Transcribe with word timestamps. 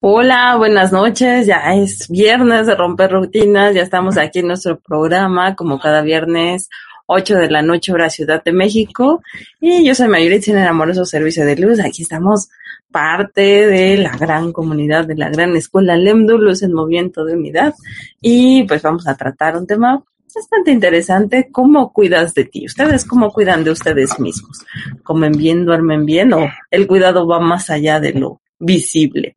Hola, 0.00 0.56
buenas 0.56 0.92
noches. 0.92 1.46
Ya 1.46 1.74
es 1.74 2.06
viernes 2.08 2.66
de 2.66 2.74
romper 2.74 3.12
rutinas. 3.12 3.74
Ya 3.74 3.80
estamos 3.80 4.18
aquí 4.18 4.40
en 4.40 4.48
nuestro 4.48 4.78
programa, 4.78 5.56
como 5.56 5.80
cada 5.80 6.02
viernes, 6.02 6.68
8 7.06 7.36
de 7.36 7.50
la 7.50 7.62
noche, 7.62 7.92
hora 7.92 8.10
Ciudad 8.10 8.44
de 8.44 8.52
México. 8.52 9.22
Y 9.58 9.86
yo 9.86 9.94
soy 9.94 10.08
Mayoritza 10.08 10.50
en 10.50 10.58
el 10.58 10.68
amoroso 10.68 11.06
servicio 11.06 11.46
de 11.46 11.56
luz. 11.56 11.80
Aquí 11.80 12.02
estamos 12.02 12.50
parte 12.92 13.66
de 13.66 13.96
la 13.96 14.14
gran 14.18 14.52
comunidad, 14.52 15.06
de 15.06 15.16
la 15.16 15.30
gran 15.30 15.56
escuela 15.56 15.96
LEMDU, 15.96 16.36
Luz 16.36 16.62
en 16.62 16.74
Movimiento 16.74 17.24
de 17.24 17.34
Unidad. 17.34 17.74
Y 18.20 18.64
pues 18.64 18.82
vamos 18.82 19.08
a 19.08 19.16
tratar 19.16 19.56
un 19.56 19.66
tema 19.66 20.04
bastante 20.34 20.72
interesante, 20.72 21.48
cómo 21.50 21.90
cuidas 21.94 22.34
de 22.34 22.44
ti. 22.44 22.66
Ustedes 22.66 23.06
cómo 23.06 23.32
cuidan 23.32 23.64
de 23.64 23.70
ustedes 23.70 24.20
mismos. 24.20 24.58
Comen 25.02 25.32
bien, 25.32 25.64
duermen 25.64 26.04
bien 26.04 26.34
o 26.34 26.46
el 26.70 26.86
cuidado 26.86 27.26
va 27.26 27.40
más 27.40 27.70
allá 27.70 27.98
de 27.98 28.12
lo 28.12 28.42
visible. 28.58 29.36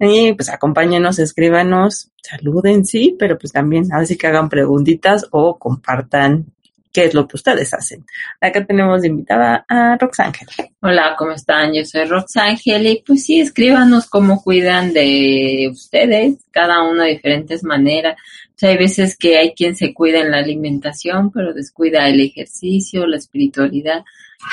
Y 0.00 0.32
pues 0.34 0.48
acompáñenos, 0.48 1.18
escríbanos, 1.18 2.10
saluden, 2.22 2.84
sí, 2.84 3.16
pero 3.18 3.36
pues 3.36 3.52
también 3.52 3.92
a 3.92 3.98
ver 3.98 4.06
si 4.06 4.16
que 4.16 4.28
hagan 4.28 4.48
preguntitas 4.48 5.26
o 5.30 5.58
compartan 5.58 6.46
qué 6.92 7.04
es 7.04 7.14
lo 7.14 7.26
que 7.26 7.36
ustedes 7.36 7.74
hacen. 7.74 8.04
Acá 8.40 8.64
tenemos 8.64 9.04
invitada 9.04 9.64
a 9.68 9.96
Roxángel. 9.96 10.48
Hola, 10.80 11.14
¿cómo 11.18 11.32
están? 11.32 11.74
Yo 11.74 11.84
soy 11.84 12.04
Roxángel 12.04 12.86
y 12.86 13.02
pues 13.06 13.24
sí, 13.24 13.40
escríbanos 13.40 14.06
cómo 14.06 14.42
cuidan 14.42 14.92
de 14.92 15.68
ustedes, 15.70 16.38
cada 16.50 16.82
uno 16.82 17.02
de 17.02 17.10
diferentes 17.10 17.62
maneras. 17.64 18.16
O 18.48 18.58
sea, 18.58 18.70
hay 18.70 18.78
veces 18.78 19.16
que 19.16 19.38
hay 19.38 19.52
quien 19.52 19.76
se 19.76 19.94
cuida 19.94 20.20
en 20.20 20.30
la 20.30 20.38
alimentación, 20.38 21.30
pero 21.30 21.52
descuida 21.52 22.08
el 22.08 22.20
ejercicio, 22.20 23.06
la 23.06 23.16
espiritualidad, 23.16 24.04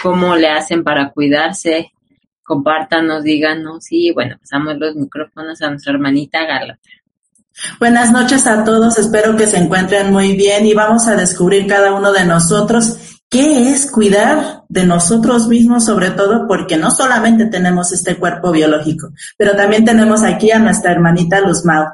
cómo 0.03 0.35
le 0.35 0.49
hacen 0.49 0.83
para 0.83 1.11
cuidarse, 1.11 1.91
compártanos, 2.45 3.23
díganos 3.23 3.87
y 3.89 4.13
bueno, 4.13 4.37
pasamos 4.39 4.77
los 4.77 4.95
micrófonos 4.95 5.61
a 5.61 5.69
nuestra 5.69 5.93
hermanita 5.93 6.45
Gálata. 6.45 6.79
Buenas 7.79 8.11
noches 8.11 8.45
a 8.47 8.63
todos, 8.63 8.97
espero 8.99 9.35
que 9.35 9.47
se 9.47 9.57
encuentren 9.57 10.11
muy 10.11 10.35
bien 10.35 10.65
y 10.65 10.73
vamos 10.73 11.07
a 11.07 11.15
descubrir 11.15 11.67
cada 11.67 11.93
uno 11.93 12.11
de 12.11 12.25
nosotros 12.25 12.97
qué 13.29 13.71
es 13.71 13.89
cuidar 13.89 14.63
de 14.69 14.85
nosotros 14.85 15.47
mismos, 15.47 15.85
sobre 15.85 16.11
todo 16.11 16.47
porque 16.47 16.77
no 16.77 16.91
solamente 16.91 17.47
tenemos 17.47 17.91
este 17.91 18.17
cuerpo 18.17 18.51
biológico, 18.51 19.09
pero 19.37 19.55
también 19.55 19.83
tenemos 19.83 20.23
aquí 20.23 20.51
a 20.51 20.59
nuestra 20.59 20.91
hermanita 20.91 21.41
Luz 21.41 21.65
Mau. 21.65 21.85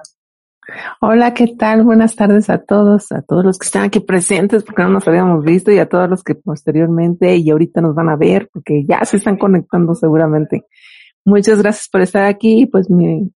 Hola, 1.02 1.34
¿qué 1.34 1.48
tal? 1.58 1.84
Buenas 1.84 2.16
tardes 2.16 2.50
a 2.50 2.60
todos, 2.60 3.12
a 3.12 3.22
todos 3.22 3.44
los 3.44 3.58
que 3.58 3.66
están 3.66 3.84
aquí 3.84 4.00
presentes 4.00 4.64
porque 4.64 4.84
no 4.84 4.90
nos 4.90 5.08
habíamos 5.08 5.44
visto 5.44 5.72
y 5.72 5.80
a 5.80 5.90
todos 5.90 6.10
los 6.10 6.24
que 6.24 6.36
posteriormente 6.36 7.36
y 7.36 7.50
ahorita 7.50 7.82
nos 7.82 7.96
van 7.96 8.10
a 8.10 8.16
ver 8.16 8.50
porque 8.54 8.86
ya 8.86 9.04
se 9.06 9.18
están 9.18 9.38
conectando 9.38 9.96
seguramente. 9.96 10.66
Muchas 11.26 11.62
gracias 11.62 11.90
por 11.90 12.02
estar 12.02 12.26
aquí. 12.26 12.68
Pues, 12.68 12.90
mi, 12.90 13.32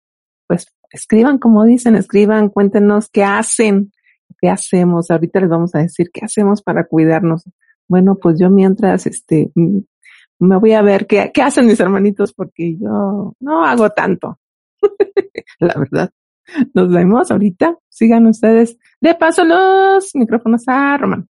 pues 0.46 0.66
escriban 0.90 1.38
como 1.38 1.64
dicen, 1.64 1.96
escriban, 1.96 2.50
cuéntenos 2.50 3.08
qué 3.10 3.24
hacen, 3.24 3.92
qué 4.40 4.48
hacemos. 4.48 5.10
Ahorita 5.10 5.40
les 5.40 5.48
vamos 5.48 5.74
a 5.74 5.80
decir 5.80 6.10
qué 6.12 6.24
hacemos 6.24 6.62
para 6.62 6.86
cuidarnos. 6.86 7.44
Bueno, 7.88 8.16
pues 8.20 8.38
yo 8.38 8.48
mientras, 8.48 9.06
este, 9.06 9.50
me 10.38 10.56
voy 10.56 10.72
a 10.72 10.82
ver 10.82 11.06
qué, 11.06 11.30
qué 11.34 11.42
hacen 11.42 11.66
mis 11.66 11.80
hermanitos 11.80 12.32
porque 12.32 12.76
yo 12.78 13.34
no 13.40 13.64
hago 13.64 13.90
tanto. 13.90 14.38
La 15.58 15.74
verdad. 15.76 16.10
Nos 16.74 16.90
vemos 16.90 17.30
ahorita. 17.30 17.76
Sigan 17.88 18.26
ustedes. 18.26 18.76
De 19.00 19.14
paso 19.14 19.44
los 19.44 20.10
micrófonos 20.14 20.62
a 20.66 20.96
Román. 20.96 21.28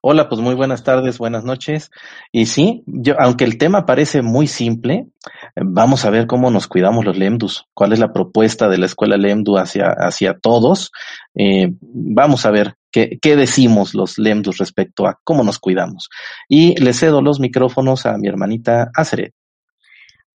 Hola, 0.00 0.28
pues 0.28 0.40
muy 0.40 0.54
buenas 0.54 0.84
tardes, 0.84 1.18
buenas 1.18 1.42
noches. 1.42 1.90
Y 2.30 2.46
sí, 2.46 2.84
yo, 2.86 3.16
aunque 3.18 3.44
el 3.44 3.58
tema 3.58 3.84
parece 3.84 4.22
muy 4.22 4.46
simple, 4.46 5.08
vamos 5.56 6.04
a 6.04 6.10
ver 6.10 6.28
cómo 6.28 6.52
nos 6.52 6.68
cuidamos 6.68 7.04
los 7.04 7.18
LEMDUS, 7.18 7.66
cuál 7.74 7.92
es 7.92 7.98
la 7.98 8.12
propuesta 8.12 8.68
de 8.68 8.78
la 8.78 8.86
escuela 8.86 9.16
LEMDU 9.16 9.58
hacia, 9.58 9.88
hacia 9.88 10.38
todos. 10.38 10.92
Eh, 11.34 11.74
vamos 11.80 12.46
a 12.46 12.52
ver 12.52 12.74
qué, 12.92 13.18
qué 13.20 13.34
decimos 13.34 13.92
los 13.92 14.18
LEMDUS 14.18 14.58
respecto 14.58 15.04
a 15.08 15.18
cómo 15.24 15.42
nos 15.42 15.58
cuidamos. 15.58 16.08
Y 16.48 16.80
le 16.80 16.92
cedo 16.92 17.20
los 17.20 17.40
micrófonos 17.40 18.06
a 18.06 18.16
mi 18.18 18.28
hermanita 18.28 18.92
Aceret. 18.94 19.34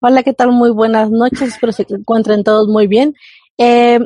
Hola, 0.03 0.23
¿qué 0.23 0.33
tal? 0.33 0.51
Muy 0.51 0.71
buenas 0.71 1.11
noches, 1.11 1.43
espero 1.43 1.71
se 1.71 1.85
encuentren 1.87 2.43
todos 2.43 2.67
muy 2.67 2.87
bien. 2.87 3.13
Eh, 3.63 3.99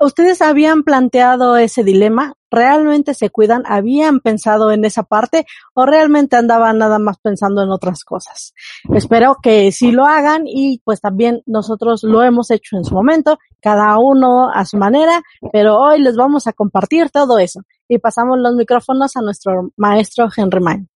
¿Ustedes 0.00 0.40
habían 0.40 0.82
planteado 0.82 1.58
ese 1.58 1.84
dilema? 1.84 2.32
¿Realmente 2.50 3.12
se 3.12 3.28
cuidan? 3.28 3.64
¿Habían 3.66 4.20
pensado 4.20 4.70
en 4.70 4.86
esa 4.86 5.02
parte 5.02 5.44
o 5.74 5.84
realmente 5.84 6.36
andaban 6.36 6.78
nada 6.78 6.98
más 6.98 7.18
pensando 7.18 7.62
en 7.62 7.68
otras 7.68 8.02
cosas? 8.02 8.54
Espero 8.94 9.36
que 9.42 9.70
sí 9.72 9.92
lo 9.92 10.06
hagan 10.06 10.44
y 10.46 10.80
pues 10.84 11.02
también 11.02 11.42
nosotros 11.44 12.02
lo 12.02 12.22
hemos 12.22 12.50
hecho 12.50 12.78
en 12.78 12.84
su 12.84 12.94
momento, 12.94 13.38
cada 13.60 13.98
uno 13.98 14.50
a 14.50 14.64
su 14.64 14.78
manera, 14.78 15.20
pero 15.52 15.78
hoy 15.78 16.00
les 16.00 16.16
vamos 16.16 16.46
a 16.46 16.54
compartir 16.54 17.10
todo 17.10 17.38
eso 17.38 17.60
y 17.88 17.98
pasamos 17.98 18.38
los 18.38 18.54
micrófonos 18.54 19.16
a 19.18 19.20
nuestro 19.20 19.70
maestro 19.76 20.28
Henry 20.34 20.60
Mann. 20.60 20.88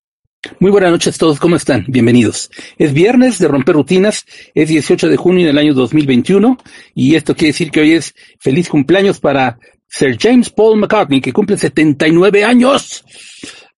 Muy 0.58 0.72
buenas 0.72 0.90
noches 0.90 1.14
a 1.14 1.18
todos, 1.18 1.38
¿cómo 1.38 1.54
están? 1.54 1.84
Bienvenidos. 1.86 2.50
Es 2.76 2.92
viernes 2.92 3.38
de 3.38 3.46
romper 3.46 3.76
rutinas, 3.76 4.26
es 4.54 4.68
18 4.68 5.08
de 5.08 5.16
junio 5.16 5.46
del 5.46 5.56
año 5.56 5.72
2021 5.72 6.58
y 6.94 7.14
esto 7.14 7.36
quiere 7.36 7.52
decir 7.52 7.70
que 7.70 7.80
hoy 7.80 7.92
es 7.92 8.12
feliz 8.40 8.68
cumpleaños 8.68 9.20
para 9.20 9.60
Sir 9.86 10.18
James 10.20 10.50
Paul 10.50 10.80
McCartney, 10.80 11.20
que 11.20 11.32
cumple 11.32 11.56
79 11.56 12.44
años. 12.44 13.04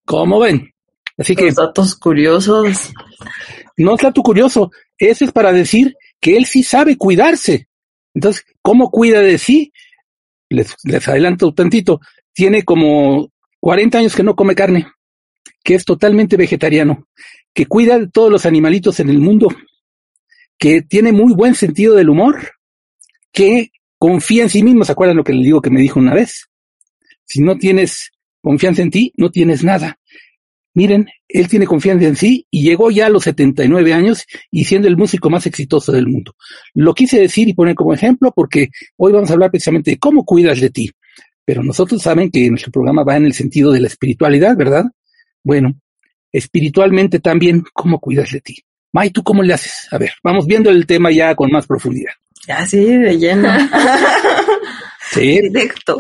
¿Cómo 0.07 0.41
ven? 0.41 0.73
Así 1.19 1.37
que... 1.37 1.47
Los 1.47 1.57
datos 1.57 1.97
curiosos. 1.97 2.93
No 3.77 3.95
es 3.95 4.01
dato 4.01 4.23
curioso, 4.23 4.71
eso 4.97 5.25
es 5.27 5.33
para 5.33 5.53
decir 5.53 5.95
que 6.19 6.39
él 6.39 6.47
sí 6.47 6.63
sabe 6.63 6.97
cuidarse. 6.97 7.69
Entonces, 8.15 8.47
¿cómo 8.63 8.91
cuida 8.91 9.21
de 9.21 9.37
sí? 9.37 9.71
Les, 10.49 10.75
les 10.85 11.09
adelanto 11.09 11.53
tantito, 11.53 12.01
tiene 12.33 12.63
como 12.63 13.31
40 13.61 13.99
años 13.99 14.17
que 14.17 14.23
no 14.23 14.35
come 14.35 14.55
carne 14.55 14.87
que 15.65 15.75
es 15.75 15.85
totalmente 15.85 16.37
vegetariano, 16.37 17.09
que 17.53 17.67
cuida 17.67 17.99
de 17.99 18.07
todos 18.07 18.31
los 18.31 18.47
animalitos 18.47 19.01
en 19.01 19.09
el 19.09 19.19
mundo, 19.19 19.49
que 20.59 20.83
tiene 20.83 21.11
muy 21.11 21.33
buen 21.33 21.55
sentido 21.55 21.95
del 21.95 22.11
humor, 22.11 22.53
que 23.33 23.71
confía 23.99 24.45
en 24.45 24.51
sí 24.51 24.63
mismo. 24.63 24.85
¿Se 24.85 24.93
acuerdan 24.93 25.17
lo 25.17 25.25
que 25.25 25.33
le 25.33 25.43
digo 25.43 25.63
que 25.63 25.71
me 25.71 25.81
dijo 25.81 25.99
una 25.99 26.15
vez? 26.15 26.51
Si 27.25 27.41
no 27.41 27.57
tienes 27.57 28.13
confianza 28.43 28.83
en 28.83 28.91
ti, 28.91 29.13
no 29.17 29.31
tienes 29.31 29.65
nada. 29.65 29.99
Miren, 30.75 31.09
él 31.29 31.49
tiene 31.49 31.67
confianza 31.67 32.07
en 32.07 32.17
sí 32.17 32.47
y 32.51 32.63
llegó 32.63 32.91
ya 32.91 33.07
a 33.07 33.09
los 33.09 33.25
79 33.25 33.95
años 33.95 34.27
y 34.51 34.65
siendo 34.65 34.89
el 34.89 34.97
músico 34.97 35.31
más 35.31 35.47
exitoso 35.47 35.93
del 35.93 36.09
mundo. 36.09 36.35
Lo 36.75 36.95
quise 36.95 37.19
decir 37.19 37.49
y 37.49 37.55
poner 37.55 37.75
como 37.75 37.95
ejemplo 37.95 38.33
porque 38.35 38.69
hoy 38.97 39.13
vamos 39.13 39.31
a 39.31 39.35
hablar 39.35 39.51
precisamente 39.51 39.93
de 39.93 39.99
cómo 39.99 40.25
cuidas 40.25 40.61
de 40.61 40.71
ti. 40.71 40.91
Pero 41.45 41.63
nosotros 41.63 42.03
saben 42.03 42.31
que 42.31 42.51
nuestro 42.51 42.73
programa 42.73 43.05
va 43.05 43.17
en 43.17 43.25
el 43.25 43.35
sentido 43.35 43.73
de 43.73 43.81
la 43.81 43.87
espiritualidad, 43.87 44.57
¿verdad? 44.57 44.87
Bueno, 45.45 45.75
espiritualmente 46.33 47.21
también, 47.21 47.63
¿cómo 47.75 48.01
cuidas 48.01 48.31
de 48.33 48.41
ti? 48.41 48.57
May, 48.93 49.11
¿tú 49.11 49.23
cómo 49.23 49.43
le 49.43 49.53
haces? 49.53 49.87
A 49.91 49.99
ver, 49.99 50.13
vamos 50.23 50.47
viendo 50.47 50.71
el 50.71 50.87
tema 50.87 51.11
ya 51.11 51.35
con 51.35 51.51
más 51.51 51.67
profundidad. 51.67 52.13
Ya, 52.49 52.67
sí, 52.67 52.83
de 52.83 53.19
lleno. 53.19 53.49
sí. 55.11 55.41
Directo. 55.41 55.99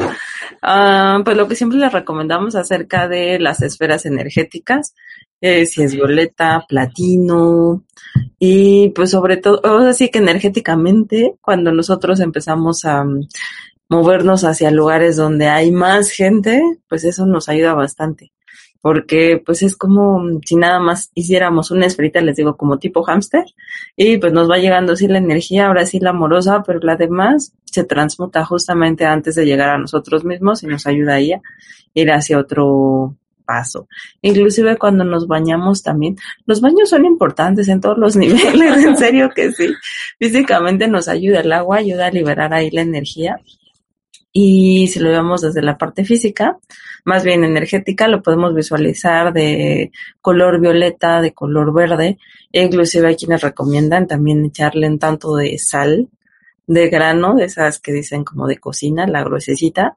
Ah, 0.63 1.21
pues 1.25 1.37
lo 1.37 1.47
que 1.47 1.57
siempre 1.57 1.79
les 1.79 1.93
recomendamos 1.93 2.55
acerca 2.55 3.07
de 3.07 3.39
las 3.39 3.61
esferas 3.61 4.07
energéticas, 4.07 4.95
eh, 5.41 5.67
si 5.67 5.83
es 5.83 5.95
violeta, 5.95 6.65
platino, 6.67 7.85
y 8.39 8.91
pues 8.91 9.11
sobre 9.11 9.37
todo, 9.37 9.61
así 9.87 10.09
que 10.09 10.21
energéticamente, 10.21 11.35
cuando 11.43 11.71
nosotros 11.71 12.21
empezamos 12.21 12.85
a 12.85 13.05
mm, 13.05 13.29
movernos 13.91 14.45
hacia 14.45 14.71
lugares 14.71 15.17
donde 15.17 15.49
hay 15.49 15.71
más 15.71 16.11
gente, 16.11 16.63
pues 16.89 17.05
eso 17.05 17.27
nos 17.27 17.49
ayuda 17.49 17.75
bastante 17.75 18.33
porque 18.85 19.43
pues 19.43 19.63
es 19.63 19.79
como 19.79 20.23
si 20.45 20.57
nada 20.57 20.79
más 20.79 21.11
hiciéramos 21.15 21.71
una 21.71 21.87
esferita, 21.87 22.21
les 22.21 22.37
digo, 22.37 22.55
como 22.59 22.79
tipo 22.79 23.03
hámster, 23.03 23.47
y 23.97 24.19
pues 24.19 24.35
nos 24.35 24.51
va 24.51 24.59
llegando 24.59 24.93
así 24.93 25.09
la 25.09 25.17
energía, 25.17 25.69
ahora 25.69 25.87
sí 25.87 26.01
la 26.01 26.11
amorosa, 26.11 26.63
pero 26.67 26.81
la 26.81 26.95
demás 26.95 27.55
se 27.65 27.85
transmuta 27.85 28.45
justamente 28.45 29.07
antes 29.07 29.37
de 29.37 29.47
llegar 29.47 29.71
a 29.71 29.79
nosotros 29.79 30.27
mismos 30.27 30.63
y 30.65 30.67
nos 30.67 30.87
ayuda 30.87 31.15
a 31.15 31.21
ir 31.23 32.13
hacia 32.13 32.39
otro, 32.39 33.17
paso. 33.47 33.89
Inclusive 34.21 34.77
cuando 34.77 35.03
nos 35.03 35.27
bañamos 35.27 35.83
también, 35.83 36.19
los 36.45 36.61
baños 36.61 36.91
son 36.91 37.07
importantes 37.07 37.69
en 37.69 37.81
todos 37.81 37.97
los 37.97 38.17
niveles, 38.19 38.85
en 38.85 38.99
serio 38.99 39.31
que 39.35 39.51
sí. 39.51 39.73
Físicamente 40.19 40.89
nos 40.89 41.09
ayuda 41.09 41.41
el 41.41 41.53
agua, 41.53 41.79
ayuda 41.79 42.09
a 42.09 42.11
liberar 42.11 42.53
ahí 42.53 42.71
la 42.71 42.83
energía. 42.83 43.39
Y 44.37 44.89
si 44.89 44.99
lo 44.99 45.11
vemos 45.11 45.43
desde 45.43 45.63
la 45.63 45.79
parte 45.79 46.05
física, 46.05 46.59
más 47.05 47.23
bien 47.23 47.45
energética, 47.45 48.09
lo 48.09 48.21
podemos 48.21 48.53
visualizar 48.53 49.33
de 49.33 49.93
color 50.21 50.61
violeta, 50.61 51.21
de 51.21 51.33
color 51.33 51.73
verde. 51.73 52.19
E 52.53 52.63
inclusive 52.65 53.07
hay 53.07 53.17
quienes 53.17 53.43
recomiendan 53.43 54.09
también 54.09 54.45
echarle 54.45 54.89
un 54.89 54.99
tanto 54.99 55.37
de 55.37 55.57
sal 55.59 56.09
de 56.67 56.89
grano, 56.89 57.37
de 57.37 57.45
esas 57.45 57.79
que 57.79 57.93
dicen 57.93 58.25
como 58.25 58.49
de 58.49 58.59
cocina, 58.59 59.07
la 59.07 59.23
gruesecita, 59.23 59.97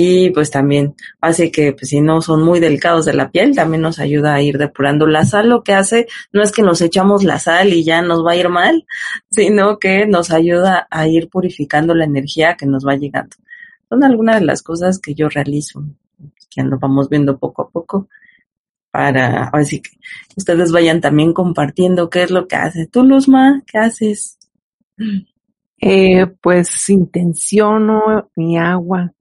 y 0.00 0.30
pues 0.30 0.50
también 0.50 0.94
hace 1.20 1.50
que 1.50 1.72
pues, 1.72 1.88
si 1.88 2.00
no 2.00 2.22
son 2.22 2.42
muy 2.42 2.60
delicados 2.60 3.04
de 3.04 3.14
la 3.14 3.30
piel, 3.32 3.54
también 3.54 3.82
nos 3.82 3.98
ayuda 3.98 4.32
a 4.32 4.40
ir 4.40 4.56
depurando. 4.56 5.08
La 5.08 5.24
sal 5.24 5.48
lo 5.48 5.64
que 5.64 5.74
hace 5.74 6.06
no 6.32 6.42
es 6.42 6.52
que 6.52 6.62
nos 6.62 6.80
echamos 6.80 7.24
la 7.24 7.38
sal 7.38 7.72
y 7.72 7.84
ya 7.84 8.00
nos 8.00 8.24
va 8.24 8.32
a 8.32 8.36
ir 8.36 8.48
mal, 8.48 8.86
sino 9.30 9.78
que 9.78 10.06
nos 10.06 10.30
ayuda 10.30 10.86
a 10.88 11.08
ir 11.08 11.28
purificando 11.28 11.94
la 11.94 12.04
energía 12.04 12.54
que 12.54 12.64
nos 12.64 12.86
va 12.86 12.94
llegando. 12.94 13.36
Son 13.88 14.04
algunas 14.04 14.40
de 14.40 14.46
las 14.46 14.62
cosas 14.62 14.98
que 14.98 15.14
yo 15.14 15.28
realizo, 15.28 15.84
que 16.50 16.62
nos 16.62 16.78
vamos 16.80 17.08
viendo 17.08 17.38
poco 17.38 17.62
a 17.62 17.70
poco 17.70 18.08
para 18.90 19.44
así 19.52 19.82
que 19.82 19.90
ustedes 20.36 20.72
vayan 20.72 21.00
también 21.00 21.32
compartiendo 21.32 22.08
qué 22.10 22.22
es 22.22 22.30
lo 22.30 22.48
que 22.48 22.56
hace. 22.56 22.86
Tú, 22.86 23.04
Luzma, 23.04 23.62
¿qué 23.66 23.78
haces? 23.78 24.38
Eh, 25.80 26.26
pues 26.40 26.88
intenciono 26.88 28.30
mi 28.34 28.58
agua 28.58 29.12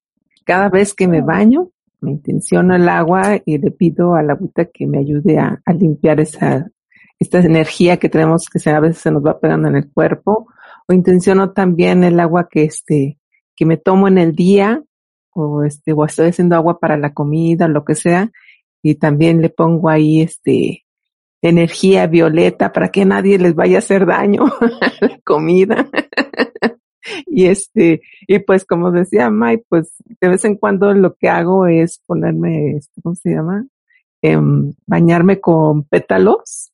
cada 0.43 0.69
vez 0.69 0.93
que 0.93 1.07
me 1.07 1.21
baño, 1.21 1.69
me 1.99 2.11
intenciono 2.11 2.75
el 2.75 2.87
agua 2.87 3.39
y 3.45 3.57
le 3.57 3.69
pido 3.69 4.15
a 4.15 4.23
la 4.23 4.33
agüita 4.33 4.65
que 4.65 4.87
me 4.87 4.99
ayude 4.99 5.37
a, 5.37 5.61
limpiar 5.77 6.21
esa, 6.21 6.65
esta 7.19 7.39
energía 7.39 7.97
que 7.97 8.07
tenemos 8.09 8.45
que 8.47 8.69
a 8.69 8.79
veces 8.79 8.99
se 8.99 9.11
nos 9.11 9.23
va 9.23 9.39
pegando 9.39 9.67
en 9.67 9.75
el 9.75 9.91
cuerpo. 9.91 10.47
O 10.87 10.93
intenciono 10.93 11.51
también 11.51 12.05
el 12.05 12.17
agua 12.19 12.47
que 12.49 12.63
este, 12.63 13.19
que 13.57 13.65
me 13.65 13.75
tomo 13.75 14.07
en 14.07 14.18
el 14.18 14.33
día, 14.33 14.81
o 15.31 15.63
este, 15.63 15.92
o 15.92 16.06
estoy 16.06 16.30
haciendo 16.30 16.56
agua 16.56 16.80
para 16.80 16.95
la 16.95 17.13
comida, 17.13 17.68
lo 17.68 17.83
que 17.83 17.95
sea, 17.95 18.31
y 18.81 18.95
también 18.95 19.42
le 19.42 19.50
pongo 19.50 19.89
ahí 19.89 20.21
este, 20.21 20.86
energía 21.42 22.07
violeta 22.07 22.71
para 22.71 22.89
que 22.89 23.04
nadie 23.04 23.38
les 23.38 23.56
vaya 23.56 23.77
a 23.77 23.80
hacer 23.80 24.06
daño 24.06 24.45
a 24.62 25.06
la 25.06 25.19
comida. 25.25 25.89
y 27.25 27.45
este, 27.48 28.01
y 28.27 28.39
pues 28.39 28.65
como 28.65 28.92
decía 28.92 29.30
Mike, 29.30 29.65
pues 29.68 29.95
de 30.21 30.30
vez 30.30 30.45
en 30.45 30.56
cuando 30.56 30.94
lo 30.94 31.15
que 31.15 31.30
hago 31.30 31.68
es 31.68 32.01
ponerme, 32.06 32.77
este, 32.77 33.01
¿cómo 33.01 33.15
se 33.15 33.31
llama? 33.31 33.65
Em, 34.21 34.74
bañarme 34.86 35.39
con 35.39 35.83
pétalos, 35.83 36.71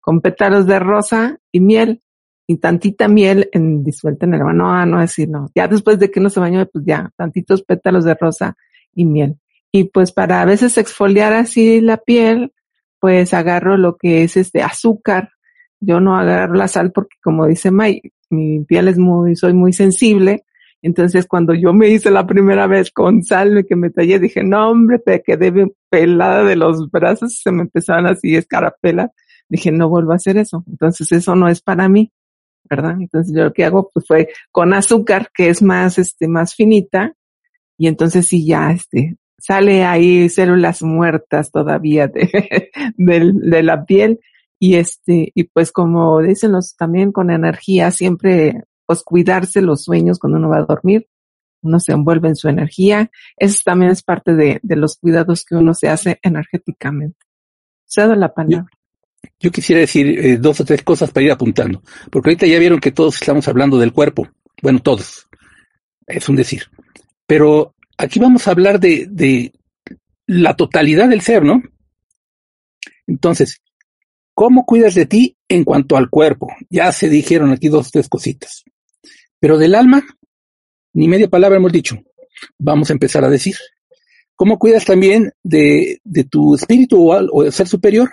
con 0.00 0.20
pétalos 0.20 0.66
de 0.66 0.78
rosa 0.78 1.38
y 1.52 1.60
miel, 1.60 2.02
y 2.50 2.56
tantita 2.56 3.06
miel 3.06 3.48
en, 3.52 3.84
disuelta 3.84 4.26
en 4.26 4.34
el 4.34 4.40
agua. 4.40 4.52
No, 4.52 4.84
no 4.84 5.00
decir 5.00 5.28
no. 5.28 5.46
Ya 5.54 5.68
después 5.68 6.00
de 6.00 6.10
que 6.10 6.18
uno 6.18 6.30
se 6.30 6.40
bañó, 6.40 6.66
pues 6.66 6.84
ya, 6.84 7.12
tantitos 7.16 7.62
pétalos 7.62 8.04
de 8.04 8.14
rosa 8.14 8.56
y 8.92 9.04
miel. 9.04 9.36
Y 9.70 9.84
pues 9.84 10.10
para 10.10 10.42
a 10.42 10.44
veces 10.44 10.76
exfoliar 10.76 11.32
así 11.32 11.80
la 11.80 11.98
piel, 11.98 12.52
pues 12.98 13.34
agarro 13.34 13.76
lo 13.76 13.96
que 13.96 14.24
es 14.24 14.36
este 14.36 14.62
azúcar. 14.62 15.30
Yo 15.78 16.00
no 16.00 16.16
agarro 16.16 16.54
la 16.54 16.66
sal 16.66 16.90
porque 16.90 17.18
como 17.22 17.46
dice 17.46 17.70
Mike, 17.70 18.10
mi 18.30 18.64
piel 18.64 18.88
es 18.88 18.98
muy, 18.98 19.36
soy 19.36 19.54
muy 19.54 19.72
sensible. 19.72 20.44
Entonces, 20.82 21.28
cuando 21.28 21.54
yo 21.54 21.72
me 21.72 21.88
hice 21.88 22.10
la 22.10 22.26
primera 22.26 22.66
vez 22.66 22.90
con 22.90 23.22
sal, 23.22 23.64
que 23.68 23.76
me 23.76 23.90
tallé, 23.90 24.18
dije, 24.18 24.42
no, 24.42 24.70
hombre, 24.70 25.00
me 25.06 25.22
quedé 25.22 25.52
pelada 25.88 26.42
de 26.42 26.56
los 26.56 26.90
brazos, 26.90 27.38
se 27.40 27.52
me 27.52 27.62
empezaron 27.62 28.08
así 28.08 28.34
escarapela. 28.34 29.12
Dije, 29.48 29.70
no 29.70 29.88
vuelvo 29.88 30.12
a 30.12 30.16
hacer 30.16 30.36
eso. 30.36 30.64
Entonces, 30.66 31.12
eso 31.12 31.36
no 31.36 31.48
es 31.48 31.60
para 31.60 31.88
mí, 31.88 32.10
¿verdad? 32.70 32.96
Entonces, 33.00 33.34
yo 33.34 33.44
lo 33.44 33.52
que 33.52 33.64
hago, 33.64 33.90
pues 33.92 34.06
fue 34.06 34.28
con 34.52 34.72
azúcar, 34.72 35.30
que 35.34 35.48
es 35.48 35.60
más, 35.60 35.98
este, 35.98 36.28
más 36.28 36.54
finita. 36.54 37.14
Y 37.76 37.88
entonces, 37.88 38.28
sí, 38.28 38.46
ya, 38.46 38.70
este, 38.70 39.16
sale 39.38 39.84
ahí 39.84 40.28
células 40.28 40.82
muertas 40.82 41.50
todavía 41.50 42.06
de, 42.06 42.70
de, 42.96 43.32
de 43.34 43.62
la 43.62 43.84
piel 43.84 44.20
y 44.62 44.76
este, 44.76 45.32
y 45.34 45.44
pues 45.44 45.72
como 45.72 46.20
dicen 46.20 46.52
los 46.52 46.76
también 46.76 47.12
con 47.12 47.30
energía, 47.30 47.90
siempre 47.90 48.64
pues 48.86 49.02
cuidarse 49.02 49.62
los 49.62 49.84
sueños 49.84 50.18
cuando 50.18 50.38
uno 50.38 50.50
va 50.50 50.58
a 50.58 50.64
dormir, 50.64 51.08
uno 51.62 51.80
se 51.80 51.92
envuelve 51.92 52.28
en 52.28 52.36
su 52.36 52.48
energía, 52.48 53.10
eso 53.36 53.60
también 53.64 53.92
es 53.92 54.02
parte 54.02 54.34
de, 54.34 54.60
de 54.62 54.76
los 54.76 54.98
cuidados 54.98 55.44
que 55.44 55.54
uno 55.54 55.72
se 55.72 55.88
hace 55.88 56.18
energéticamente. 56.22 57.18
Cedo 57.86 58.14
la 58.14 58.34
palabra. 58.34 58.68
Yo, 59.38 59.50
quisiera 59.50 59.80
decir 59.80 60.06
eh, 60.18 60.36
dos 60.36 60.60
o 60.60 60.64
tres 60.64 60.82
cosas 60.82 61.10
para 61.10 61.24
ir 61.24 61.32
apuntando, 61.32 61.82
porque 62.10 62.30
ahorita 62.30 62.46
ya 62.46 62.58
vieron 62.58 62.80
que 62.80 62.92
todos 62.92 63.20
estamos 63.20 63.46
hablando 63.48 63.78
del 63.78 63.92
cuerpo, 63.92 64.28
bueno, 64.62 64.80
todos, 64.80 65.28
es 66.06 66.28
un 66.28 66.36
decir, 66.36 66.64
pero 67.26 67.74
aquí 67.96 68.18
vamos 68.18 68.46
a 68.46 68.50
hablar 68.50 68.80
de, 68.80 69.06
de 69.10 69.52
la 70.26 70.56
totalidad 70.56 71.08
del 71.08 71.20
ser, 71.20 71.42
¿no? 71.42 71.62
Entonces, 73.06 73.62
¿Cómo 74.40 74.64
cuidas 74.64 74.94
de 74.94 75.04
ti 75.04 75.36
en 75.50 75.64
cuanto 75.64 75.98
al 75.98 76.08
cuerpo? 76.08 76.48
Ya 76.70 76.90
se 76.92 77.10
dijeron 77.10 77.50
aquí 77.50 77.68
dos, 77.68 77.90
tres 77.90 78.08
cositas. 78.08 78.64
Pero 79.38 79.58
del 79.58 79.74
alma, 79.74 80.02
ni 80.94 81.08
media 81.08 81.28
palabra 81.28 81.58
hemos 81.58 81.72
dicho. 81.72 81.98
Vamos 82.58 82.88
a 82.88 82.94
empezar 82.94 83.22
a 83.22 83.28
decir. 83.28 83.56
¿Cómo 84.34 84.58
cuidas 84.58 84.86
también 84.86 85.30
de, 85.42 86.00
de 86.04 86.24
tu 86.24 86.54
espíritu 86.54 87.10
o, 87.10 87.42
de 87.42 87.52
ser 87.52 87.68
superior? 87.68 88.10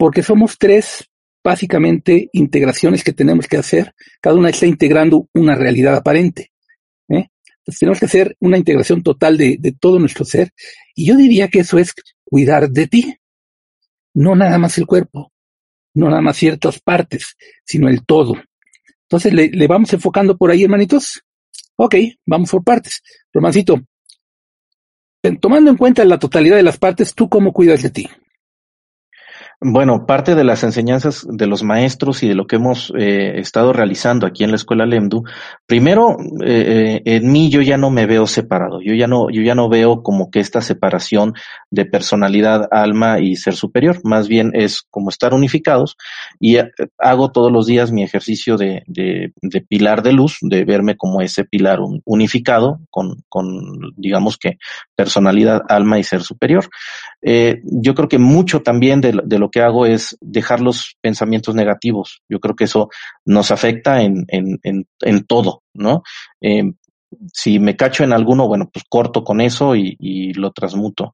Porque 0.00 0.22
somos 0.22 0.56
tres, 0.56 1.10
básicamente, 1.44 2.30
integraciones 2.32 3.04
que 3.04 3.12
tenemos 3.12 3.46
que 3.46 3.58
hacer. 3.58 3.94
Cada 4.22 4.36
una 4.36 4.48
está 4.48 4.64
integrando 4.64 5.28
una 5.34 5.54
realidad 5.54 5.94
aparente. 5.94 6.52
¿eh? 7.10 7.28
Entonces 7.58 7.78
tenemos 7.78 8.00
que 8.00 8.06
hacer 8.06 8.34
una 8.40 8.56
integración 8.56 9.02
total 9.02 9.36
de, 9.36 9.58
de 9.60 9.72
todo 9.72 9.98
nuestro 9.98 10.24
ser. 10.24 10.52
Y 10.94 11.04
yo 11.04 11.16
diría 11.16 11.48
que 11.48 11.58
eso 11.58 11.78
es 11.78 11.92
cuidar 12.24 12.70
de 12.70 12.86
ti 12.86 13.14
no 14.14 14.34
nada 14.34 14.56
más 14.56 14.78
el 14.78 14.86
cuerpo, 14.86 15.32
no 15.94 16.08
nada 16.08 16.22
más 16.22 16.38
ciertas 16.38 16.80
partes, 16.80 17.36
sino 17.64 17.90
el 17.90 18.06
todo. 18.06 18.34
Entonces, 19.02 19.34
¿le, 19.34 19.66
vamos 19.66 19.92
enfocando 19.92 20.34
por 20.34 20.50
ahí, 20.50 20.64
hermanitos? 20.64 21.20
Ok, 21.76 21.96
vamos 22.26 22.50
por 22.50 22.64
partes. 22.64 23.02
Romancito, 23.34 23.82
tomando 25.40 25.70
en 25.70 25.76
cuenta 25.76 26.06
la 26.06 26.18
totalidad 26.18 26.56
de 26.56 26.62
las 26.62 26.78
partes, 26.78 27.14
¿tú 27.14 27.28
cómo 27.28 27.52
cuidas 27.52 27.82
de 27.82 27.90
ti? 27.90 28.08
Bueno, 29.62 30.06
parte 30.06 30.34
de 30.34 30.42
las 30.42 30.64
enseñanzas 30.64 31.26
de 31.28 31.46
los 31.46 31.62
maestros 31.62 32.22
y 32.22 32.28
de 32.28 32.34
lo 32.34 32.46
que 32.46 32.56
hemos 32.56 32.90
eh, 32.96 33.40
estado 33.40 33.74
realizando 33.74 34.26
aquí 34.26 34.42
en 34.42 34.52
la 34.52 34.56
escuela 34.56 34.86
Lemdu, 34.86 35.24
primero, 35.66 36.16
eh, 36.42 37.02
eh, 37.04 37.16
en 37.16 37.30
mí 37.30 37.50
yo 37.50 37.60
ya 37.60 37.76
no 37.76 37.90
me 37.90 38.06
veo 38.06 38.26
separado, 38.26 38.80
yo 38.80 38.94
ya 38.94 39.06
no, 39.06 39.28
yo 39.28 39.42
ya 39.42 39.54
no 39.54 39.68
veo 39.68 40.02
como 40.02 40.30
que 40.30 40.40
esta 40.40 40.62
separación 40.62 41.34
de 41.70 41.84
personalidad, 41.84 42.68
alma 42.70 43.20
y 43.20 43.36
ser 43.36 43.52
superior, 43.52 44.00
más 44.02 44.28
bien 44.28 44.52
es 44.54 44.80
como 44.88 45.10
estar 45.10 45.34
unificados 45.34 45.98
y 46.38 46.56
hago 46.96 47.30
todos 47.30 47.52
los 47.52 47.66
días 47.66 47.92
mi 47.92 48.02
ejercicio 48.02 48.56
de, 48.56 48.82
pilar 49.68 50.02
de 50.02 50.14
luz, 50.14 50.38
de 50.40 50.64
verme 50.64 50.96
como 50.96 51.20
ese 51.20 51.44
pilar 51.44 51.80
unificado 52.06 52.80
con, 52.88 53.24
con, 53.28 53.92
digamos 53.98 54.38
que 54.38 54.56
personalidad, 54.96 55.60
alma 55.68 55.98
y 55.98 56.02
ser 56.02 56.22
superior. 56.22 56.70
yo 57.22 57.94
creo 57.94 58.08
que 58.08 58.18
mucho 58.18 58.62
también 58.62 59.02
de, 59.02 59.20
de 59.22 59.38
lo 59.38 59.49
que 59.50 59.60
hago 59.60 59.86
es 59.86 60.16
dejar 60.20 60.60
los 60.60 60.96
pensamientos 61.00 61.54
negativos. 61.54 62.22
Yo 62.28 62.40
creo 62.40 62.56
que 62.56 62.64
eso 62.64 62.88
nos 63.24 63.50
afecta 63.50 64.02
en, 64.02 64.24
en, 64.28 64.58
en, 64.62 65.24
todo, 65.24 65.62
¿no? 65.74 66.02
Eh, 66.40 66.72
si 67.32 67.58
me 67.58 67.76
cacho 67.76 68.04
en 68.04 68.12
alguno, 68.12 68.46
bueno, 68.46 68.70
pues 68.72 68.84
corto 68.88 69.24
con 69.24 69.40
eso 69.40 69.74
y, 69.74 70.32
lo 70.34 70.52
transmuto. 70.52 71.12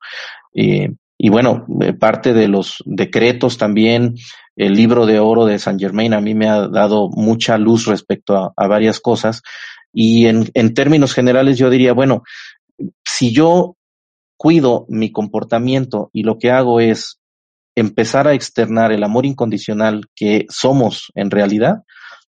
Eh, 0.54 0.90
y 1.18 1.28
bueno, 1.30 1.64
eh, 1.80 1.94
parte 1.94 2.34
de 2.34 2.48
los 2.48 2.82
decretos 2.84 3.56
también, 3.56 4.14
el 4.56 4.74
libro 4.74 5.06
de 5.06 5.18
oro 5.18 5.46
de 5.46 5.58
San 5.58 5.78
Germain 5.78 6.12
a 6.12 6.20
mí 6.20 6.34
me 6.34 6.48
ha 6.48 6.68
dado 6.68 7.08
mucha 7.08 7.56
luz 7.56 7.86
respecto 7.86 8.36
a, 8.36 8.52
a 8.56 8.66
varias 8.66 9.00
cosas. 9.00 9.42
Y 9.92 10.26
en, 10.26 10.50
en 10.52 10.74
términos 10.74 11.14
generales 11.14 11.56
yo 11.56 11.70
diría, 11.70 11.94
bueno, 11.94 12.22
si 13.04 13.32
yo 13.32 13.76
cuido 14.36 14.84
mi 14.88 15.10
comportamiento 15.10 16.10
y 16.12 16.22
lo 16.22 16.38
que 16.38 16.50
hago 16.50 16.80
es 16.80 17.18
empezar 17.76 18.26
a 18.26 18.34
externar 18.34 18.90
el 18.90 19.04
amor 19.04 19.26
incondicional 19.26 20.06
que 20.16 20.46
somos 20.48 21.12
en 21.14 21.30
realidad, 21.30 21.82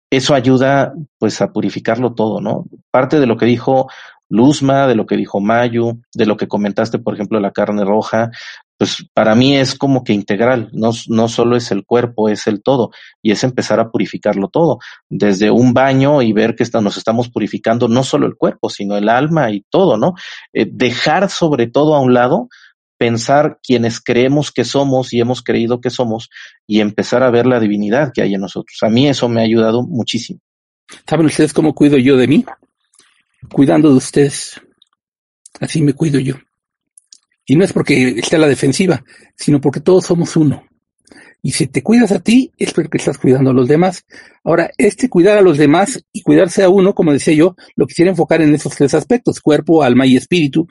eso 0.09 0.33
ayuda 0.33 0.93
pues 1.19 1.41
a 1.41 1.51
purificarlo 1.51 2.13
todo, 2.13 2.39
¿no? 2.39 2.65
Parte 2.91 3.19
de 3.19 3.27
lo 3.27 3.35
que 3.35 3.45
dijo 3.45 3.87
Luzma, 4.29 4.87
de 4.87 4.95
lo 4.95 5.05
que 5.05 5.17
dijo 5.17 5.41
Mayu, 5.41 6.01
de 6.13 6.25
lo 6.25 6.37
que 6.37 6.47
comentaste, 6.47 6.97
por 6.97 7.13
ejemplo, 7.13 7.39
la 7.39 7.51
carne 7.51 7.83
roja, 7.83 8.31
pues 8.77 9.05
para 9.13 9.35
mí 9.35 9.55
es 9.55 9.75
como 9.75 10.03
que 10.03 10.13
integral, 10.13 10.69
no, 10.73 10.91
no 11.07 11.27
solo 11.27 11.55
es 11.55 11.71
el 11.71 11.85
cuerpo, 11.85 12.29
es 12.29 12.47
el 12.47 12.61
todo, 12.63 12.91
y 13.21 13.31
es 13.31 13.43
empezar 13.43 13.79
a 13.79 13.89
purificarlo 13.91 14.49
todo, 14.49 14.79
desde 15.09 15.51
un 15.51 15.73
baño 15.73 16.21
y 16.21 16.33
ver 16.33 16.55
que 16.55 16.65
nos 16.81 16.97
estamos 16.97 17.29
purificando 17.29 17.87
no 17.87 18.03
solo 18.03 18.25
el 18.25 18.35
cuerpo, 18.35 18.69
sino 18.69 18.97
el 18.97 19.09
alma 19.09 19.51
y 19.51 19.65
todo, 19.69 19.97
¿no? 19.97 20.13
Eh, 20.51 20.67
dejar 20.71 21.29
sobre 21.29 21.67
todo 21.67 21.95
a 21.95 22.01
un 22.01 22.13
lado 22.13 22.49
pensar 23.03 23.59
quienes 23.61 23.99
creemos 23.99 24.49
que 24.53 24.63
somos 24.63 25.11
y 25.11 25.19
hemos 25.19 25.43
creído 25.43 25.81
que 25.81 25.89
somos 25.89 26.29
y 26.65 26.79
empezar 26.79 27.21
a 27.21 27.29
ver 27.29 27.45
la 27.45 27.59
divinidad 27.59 28.13
que 28.13 28.21
hay 28.21 28.33
en 28.33 28.39
nosotros. 28.39 28.77
A 28.81 28.87
mí 28.87 29.09
eso 29.09 29.27
me 29.27 29.41
ha 29.41 29.43
ayudado 29.43 29.83
muchísimo. 29.83 30.39
¿Saben 31.05 31.25
ustedes 31.25 31.51
cómo 31.51 31.75
cuido 31.75 31.97
yo 31.97 32.15
de 32.15 32.29
mí? 32.29 32.45
Cuidando 33.51 33.89
de 33.89 33.97
ustedes. 33.97 34.61
Así 35.59 35.81
me 35.81 35.91
cuido 35.91 36.17
yo. 36.17 36.35
Y 37.45 37.57
no 37.57 37.65
es 37.65 37.73
porque 37.73 38.07
esté 38.19 38.37
a 38.37 38.39
la 38.39 38.47
defensiva, 38.47 39.03
sino 39.35 39.59
porque 39.59 39.81
todos 39.81 40.05
somos 40.05 40.37
uno. 40.37 40.63
Y 41.41 41.51
si 41.51 41.67
te 41.67 41.83
cuidas 41.83 42.13
a 42.13 42.19
ti, 42.19 42.53
es 42.57 42.71
porque 42.71 42.99
estás 42.99 43.17
cuidando 43.17 43.49
a 43.49 43.53
los 43.53 43.67
demás. 43.67 44.05
Ahora, 44.45 44.71
este 44.77 45.09
cuidar 45.09 45.37
a 45.37 45.41
los 45.41 45.57
demás 45.57 46.01
y 46.13 46.21
cuidarse 46.21 46.63
a 46.63 46.69
uno, 46.69 46.95
como 46.95 47.11
decía 47.11 47.33
yo, 47.33 47.57
lo 47.75 47.85
quisiera 47.85 48.11
enfocar 48.11 48.41
en 48.41 48.55
esos 48.55 48.73
tres 48.73 48.93
aspectos, 48.93 49.41
cuerpo, 49.41 49.83
alma 49.83 50.05
y 50.05 50.15
espíritu, 50.15 50.65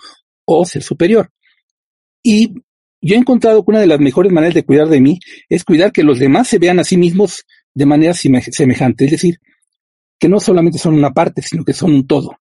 o 0.47 0.65
ser 0.65 0.83
superior. 0.83 1.31
Y 2.23 2.55
yo 3.01 3.17
he 3.17 3.19
encontrado 3.19 3.65
que 3.65 3.71
una 3.71 3.81
de 3.81 3.87
las 3.87 4.01
mejores 4.01 4.33
maneras 4.33 4.55
de 4.55 4.65
cuidar 4.65 4.89
de 4.89 5.01
mí 5.01 5.19
es 5.49 5.65
cuidar 5.65 5.93
que 5.93 6.05
los 6.05 6.19
demás 6.19 6.49
se 6.49 6.59
vean 6.59 6.79
a 6.79 6.85
sí 6.85 6.97
mismos 6.97 7.45
de 7.75 7.87
manera 7.87 8.15
semejante. 8.15 9.07
Es 9.07 9.11
decir, 9.13 9.41
que 10.19 10.29
no 10.29 10.39
solamente 10.39 10.79
son 10.79 10.95
una 10.95 11.13
parte, 11.13 11.43
sino 11.43 11.65
que 11.65 11.73
son 11.73 11.93
un 11.93 12.07
todo. 12.07 12.39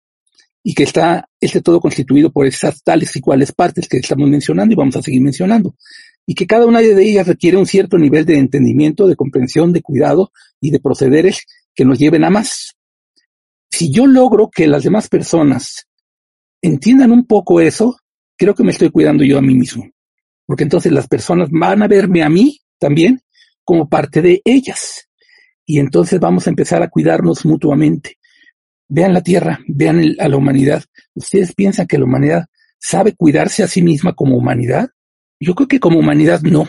Y 0.64 0.76
que 0.76 0.84
está 0.84 1.28
este 1.40 1.62
todo 1.62 1.80
constituido 1.80 2.32
por 2.32 2.46
esas 2.46 2.84
tales 2.84 3.16
y 3.16 3.22
cuales 3.22 3.52
partes 3.52 3.88
que 3.88 3.98
estamos 3.98 4.30
mencionando 4.30 4.74
y 4.74 4.78
vamos 4.78 4.96
a 4.96 5.02
seguir 5.02 5.22
mencionando 5.22 5.76
y 6.26 6.36
que 6.36 6.48
cada 6.48 6.66
una 6.66 6.80
de 6.80 7.04
ellas 7.04 7.28
requiere 7.28 7.58
un 7.58 7.66
cierto 7.66 7.98
nivel 7.98 8.26
de 8.26 8.38
entendimiento, 8.38 9.08
de 9.08 9.16
comprensión, 9.16 9.74
de 9.74 9.82
cuidado 9.82 10.32
y 10.60 10.72
de 10.72 10.80
procederes 10.80 11.46
que 11.74 11.86
nos 11.86 12.00
lleven 12.00 12.24
a 12.24 12.30
más. 12.30 12.76
Si 13.70 13.92
yo 13.92 14.06
logro 14.08 14.50
que 14.50 14.68
las 14.68 14.84
demás 14.84 15.10
personas 15.10 15.88
entiendan 16.62 17.12
un 17.12 17.26
poco 17.26 17.62
eso, 17.62 17.98
creo 18.38 18.56
que 18.56 18.64
me 18.64 18.72
estoy 18.72 18.90
cuidando 18.90 19.24
yo 19.24 19.38
a 19.38 19.42
mí 19.42 19.56
mismo. 19.56 19.90
Porque 20.46 20.64
entonces 20.64 20.92
las 20.92 21.08
personas 21.08 21.50
van 21.52 21.84
a 21.84 21.88
verme 21.88 22.24
a 22.24 22.30
mí 22.30 22.60
también 22.80 23.22
como 23.64 23.88
parte 23.88 24.22
de 24.22 24.42
ellas. 24.44 25.08
Y 25.66 25.80
entonces 25.80 26.20
vamos 26.20 26.48
a 26.48 26.50
empezar 26.50 26.84
a 26.84 26.90
cuidarnos 26.90 27.46
mutuamente. 27.46 28.18
Vean 28.88 29.14
la 29.14 29.22
Tierra, 29.22 29.60
vean 29.68 30.16
a 30.20 30.28
la 30.28 30.36
humanidad. 30.36 30.84
¿Ustedes 31.14 31.54
piensan 31.54 31.88
que 31.88 31.98
la 31.98 32.06
humanidad 32.06 32.46
sabe 32.78 33.16
cuidarse 33.16 33.64
a 33.64 33.68
sí 33.68 33.82
misma 33.82 34.14
como 34.14 34.36
humanidad? 34.36 34.90
Yo 35.40 35.56
creo 35.56 35.68
que 35.68 35.80
como 35.80 36.00
humanidad 36.00 36.42
no. 36.42 36.68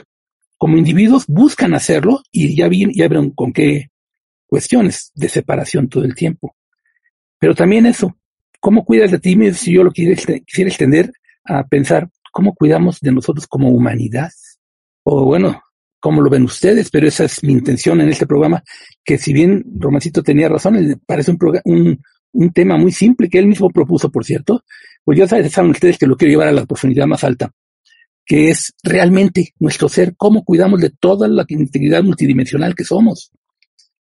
Como 0.57 0.77
individuos 0.77 1.25
buscan 1.27 1.75
hacerlo 1.75 2.23
y 2.31 2.55
ya, 2.55 2.69
vi, 2.69 2.87
ya 2.95 3.09
vieron 3.09 3.31
con 3.31 3.53
qué 3.53 3.89
cuestiones 4.47 5.11
de 5.15 5.29
separación 5.29 5.89
todo 5.89 6.05
el 6.05 6.15
tiempo. 6.15 6.55
Pero 7.41 7.57
también 7.57 7.87
eso, 7.87 8.17
¿cómo 8.61 8.85
cuidas 8.85 9.11
de 9.11 9.19
ti 9.19 9.35
mismo? 9.35 9.59
Si 9.59 9.73
yo 9.73 9.83
lo 9.83 9.91
quisiera, 9.91 10.71
extender 10.71 11.11
a 11.45 11.67
pensar, 11.67 12.09
¿cómo 12.33 12.55
cuidamos 12.55 12.99
de 13.01 13.13
nosotros 13.13 13.47
como 13.47 13.71
humanidad? 13.71 14.31
O 15.05 15.25
bueno, 15.25 15.63
¿cómo 16.01 16.21
lo 16.21 16.31
ven 16.31 16.45
ustedes? 16.45 16.91
Pero 16.91 17.09
esa 17.09 17.25
es 17.25 17.43
mi 17.43 17.53
intención 17.53 18.01
en 18.01 18.09
este 18.09 18.27
programa, 18.27 18.63
que 19.05 19.19
si 19.19 19.33
bien 19.33 19.65
Romancito 19.79 20.23
tenía 20.23 20.49
razón, 20.49 21.01
parece 21.07 21.33
un, 21.65 22.01
un, 22.33 22.53
tema 22.53 22.77
muy 22.77 22.93
simple 22.93 23.29
que 23.29 23.39
él 23.39 23.47
mismo 23.47 23.71
propuso, 23.71 24.11
por 24.11 24.25
cierto, 24.25 24.65
pues 25.05 25.19
ya 25.19 25.27
saben 25.27 25.71
ustedes 25.71 25.99
que 25.99 26.07
lo 26.07 26.17
quiero 26.17 26.33
llevar 26.33 26.49
a 26.49 26.53
la 26.53 26.67
profundidad 26.67 27.07
más 27.07 27.25
alta 27.25 27.53
que 28.25 28.51
es 28.51 28.75
realmente 28.83 29.53
nuestro 29.59 29.89
ser, 29.89 30.15
cómo 30.17 30.45
cuidamos 30.45 30.81
de 30.81 30.91
toda 30.91 31.29
la 31.29 31.45
integridad 31.49 32.03
multidimensional 32.03 32.75
que 32.75 32.85
somos, 32.85 33.33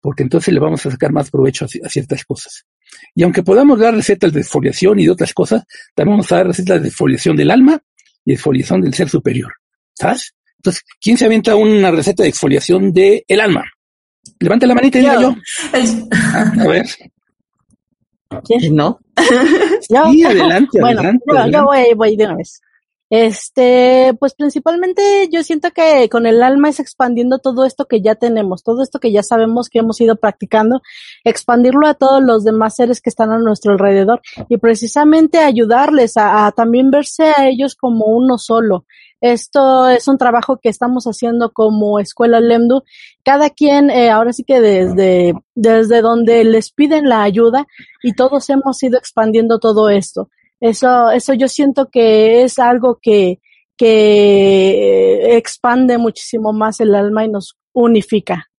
porque 0.01 0.23
entonces 0.23 0.53
le 0.53 0.61
vamos 0.61 0.85
a 0.85 0.91
sacar 0.91 1.13
más 1.13 1.31
provecho 1.31 1.65
a, 1.65 1.89
ciertas 1.89 2.25
cosas. 2.25 2.67
Y 3.15 3.23
aunque 3.23 3.43
podamos 3.43 3.79
dar 3.79 3.95
recetas 3.95 4.33
de 4.33 4.41
exfoliación 4.41 4.99
y 4.99 5.05
de 5.05 5.11
otras 5.11 5.33
cosas, 5.33 5.65
también 5.95 6.15
vamos 6.15 6.31
a 6.33 6.37
dar 6.37 6.47
recetas 6.47 6.83
de 6.83 6.89
exfoliación 6.89 7.37
del 7.37 7.51
alma 7.51 7.83
y 8.25 8.33
exfoliación 8.33 8.81
del 8.81 8.95
ser 8.95 9.09
superior. 9.09 9.53
¿Sabes? 9.95 10.35
Entonces, 10.59 10.85
¿quién 11.01 11.17
se 11.17 11.25
avienta 11.25 11.57
una 11.57 11.91
receta 11.91 12.23
de 12.23 12.29
exfoliación 12.29 12.93
del 12.93 13.25
el 13.27 13.41
alma? 13.41 13.65
Levante 14.39 14.67
la 14.67 14.75
manita 14.75 14.99
y 14.99 15.03
diga 15.03 15.21
yo. 15.21 15.35
A 15.73 16.69
ver. 16.69 16.87
¿Quién 18.45 18.75
no? 18.75 18.99
Sí, 19.81 20.23
adelante, 20.25 20.79
bueno, 20.81 21.01
adelante, 21.01 21.25
yo, 21.27 21.51
yo 21.51 21.65
voy, 21.65 21.95
voy 21.97 22.17
de 22.17 22.27
una 22.27 22.37
vez. 22.37 22.61
Este, 23.11 24.15
pues 24.21 24.35
principalmente 24.35 25.29
yo 25.33 25.43
siento 25.43 25.73
que 25.73 26.09
con 26.09 26.27
el 26.27 26.45
alma 26.45 26.69
es 26.69 26.79
expandiendo 26.79 27.41
todo 27.41 27.65
esto 27.65 27.87
que 27.87 28.01
ya 28.01 28.15
tenemos, 28.15 28.63
todo 28.63 28.85
esto 28.85 29.01
que 29.01 29.11
ya 29.11 29.25
sabemos 29.25 29.69
que 29.69 29.81
hemos 29.81 30.01
ido 30.01 30.15
practicando, 30.15 30.81
expandirlo 31.25 31.89
a 31.89 31.95
todos 31.95 32.23
los 32.23 32.45
demás 32.45 32.77
seres 32.77 33.01
que 33.01 33.11
están 33.11 33.33
a 33.33 33.39
nuestro 33.41 33.73
alrededor 33.73 34.23
y 34.49 34.59
precisamente 34.59 35.39
ayudarles 35.39 36.13
a, 36.17 36.53
también 36.53 36.93
verse 36.93 37.25
a 37.37 37.49
ellos 37.49 37.75
como 37.75 38.07
uno 38.07 38.39
solo. 38.39 38.87
Esto 39.21 39.89
es 39.89 40.07
un 40.07 40.17
trabajo 40.17 40.59
que 40.59 40.69
estamos 40.69 41.05
haciendo 41.05 41.53
como 41.53 41.99
Escuela 41.99 42.41
Lemdu. 42.41 42.85
Cada 43.25 43.51
quien, 43.51 43.91
eh, 43.91 44.09
ahora 44.09 44.33
sí 44.33 44.45
que 44.45 44.61
desde, 44.61 45.35
desde 45.57 46.01
donde 46.01 46.45
les 46.45 46.71
piden 46.71 47.09
la 47.09 47.23
ayuda 47.23 47.67
y 48.05 48.15
todos 48.15 48.49
hemos 48.51 48.81
ido 48.85 48.97
expandiendo 48.97 49.59
todo 49.59 49.91
esto. 49.91 50.31
Eso, 50.61 51.11
eso 51.11 51.35
yo 51.35 51.49
siento 51.49 51.89
que 51.91 52.45
es 52.45 52.59
algo 52.59 52.99
que, 53.01 53.41
que 53.77 55.37
expande 55.37 55.97
muchísimo 55.99 56.53
más 56.53 56.81
el 56.81 56.95
alma 56.95 57.25
y 57.25 57.31
nos 57.31 57.57
unifica. 57.73 58.51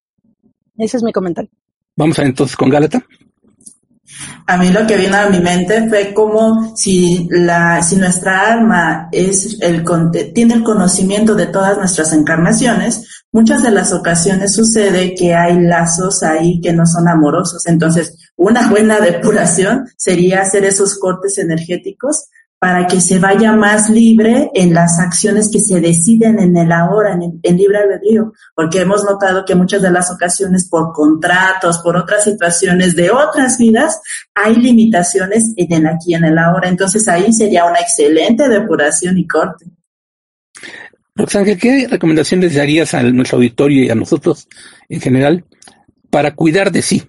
Ese 0.78 0.98
es 0.98 1.04
mi 1.04 1.12
comentario. 1.12 1.52
Vamos 1.96 2.18
a 2.18 2.24
entonces 2.24 2.58
con 2.58 2.70
Gálata. 2.70 3.06
A 4.48 4.58
mí 4.58 4.70
lo 4.70 4.86
que 4.86 4.98
vino 4.98 5.16
a 5.16 5.30
mi 5.30 5.40
mente 5.40 5.88
fue 5.88 6.14
como 6.14 6.76
si 6.76 7.28
la, 7.30 7.82
si 7.82 7.96
nuestra 7.96 8.52
alma 8.52 9.08
es 9.12 9.58
el, 9.62 9.84
tiene 10.34 10.56
el 10.56 10.64
conocimiento 10.64 11.36
de 11.36 11.48
todas 11.48 11.78
nuestras 11.78 12.12
encarnaciones, 12.14 13.24
muchas 13.32 13.64
de 13.64 13.72
las 13.72 13.94
ocasiones 13.94 14.54
sucede 14.56 15.16
que 15.16 15.34
hay 15.34 15.60
lazos 15.62 16.24
ahí 16.24 16.60
que 16.60 16.74
no 16.74 16.86
son 16.86 17.08
amorosos. 17.08 17.66
Entonces, 17.68 18.18
una 18.42 18.68
buena 18.70 19.00
depuración 19.00 19.86
sería 19.96 20.42
hacer 20.42 20.66
esos 20.66 20.98
cortes 20.98 21.38
energéticos 21.38 22.26
para 22.58 22.88
que 22.88 23.00
se 23.00 23.20
vaya 23.20 23.54
más 23.54 23.88
libre 23.92 24.50
en 24.56 24.74
las 24.74 25.00
acciones 25.00 25.50
que 25.52 25.60
se 25.60 25.80
deciden 25.80 26.40
en 26.40 26.58
el 26.58 26.72
ahora, 26.72 27.14
en, 27.14 27.40
el, 27.44 27.56
libre 27.56 27.78
albedrío, 27.78 28.34
porque 28.56 28.82
hemos 28.82 29.04
notado 29.04 29.46
que 29.46 29.54
muchas 29.54 29.84
de 29.84 29.92
las 29.92 30.10
ocasiones 30.10 30.68
por 30.68 30.92
contratos, 30.92 31.80
por 31.84 31.96
otras 31.96 32.24
situaciones 32.24 32.96
de 32.96 33.12
otras 33.12 33.60
vidas, 33.60 34.02
hay 34.34 34.56
limitaciones 34.56 35.54
en 35.56 35.72
el 35.74 35.86
aquí 35.86 36.16
en 36.16 36.24
el 36.24 36.38
ahora. 36.40 36.68
Entonces 36.68 37.08
ahí 37.08 37.32
sería 37.32 37.66
una 37.66 37.80
excelente 37.80 38.50
depuración 38.50 39.20
y 39.20 39.28
corte. 39.28 39.66
Roxángel, 41.14 41.60
¿qué 41.60 41.88
recomendaciones 41.88 42.56
darías 42.56 42.96
a 42.96 43.04
nuestro 43.04 43.38
auditorio 43.38 43.84
y 43.84 43.90
a 43.92 43.96
nosotros 43.96 44.48
en 44.90 45.00
general 45.00 45.46
para 46.10 46.34
cuidar 46.34 46.72
de 46.72 46.82
sí? 46.82 47.04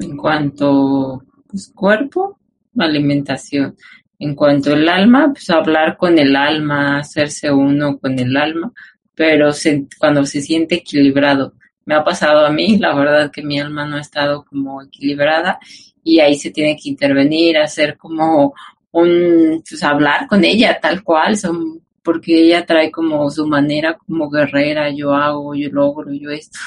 En 0.00 0.16
cuanto 0.16 1.24
pues, 1.48 1.72
cuerpo, 1.74 2.38
alimentación. 2.78 3.76
En 4.18 4.34
cuanto 4.34 4.74
al 4.74 4.88
alma, 4.88 5.30
pues 5.32 5.48
hablar 5.50 5.96
con 5.96 6.18
el 6.18 6.36
alma, 6.36 6.98
hacerse 6.98 7.50
uno 7.50 7.98
con 7.98 8.18
el 8.18 8.36
alma, 8.36 8.72
pero 9.14 9.50
cuando 9.98 10.24
se 10.26 10.40
siente 10.40 10.76
equilibrado. 10.76 11.54
Me 11.86 11.94
ha 11.94 12.04
pasado 12.04 12.46
a 12.46 12.50
mí, 12.50 12.78
la 12.80 12.94
verdad 12.94 13.30
que 13.30 13.42
mi 13.42 13.58
alma 13.58 13.86
no 13.86 13.96
ha 13.96 14.00
estado 14.00 14.44
como 14.44 14.82
equilibrada 14.82 15.58
y 16.04 16.20
ahí 16.20 16.36
se 16.36 16.50
tiene 16.50 16.76
que 16.76 16.88
intervenir, 16.88 17.58
hacer 17.58 17.96
como 17.96 18.54
un, 18.92 19.62
pues 19.68 19.82
hablar 19.82 20.26
con 20.28 20.44
ella 20.44 20.78
tal 20.80 21.02
cual, 21.02 21.36
son, 21.36 21.80
porque 22.02 22.46
ella 22.46 22.64
trae 22.66 22.90
como 22.90 23.30
su 23.30 23.46
manera 23.46 23.96
como 23.96 24.30
guerrera, 24.30 24.90
yo 24.90 25.14
hago, 25.14 25.54
yo 25.54 25.68
logro, 25.70 26.12
yo 26.12 26.30
esto, 26.30 26.58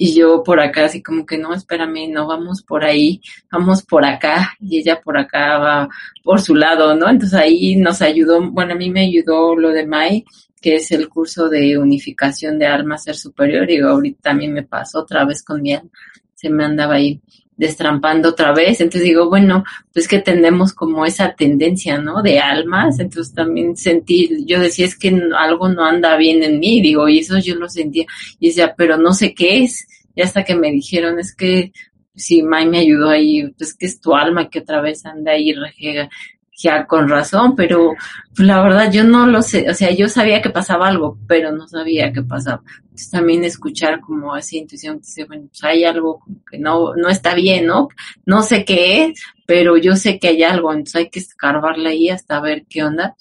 y 0.00 0.14
yo 0.14 0.42
por 0.44 0.60
acá 0.60 0.84
así 0.86 1.02
como 1.02 1.26
que 1.26 1.36
no, 1.36 1.52
espérame, 1.52 2.08
no 2.10 2.26
vamos 2.26 2.62
por 2.62 2.84
ahí, 2.84 3.20
vamos 3.50 3.82
por 3.82 4.04
acá 4.04 4.54
y 4.60 4.78
ella 4.78 5.00
por 5.02 5.18
acá 5.18 5.58
va 5.58 5.88
por 6.22 6.40
su 6.40 6.54
lado, 6.54 6.94
¿no? 6.94 7.10
Entonces 7.10 7.38
ahí 7.38 7.74
nos 7.76 8.00
ayudó, 8.00 8.40
bueno, 8.50 8.74
a 8.74 8.76
mí 8.76 8.90
me 8.90 9.02
ayudó 9.02 9.56
lo 9.56 9.70
de 9.70 9.84
Mai, 9.86 10.24
que 10.62 10.76
es 10.76 10.92
el 10.92 11.08
curso 11.08 11.48
de 11.48 11.76
unificación 11.76 12.58
de 12.58 12.66
alma 12.66 12.96
ser 12.96 13.16
superior 13.16 13.68
y 13.70 13.80
ahorita 13.80 14.20
también 14.22 14.52
me 14.52 14.62
pasó 14.62 15.00
otra 15.00 15.24
vez 15.24 15.42
con 15.42 15.60
mi 15.60 15.74
alma, 15.74 15.90
se 16.32 16.48
me 16.48 16.64
andaba 16.64 16.94
ahí 16.94 17.20
destrampando 17.58 18.30
otra 18.30 18.52
vez. 18.52 18.80
Entonces 18.80 19.02
digo, 19.02 19.28
bueno, 19.28 19.64
pues 19.92 20.08
que 20.08 20.20
tenemos 20.20 20.72
como 20.72 21.04
esa 21.04 21.34
tendencia, 21.34 21.98
¿no? 21.98 22.22
De 22.22 22.38
almas. 22.38 22.98
Entonces 23.00 23.34
también 23.34 23.76
sentí, 23.76 24.44
yo 24.46 24.60
decía, 24.60 24.86
es 24.86 24.96
que 24.96 25.08
algo 25.36 25.68
no 25.68 25.84
anda 25.84 26.16
bien 26.16 26.42
en 26.42 26.58
mí, 26.58 26.80
digo, 26.80 27.06
y 27.08 27.18
eso 27.18 27.38
yo 27.38 27.56
lo 27.56 27.68
sentía. 27.68 28.06
Y 28.38 28.48
decía, 28.48 28.74
pero 28.76 28.96
no 28.96 29.12
sé 29.12 29.34
qué 29.34 29.64
es. 29.64 29.86
Y 30.14 30.22
hasta 30.22 30.44
que 30.44 30.54
me 30.54 30.70
dijeron, 30.70 31.18
es 31.18 31.34
que 31.34 31.72
si 32.14 32.42
May 32.42 32.66
me 32.66 32.78
ayudó 32.78 33.10
ahí, 33.10 33.48
pues 33.58 33.74
que 33.74 33.86
es 33.86 34.00
tu 34.00 34.14
alma 34.14 34.48
que 34.48 34.60
otra 34.60 34.80
vez 34.80 35.04
anda 35.04 35.32
ahí 35.32 35.52
rejega 35.52 36.08
ya 36.58 36.86
con 36.86 37.08
razón, 37.08 37.54
pero 37.54 37.94
pues, 38.34 38.46
la 38.46 38.60
verdad 38.62 38.90
yo 38.90 39.04
no 39.04 39.26
lo 39.26 39.42
sé, 39.42 39.70
o 39.70 39.74
sea, 39.74 39.90
yo 39.92 40.08
sabía 40.08 40.42
que 40.42 40.50
pasaba 40.50 40.88
algo, 40.88 41.16
pero 41.28 41.52
no 41.52 41.68
sabía 41.68 42.12
qué 42.12 42.22
pasaba. 42.22 42.62
Entonces 42.82 43.10
también 43.10 43.44
escuchar 43.44 44.00
como 44.00 44.36
esa 44.36 44.56
intuición 44.56 44.96
que 44.96 45.06
dice, 45.06 45.24
bueno, 45.24 45.46
pues 45.48 45.62
hay 45.62 45.84
algo 45.84 46.20
que 46.50 46.58
no, 46.58 46.94
no 46.96 47.08
está 47.08 47.34
bien, 47.34 47.66
¿no? 47.66 47.88
No 48.26 48.42
sé 48.42 48.64
qué 48.64 49.04
es, 49.04 49.22
pero 49.46 49.76
yo 49.76 49.94
sé 49.94 50.18
que 50.18 50.28
hay 50.28 50.42
algo, 50.42 50.72
entonces 50.72 50.96
hay 50.96 51.10
que 51.10 51.20
escarbarle 51.20 51.90
ahí 51.90 52.10
hasta 52.10 52.40
ver 52.40 52.66
qué 52.68 52.82
onda. 52.82 53.16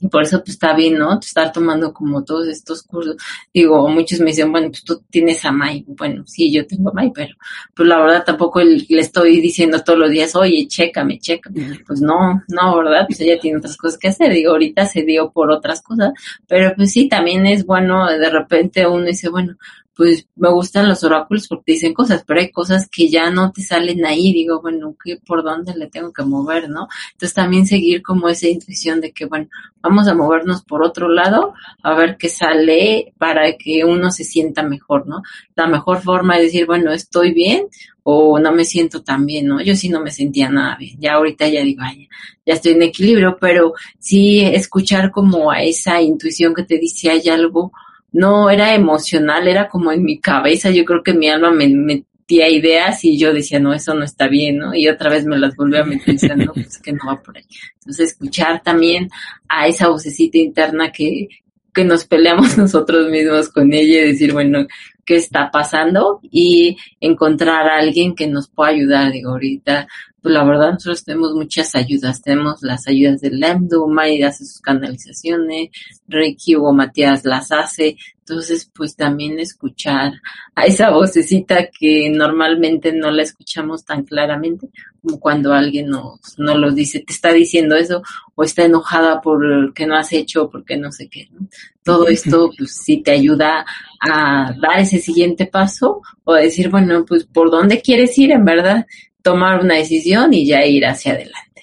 Y 0.00 0.08
por 0.08 0.22
eso 0.22 0.38
pues 0.38 0.50
está 0.50 0.74
bien, 0.74 0.96
¿no? 0.98 1.18
Estar 1.18 1.52
tomando 1.52 1.92
como 1.92 2.24
todos 2.24 2.46
estos 2.48 2.82
cursos. 2.82 3.16
Digo, 3.52 3.88
muchos 3.88 4.20
me 4.20 4.26
dicen, 4.26 4.52
bueno, 4.52 4.68
pues 4.68 4.84
tú 4.84 5.02
tienes 5.10 5.44
a 5.44 5.52
Mai. 5.52 5.84
Bueno, 5.86 6.24
sí, 6.26 6.52
yo 6.52 6.66
tengo 6.66 6.90
a 6.90 6.92
Mai, 6.92 7.10
pero 7.12 7.34
pues 7.74 7.88
la 7.88 8.00
verdad 8.00 8.24
tampoco 8.24 8.60
le 8.60 9.00
estoy 9.00 9.40
diciendo 9.40 9.82
todos 9.82 9.98
los 9.98 10.10
días, 10.10 10.36
oye, 10.36 10.66
chécame, 10.68 11.18
chécame. 11.18 11.80
Pues 11.86 12.00
no, 12.00 12.42
no, 12.48 12.76
¿verdad? 12.76 13.06
Pues 13.06 13.20
ella 13.20 13.38
tiene 13.40 13.58
otras 13.58 13.76
cosas 13.76 13.98
que 13.98 14.08
hacer. 14.08 14.32
Digo, 14.32 14.52
ahorita 14.52 14.86
se 14.86 15.02
dio 15.02 15.30
por 15.30 15.50
otras 15.50 15.82
cosas, 15.82 16.12
pero 16.46 16.72
pues 16.76 16.92
sí, 16.92 17.08
también 17.08 17.46
es 17.46 17.66
bueno, 17.66 18.06
de 18.06 18.30
repente 18.30 18.86
uno 18.86 19.04
dice, 19.04 19.28
bueno, 19.28 19.56
pues 19.98 20.28
me 20.36 20.48
gustan 20.52 20.88
los 20.88 21.02
oráculos 21.02 21.48
porque 21.48 21.72
dicen 21.72 21.92
cosas, 21.92 22.22
pero 22.24 22.38
hay 22.38 22.52
cosas 22.52 22.88
que 22.88 23.08
ya 23.08 23.32
no 23.32 23.50
te 23.50 23.62
salen 23.62 24.06
ahí, 24.06 24.32
digo, 24.32 24.62
bueno, 24.62 24.94
¿qué, 25.02 25.16
¿por 25.16 25.42
dónde 25.42 25.74
le 25.74 25.88
tengo 25.88 26.12
que 26.12 26.22
mover, 26.22 26.70
no? 26.70 26.86
Entonces 27.14 27.34
también 27.34 27.66
seguir 27.66 28.00
como 28.00 28.28
esa 28.28 28.46
intuición 28.46 29.00
de 29.00 29.10
que, 29.10 29.24
bueno, 29.24 29.48
vamos 29.82 30.06
a 30.06 30.14
movernos 30.14 30.62
por 30.62 30.84
otro 30.84 31.08
lado, 31.08 31.52
a 31.82 31.94
ver 31.96 32.16
qué 32.16 32.28
sale 32.28 33.12
para 33.18 33.56
que 33.56 33.84
uno 33.84 34.12
se 34.12 34.22
sienta 34.22 34.62
mejor, 34.62 35.08
¿no? 35.08 35.22
La 35.56 35.66
mejor 35.66 36.00
forma 36.00 36.36
es 36.36 36.44
decir, 36.44 36.64
bueno, 36.64 36.92
estoy 36.92 37.34
bien 37.34 37.66
o 38.04 38.38
no 38.38 38.52
me 38.52 38.64
siento 38.64 39.02
tan 39.02 39.26
bien, 39.26 39.48
¿no? 39.48 39.60
Yo 39.60 39.74
sí 39.74 39.88
no 39.88 40.00
me 40.00 40.12
sentía 40.12 40.48
nada 40.48 40.76
bien, 40.76 40.96
ya 41.00 41.14
ahorita 41.14 41.48
ya 41.48 41.62
digo, 41.62 41.82
vaya, 41.82 42.06
ya 42.46 42.54
estoy 42.54 42.74
en 42.74 42.82
equilibrio, 42.82 43.36
pero 43.40 43.74
sí 43.98 44.42
escuchar 44.42 45.10
como 45.10 45.50
a 45.50 45.64
esa 45.64 46.00
intuición 46.00 46.54
que 46.54 46.62
te 46.62 46.78
dice 46.78 47.10
hay 47.10 47.28
algo 47.28 47.72
no 48.12 48.50
era 48.50 48.74
emocional, 48.74 49.48
era 49.48 49.68
como 49.68 49.92
en 49.92 50.02
mi 50.02 50.18
cabeza, 50.20 50.70
yo 50.70 50.84
creo 50.84 51.02
que 51.02 51.14
mi 51.14 51.28
alma 51.28 51.50
me 51.50 51.68
metía 51.68 52.48
ideas 52.48 53.04
y 53.04 53.18
yo 53.18 53.32
decía, 53.32 53.58
no, 53.58 53.72
eso 53.72 53.94
no 53.94 54.04
está 54.04 54.28
bien, 54.28 54.58
¿no? 54.58 54.74
Y 54.74 54.88
otra 54.88 55.10
vez 55.10 55.24
me 55.24 55.38
las 55.38 55.56
volví 55.56 55.76
a 55.76 55.84
meter 55.84 56.14
diciendo, 56.14 56.46
no, 56.46 56.52
pues 56.52 56.78
que 56.78 56.92
no 56.92 57.00
va 57.06 57.22
por 57.22 57.36
ahí. 57.36 57.44
Entonces, 57.74 58.10
escuchar 58.10 58.62
también 58.62 59.08
a 59.48 59.66
esa 59.66 59.88
vocecita 59.88 60.38
interna 60.38 60.92
que, 60.92 61.28
que 61.72 61.84
nos 61.84 62.04
peleamos 62.04 62.56
nosotros 62.58 63.10
mismos 63.10 63.48
con 63.48 63.72
ella 63.72 64.00
y 64.00 64.12
decir, 64.12 64.32
bueno, 64.32 64.66
¿qué 65.04 65.16
está 65.16 65.50
pasando? 65.50 66.20
Y 66.22 66.76
encontrar 67.00 67.66
a 67.66 67.78
alguien 67.78 68.14
que 68.14 68.26
nos 68.26 68.48
pueda 68.48 68.70
ayudar. 68.70 69.12
Digo, 69.12 69.30
ahorita 69.30 69.88
pues 70.28 70.34
la 70.34 70.44
verdad 70.44 70.72
nosotros 70.72 71.04
tenemos 71.04 71.32
muchas 71.32 71.74
ayudas, 71.74 72.20
tenemos 72.20 72.62
las 72.62 72.86
ayudas 72.86 73.22
del 73.22 73.40
Lemdu, 73.40 73.88
May 73.88 74.22
hace 74.22 74.44
sus 74.44 74.60
canalizaciones, 74.60 75.70
Reiki 76.06 76.54
o 76.54 76.70
Matías 76.70 77.24
las 77.24 77.50
hace, 77.50 77.96
entonces 78.18 78.70
pues 78.74 78.94
también 78.94 79.38
escuchar 79.38 80.12
a 80.54 80.66
esa 80.66 80.90
vocecita 80.90 81.68
que 81.70 82.10
normalmente 82.10 82.92
no 82.92 83.10
la 83.10 83.22
escuchamos 83.22 83.86
tan 83.86 84.04
claramente 84.04 84.68
como 85.00 85.18
cuando 85.18 85.54
alguien 85.54 85.88
nos, 85.88 86.38
nos 86.38 86.58
lo 86.58 86.72
dice, 86.72 87.00
te 87.00 87.14
está 87.14 87.32
diciendo 87.32 87.74
eso 87.74 88.02
o 88.34 88.44
está 88.44 88.64
enojada 88.64 89.22
por 89.22 89.72
que 89.72 89.86
no 89.86 89.96
has 89.96 90.12
hecho 90.12 90.50
porque 90.50 90.76
no 90.76 90.92
sé 90.92 91.08
qué, 91.08 91.28
¿no? 91.30 91.48
Todo 91.82 92.06
esto 92.08 92.50
pues 92.58 92.76
sí 92.84 92.98
te 92.98 93.12
ayuda 93.12 93.64
a 93.98 94.52
dar 94.60 94.80
ese 94.80 94.98
siguiente 94.98 95.46
paso 95.46 96.02
o 96.24 96.34
a 96.34 96.40
decir, 96.40 96.68
bueno, 96.68 97.06
pues 97.06 97.24
por 97.24 97.50
dónde 97.50 97.80
quieres 97.80 98.18
ir 98.18 98.32
en 98.32 98.44
verdad 98.44 98.84
tomar 99.22 99.60
una 99.60 99.74
decisión 99.74 100.32
y 100.32 100.46
ya 100.46 100.64
ir 100.64 100.86
hacia 100.86 101.12
adelante. 101.12 101.62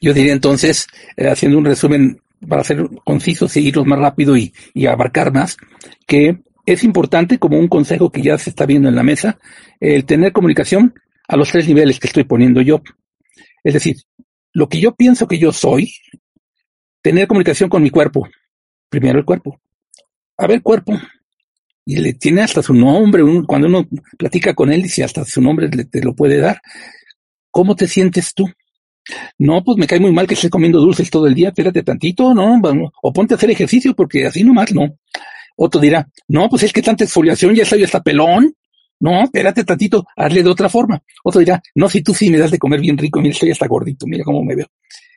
Yo 0.00 0.12
diría 0.12 0.32
entonces, 0.32 0.86
eh, 1.16 1.28
haciendo 1.28 1.58
un 1.58 1.64
resumen 1.64 2.20
para 2.48 2.64
ser 2.64 2.88
conciso, 3.04 3.48
seguirlos 3.48 3.86
más 3.86 3.98
rápido 3.98 4.36
y, 4.36 4.52
abarcar 4.86 5.32
más, 5.32 5.56
que 6.06 6.38
es 6.66 6.84
importante, 6.84 7.38
como 7.38 7.58
un 7.58 7.68
consejo 7.68 8.10
que 8.10 8.22
ya 8.22 8.38
se 8.38 8.50
está 8.50 8.66
viendo 8.66 8.88
en 8.88 8.96
la 8.96 9.02
mesa, 9.02 9.38
el 9.80 10.04
tener 10.04 10.32
comunicación 10.32 10.94
a 11.28 11.36
los 11.36 11.50
tres 11.50 11.66
niveles 11.66 11.98
que 11.98 12.06
estoy 12.06 12.24
poniendo 12.24 12.60
yo. 12.60 12.82
Es 13.62 13.74
decir, 13.74 13.96
lo 14.52 14.68
que 14.68 14.80
yo 14.80 14.94
pienso 14.94 15.26
que 15.26 15.38
yo 15.38 15.52
soy, 15.52 15.92
tener 17.02 17.26
comunicación 17.26 17.68
con 17.68 17.82
mi 17.82 17.90
cuerpo. 17.90 18.28
Primero 18.88 19.18
el 19.18 19.24
cuerpo. 19.24 19.60
A 20.36 20.46
ver, 20.46 20.62
cuerpo. 20.62 20.98
Y 21.86 21.96
le 21.96 22.14
tiene 22.14 22.42
hasta 22.42 22.62
su 22.62 22.74
nombre. 22.74 23.22
cuando 23.46 23.68
uno 23.68 23.86
platica 24.18 24.54
con 24.54 24.72
él, 24.72 24.82
dice 24.82 25.04
hasta 25.04 25.24
su 25.24 25.40
nombre 25.40 25.68
le, 25.68 25.84
te 25.84 26.02
lo 26.02 26.14
puede 26.14 26.38
dar. 26.38 26.60
¿Cómo 27.50 27.76
te 27.76 27.86
sientes 27.86 28.32
tú? 28.34 28.48
No, 29.38 29.62
pues 29.62 29.76
me 29.76 29.86
cae 29.86 30.00
muy 30.00 30.12
mal 30.12 30.26
que 30.26 30.34
estés 30.34 30.50
comiendo 30.50 30.80
dulces 30.80 31.10
todo 31.10 31.26
el 31.26 31.34
día, 31.34 31.48
espérate 31.48 31.82
tantito, 31.82 32.34
¿no? 32.34 32.60
O 33.02 33.12
ponte 33.12 33.34
a 33.34 33.36
hacer 33.36 33.50
ejercicio 33.50 33.94
porque 33.94 34.26
así 34.26 34.42
nomás 34.42 34.72
no. 34.72 34.98
Otro 35.56 35.80
dirá, 35.80 36.08
no, 36.28 36.48
pues 36.48 36.62
es 36.64 36.72
que 36.72 36.82
tanta 36.82 37.04
exfoliación 37.04 37.54
ya 37.54 37.62
estoy 37.62 37.84
hasta 37.84 38.02
pelón. 38.02 38.54
No, 39.00 39.24
espérate 39.24 39.64
tantito, 39.64 40.06
hazle 40.16 40.42
de 40.42 40.48
otra 40.48 40.68
forma. 40.68 41.02
Otro 41.22 41.40
dirá, 41.40 41.62
no, 41.74 41.88
si 41.88 42.02
tú 42.02 42.14
sí 42.14 42.30
me 42.30 42.38
das 42.38 42.50
de 42.50 42.58
comer 42.58 42.80
bien 42.80 42.96
rico, 42.96 43.20
mira, 43.20 43.32
estoy 43.32 43.50
hasta 43.50 43.66
gordito, 43.66 44.06
mira 44.06 44.24
cómo 44.24 44.42
me 44.42 44.56
veo. 44.56 44.66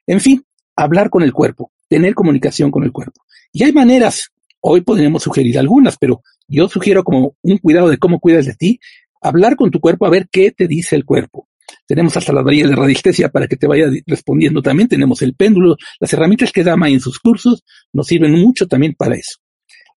En 0.06 0.20
fin, 0.20 0.44
hablar 0.76 1.10
con 1.10 1.24
el 1.24 1.32
cuerpo, 1.32 1.72
tener 1.88 2.14
comunicación 2.14 2.72
con 2.72 2.84
el 2.84 2.92
cuerpo. 2.92 3.22
Y 3.54 3.64
hay 3.64 3.72
maneras, 3.72 4.32
hoy 4.60 4.82
podríamos 4.82 5.24
sugerir 5.24 5.58
algunas, 5.58 5.98
pero 5.98 6.22
yo 6.48 6.68
sugiero 6.70 7.04
como 7.04 7.36
un 7.42 7.58
cuidado 7.58 7.90
de 7.90 7.98
cómo 7.98 8.20
cuidas 8.20 8.46
de 8.46 8.56
ti, 8.56 8.80
hablar 9.22 9.56
con 9.56 9.72
tu 9.72 9.80
cuerpo 9.80 10.06
a 10.06 10.10
ver 10.10 10.28
qué 10.32 10.52
te 10.52 10.68
dice 10.68 10.96
el 10.96 11.06
cuerpo. 11.06 11.48
Tenemos 11.86 12.16
hasta 12.16 12.34
las 12.34 12.44
varillas 12.44 12.70
de 12.70 12.76
radiestesia 12.76 13.30
para 13.30 13.48
que 13.48 13.58
te 13.58 13.68
vaya 13.68 13.88
respondiendo 14.06 14.62
también. 14.62 14.88
Tenemos 14.88 15.22
el 15.22 15.36
péndulo. 15.36 15.76
Las 16.00 16.14
herramientas 16.14 16.52
que 16.52 16.64
Dama 16.64 16.90
en 16.90 17.00
sus 17.00 17.20
cursos 17.20 17.64
nos 17.94 18.08
sirven 18.08 18.34
mucho 18.34 18.68
también 18.68 18.94
para 18.98 19.16
eso. 19.16 19.40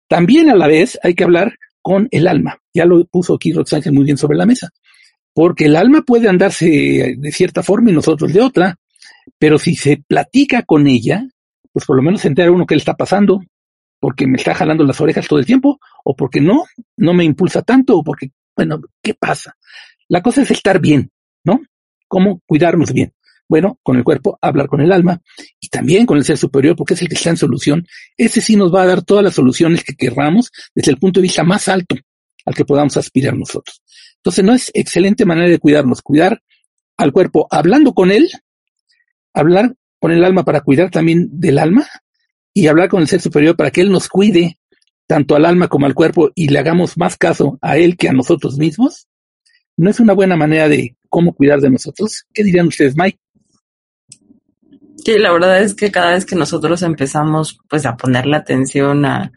También 0.09 0.51
a 0.51 0.57
la 0.57 0.67
vez 0.67 0.99
hay 1.03 1.15
que 1.15 1.25
hablar 1.25 1.55
con 1.81 2.09
el 2.11 2.27
alma. 2.27 2.59
Ya 2.75 2.87
lo 2.87 3.05
puso 3.07 3.35
aquí 3.35 3.53
Roxángel 3.53 3.93
muy 3.93 4.05
bien 4.05 4.17
sobre 4.17 4.37
la 4.37 4.47
mesa. 4.47 4.71
Porque 5.33 5.67
el 5.67 5.77
alma 5.77 6.03
puede 6.03 6.29
andarse 6.29 7.17
de 7.17 7.33
cierta 7.33 7.63
forma 7.63 7.91
y 7.91 7.95
nosotros 7.95 8.33
de 8.33 8.41
otra. 8.41 8.77
Pero 9.39 9.59
si 9.59 9.77
se 9.77 10.03
platica 10.07 10.63
con 10.63 10.89
ella, 10.89 11.25
pues 11.73 11.87
por 11.87 11.97
lo 11.97 12.03
menos 12.03 12.23
se 12.23 12.29
entera 12.29 12.51
uno 12.51 12.67
qué 12.67 12.75
le 12.75 12.81
está 12.81 12.95
pasando, 12.95 13.41
porque 14.01 14.27
me 14.27 14.39
está 14.39 14.55
jalando 14.55 14.85
las 14.85 15.01
orejas 15.01 15.29
todo 15.29 15.39
el 15.39 15.47
tiempo, 15.47 15.79
o 16.05 16.17
porque 16.17 16.41
no, 16.41 16.65
no 16.97 17.15
me 17.15 17.25
impulsa 17.25 17.63
tanto, 17.63 17.99
o 17.99 18.03
porque, 18.03 18.33
bueno, 18.57 18.81
¿qué 19.03 19.15
pasa? 19.15 19.57
La 20.09 20.23
cosa 20.23 20.43
es 20.43 20.51
estar 20.51 20.81
bien, 20.81 21.11
¿no? 21.45 21.61
¿Cómo 22.09 22.41
cuidarnos 22.47 22.93
bien? 22.93 23.13
Bueno, 23.49 23.79
con 23.83 23.97
el 23.97 24.05
cuerpo, 24.05 24.39
hablar 24.41 24.69
con 24.69 24.81
el 24.81 24.93
alma 24.93 25.21
y 25.61 25.69
también 25.69 26.07
con 26.07 26.17
el 26.17 26.25
ser 26.25 26.39
superior, 26.39 26.77
porque 26.77 26.95
es 26.95 27.03
el 27.03 27.09
que 27.09 27.15
está 27.15 27.31
en 27.31 27.37
solución. 27.37 27.87
Ese 28.17 28.41
sí 28.41 28.57
nos 28.57 28.75
va 28.75 28.83
a 28.83 28.87
dar 28.87 29.03
todas 29.03 29.25
las 29.25 29.35
soluciones 29.35 29.85
que 29.85 29.95
querramos 29.95 30.51
desde 30.75 30.93
el 30.93 30.99
punto 30.99 31.21
de 31.21 31.23
vista 31.23 31.43
más 31.43 31.69
alto 31.69 31.97
al 32.47 32.55
que 32.55 32.65
podamos 32.65 32.97
aspirar 32.97 33.37
nosotros. 33.37 33.83
Entonces, 34.17 34.45
no 34.45 34.55
es 34.55 34.71
excelente 34.73 35.25
manera 35.25 35.49
de 35.49 35.59
cuidarnos, 35.59 36.01
cuidar 36.01 36.41
al 36.97 37.13
cuerpo 37.13 37.49
hablando 37.51 37.93
con 37.93 38.11
él, 38.13 38.31
hablar 39.35 39.75
con 39.99 40.13
el 40.13 40.25
alma 40.25 40.45
para 40.45 40.61
cuidar 40.61 40.91
también 40.91 41.29
del 41.33 41.59
alma 41.59 41.87
y 42.55 42.67
hablar 42.67 42.89
con 42.89 43.01
el 43.01 43.09
ser 43.09 43.21
superior 43.21 43.57
para 43.57 43.71
que 43.71 43.81
él 43.81 43.91
nos 43.91 44.09
cuide 44.09 44.59
tanto 45.07 45.35
al 45.35 45.45
alma 45.45 45.69
como 45.69 45.87
al 45.87 45.95
cuerpo 45.95 46.31
y 46.35 46.49
le 46.49 46.59
hagamos 46.59 46.97
más 46.97 47.17
caso 47.17 47.59
a 47.63 47.77
él 47.77 47.97
que 47.97 48.09
a 48.09 48.13
nosotros 48.13 48.59
mismos, 48.59 49.09
no 49.77 49.91
es 49.91 49.99
una 49.99 50.13
buena 50.13 50.37
manera 50.37 50.69
de 50.69 50.97
cómo 51.09 51.35
cuidar 51.35 51.61
de 51.61 51.71
nosotros. 51.71 52.25
¿Qué 52.33 52.45
dirían 52.45 52.69
ustedes, 52.69 52.97
Mike? 52.97 53.19
Sí, 55.05 55.19
la 55.19 55.33
verdad 55.33 55.63
es 55.63 55.75
que 55.75 55.91
cada 55.91 56.13
vez 56.13 56.27
que 56.27 56.37
nosotros 56.37 56.83
empezamos 56.83 57.59
pues 57.69 57.87
a 57.87 57.97
poner 57.97 58.27
la 58.27 58.37
atención 58.37 59.05
a 59.05 59.33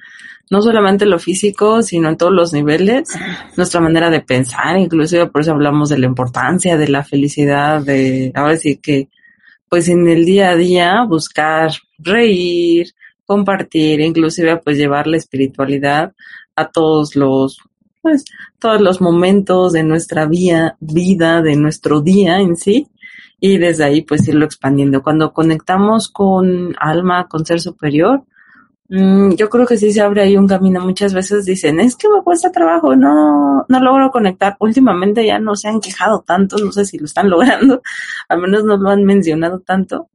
no 0.52 0.62
solamente 0.62 1.06
lo 1.06 1.18
físico, 1.20 1.82
sino 1.82 2.10
en 2.10 2.18
todos 2.18 2.34
los 2.34 2.54
niveles, 2.54 3.10
nuestra 3.56 3.80
manera 3.80 4.10
de 4.10 4.22
pensar, 4.22 4.78
inclusive 4.78 5.28
por 5.28 5.42
eso 5.42 5.52
hablamos 5.52 5.90
de 5.90 5.98
la 5.98 6.06
importancia 6.06 6.78
de 6.78 6.90
la 6.90 7.04
felicidad, 7.04 7.82
de 7.82 8.32
ahora 8.36 8.58
sí 8.58 8.78
que 8.78 9.10
pues 9.70 9.88
en 9.88 10.08
el 10.08 10.26
día 10.26 10.52
a 10.52 10.56
día 10.56 11.04
buscar 11.08 11.72
reír, 11.98 12.94
compartir, 13.26 14.02
inclusive 14.02 14.58
pues 14.58 14.78
llevar 14.78 15.08
la 15.08 15.18
espiritualidad 15.18 16.14
a 16.56 16.70
todos 16.70 17.16
los 17.16 17.58
pues 18.02 18.26
todos 18.60 18.82
los 18.82 19.00
momentos 19.00 19.72
de 19.72 19.84
nuestra 19.84 20.26
vida, 20.26 20.76
vida, 20.82 21.42
de 21.42 21.56
nuestro 21.56 22.02
día 22.02 22.40
en 22.40 22.58
sí, 22.58 22.90
y 23.40 23.58
desde 23.58 23.86
ahí 23.86 24.02
pues 24.02 24.28
irlo 24.28 24.46
expandiendo. 24.46 25.04
Cuando 25.04 25.34
conectamos 25.34 26.10
con 26.10 26.76
alma, 26.80 27.28
con 27.28 27.46
ser 27.46 27.60
superior, 27.62 28.24
mm, 28.90 29.32
yo 29.36 29.50
creo 29.50 29.66
que 29.66 29.78
sí 29.78 29.92
se 29.92 30.02
abre 30.02 30.22
ahí 30.22 30.38
un 30.38 30.48
camino. 30.48 30.82
Muchas 30.82 31.14
veces 31.14 31.46
dicen, 31.46 31.80
es 31.80 31.96
que 31.96 32.08
me 32.10 32.22
cuesta 32.24 32.52
trabajo, 32.52 32.96
no, 32.96 33.66
no 33.68 33.80
logro 33.82 34.12
conectar. 34.12 34.56
Últimamente 34.60 35.26
ya 35.26 35.40
no 35.40 35.56
se 35.56 35.68
han 35.70 35.82
quejado 35.82 36.22
tanto, 36.26 36.58
no 36.58 36.72
sé 36.72 36.86
si 36.86 36.98
lo 36.98 37.06
están 37.06 37.30
logrando, 37.30 37.82
al 38.30 38.40
menos 38.40 38.64
no 38.66 38.78
lo 38.78 38.90
han 38.90 39.04
mencionado 39.04 39.60
tanto, 39.60 40.10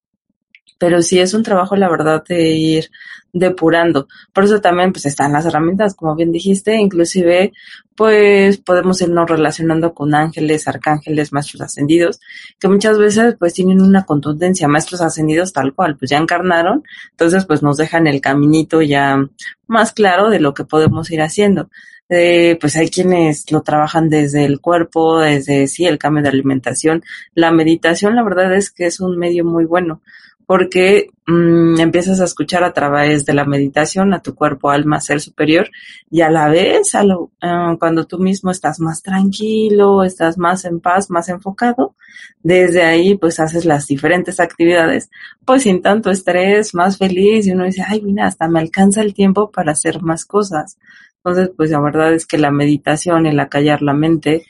pero 0.78 1.02
sí 1.02 1.18
es 1.18 1.34
un 1.34 1.42
trabajo, 1.42 1.76
la 1.76 1.88
verdad, 1.88 2.24
de 2.26 2.50
ir 2.50 2.90
depurando. 3.32 4.08
Por 4.32 4.44
eso 4.44 4.60
también, 4.60 4.92
pues, 4.92 5.06
están 5.06 5.32
las 5.32 5.44
herramientas, 5.44 5.94
como 5.94 6.14
bien 6.14 6.32
dijiste, 6.32 6.76
inclusive, 6.76 7.52
pues, 7.96 8.58
podemos 8.58 9.00
irnos 9.02 9.28
relacionando 9.28 9.92
con 9.92 10.14
ángeles, 10.14 10.68
arcángeles, 10.68 11.32
maestros 11.32 11.60
ascendidos, 11.62 12.20
que 12.58 12.68
muchas 12.68 12.98
veces, 12.98 13.36
pues, 13.38 13.54
tienen 13.54 13.82
una 13.82 14.04
contundencia, 14.04 14.68
maestros 14.68 15.00
ascendidos 15.00 15.52
tal 15.52 15.74
cual, 15.74 15.96
pues, 15.96 16.10
ya 16.10 16.18
encarnaron, 16.18 16.84
entonces, 17.10 17.44
pues, 17.44 17.62
nos 17.62 17.76
dejan 17.76 18.06
el 18.06 18.20
caminito 18.20 18.80
ya 18.82 19.18
más 19.66 19.92
claro 19.92 20.30
de 20.30 20.40
lo 20.40 20.54
que 20.54 20.64
podemos 20.64 21.10
ir 21.10 21.20
haciendo. 21.20 21.68
Eh, 22.10 22.56
pues 22.58 22.74
hay 22.76 22.88
quienes 22.88 23.50
lo 23.52 23.60
trabajan 23.60 24.08
desde 24.08 24.46
el 24.46 24.60
cuerpo, 24.60 25.18
desde 25.20 25.66
sí, 25.66 25.84
el 25.84 25.98
cambio 25.98 26.22
de 26.22 26.30
alimentación. 26.30 27.04
La 27.34 27.50
meditación, 27.52 28.16
la 28.16 28.22
verdad 28.22 28.54
es 28.54 28.70
que 28.70 28.86
es 28.86 29.00
un 29.00 29.18
medio 29.18 29.44
muy 29.44 29.66
bueno 29.66 30.00
porque 30.48 31.10
mm, 31.26 31.78
empiezas 31.78 32.22
a 32.22 32.24
escuchar 32.24 32.64
a 32.64 32.72
través 32.72 33.26
de 33.26 33.34
la 33.34 33.44
meditación 33.44 34.14
a 34.14 34.22
tu 34.22 34.34
cuerpo, 34.34 34.70
alma, 34.70 34.98
ser 34.98 35.20
superior 35.20 35.68
y 36.10 36.22
a 36.22 36.30
la 36.30 36.48
vez, 36.48 36.94
a 36.94 37.04
lo, 37.04 37.32
ah, 37.42 37.76
cuando 37.78 38.06
tú 38.06 38.18
mismo 38.18 38.50
estás 38.50 38.80
más 38.80 39.02
tranquilo, 39.02 40.04
estás 40.04 40.38
más 40.38 40.64
en 40.64 40.80
paz, 40.80 41.10
más 41.10 41.28
enfocado, 41.28 41.96
desde 42.42 42.82
ahí 42.82 43.14
pues 43.14 43.40
haces 43.40 43.66
las 43.66 43.86
diferentes 43.86 44.40
actividades, 44.40 45.10
pues 45.44 45.64
sin 45.64 45.82
tanto 45.82 46.10
estrés, 46.10 46.74
más 46.74 46.96
feliz 46.96 47.46
y 47.46 47.52
uno 47.52 47.64
dice, 47.64 47.84
ay, 47.86 48.00
mira, 48.00 48.26
hasta 48.26 48.48
me 48.48 48.60
alcanza 48.60 49.02
el 49.02 49.12
tiempo 49.12 49.50
para 49.50 49.72
hacer 49.72 50.00
más 50.00 50.24
cosas. 50.24 50.78
Entonces, 51.16 51.50
pues 51.54 51.70
la 51.70 51.80
verdad 51.80 52.14
es 52.14 52.24
que 52.24 52.38
la 52.38 52.50
meditación, 52.50 53.26
el 53.26 53.38
acallar 53.38 53.82
la 53.82 53.92
mente, 53.92 54.46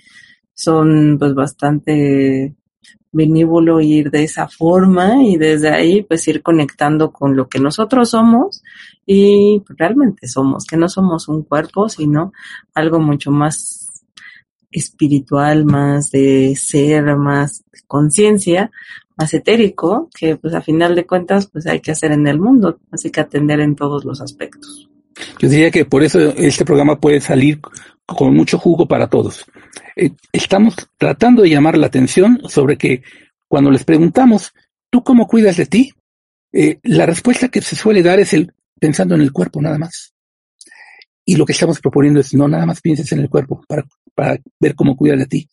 son 0.54 1.16
pues 1.18 1.34
bastante 1.34 2.54
benévolo 3.10 3.80
ir 3.80 4.10
de 4.10 4.24
esa 4.24 4.48
forma 4.48 5.24
y 5.24 5.36
desde 5.36 5.70
ahí 5.70 6.02
pues 6.02 6.26
ir 6.28 6.42
conectando 6.42 7.10
con 7.10 7.36
lo 7.36 7.48
que 7.48 7.58
nosotros 7.58 8.10
somos 8.10 8.62
y 9.06 9.62
realmente 9.68 10.28
somos, 10.28 10.64
que 10.66 10.76
no 10.76 10.88
somos 10.88 11.28
un 11.28 11.42
cuerpo, 11.42 11.88
sino 11.88 12.32
algo 12.74 13.00
mucho 13.00 13.30
más 13.30 14.04
espiritual, 14.70 15.64
más 15.64 16.10
de 16.10 16.54
ser, 16.56 17.16
más 17.16 17.64
conciencia, 17.86 18.70
más 19.16 19.32
etérico, 19.34 20.10
que 20.14 20.36
pues 20.36 20.54
a 20.54 20.60
final 20.60 20.94
de 20.94 21.06
cuentas 21.06 21.48
pues 21.50 21.66
hay 21.66 21.80
que 21.80 21.90
hacer 21.90 22.12
en 22.12 22.26
el 22.26 22.38
mundo, 22.38 22.78
así 22.92 23.10
que 23.10 23.20
atender 23.20 23.60
en 23.60 23.74
todos 23.74 24.04
los 24.04 24.20
aspectos. 24.20 24.88
Yo 25.38 25.48
diría 25.48 25.70
que 25.70 25.84
por 25.84 26.02
eso 26.02 26.18
este 26.36 26.64
programa 26.64 27.00
puede 27.00 27.20
salir 27.20 27.60
con 28.06 28.34
mucho 28.34 28.58
jugo 28.58 28.86
para 28.86 29.08
todos. 29.08 29.44
Eh, 29.96 30.10
estamos 30.32 30.74
tratando 30.96 31.42
de 31.42 31.50
llamar 31.50 31.76
la 31.76 31.86
atención 31.86 32.40
sobre 32.48 32.76
que 32.76 33.02
cuando 33.46 33.70
les 33.70 33.84
preguntamos, 33.84 34.52
¿tú 34.90 35.02
cómo 35.02 35.26
cuidas 35.26 35.56
de 35.56 35.66
ti? 35.66 35.92
Eh, 36.52 36.78
la 36.84 37.06
respuesta 37.06 37.48
que 37.48 37.60
se 37.60 37.76
suele 37.76 38.02
dar 38.02 38.18
es 38.20 38.32
el 38.32 38.52
pensando 38.78 39.14
en 39.14 39.20
el 39.20 39.32
cuerpo 39.32 39.60
nada 39.60 39.78
más. 39.78 40.14
Y 41.24 41.36
lo 41.36 41.44
que 41.44 41.52
estamos 41.52 41.80
proponiendo 41.80 42.20
es 42.20 42.32
no 42.32 42.48
nada 42.48 42.64
más 42.64 42.80
pienses 42.80 43.12
en 43.12 43.20
el 43.20 43.28
cuerpo 43.28 43.62
para, 43.68 43.84
para 44.14 44.38
ver 44.58 44.74
cómo 44.74 44.96
cuidas 44.96 45.18
de 45.18 45.26
ti. 45.26 45.48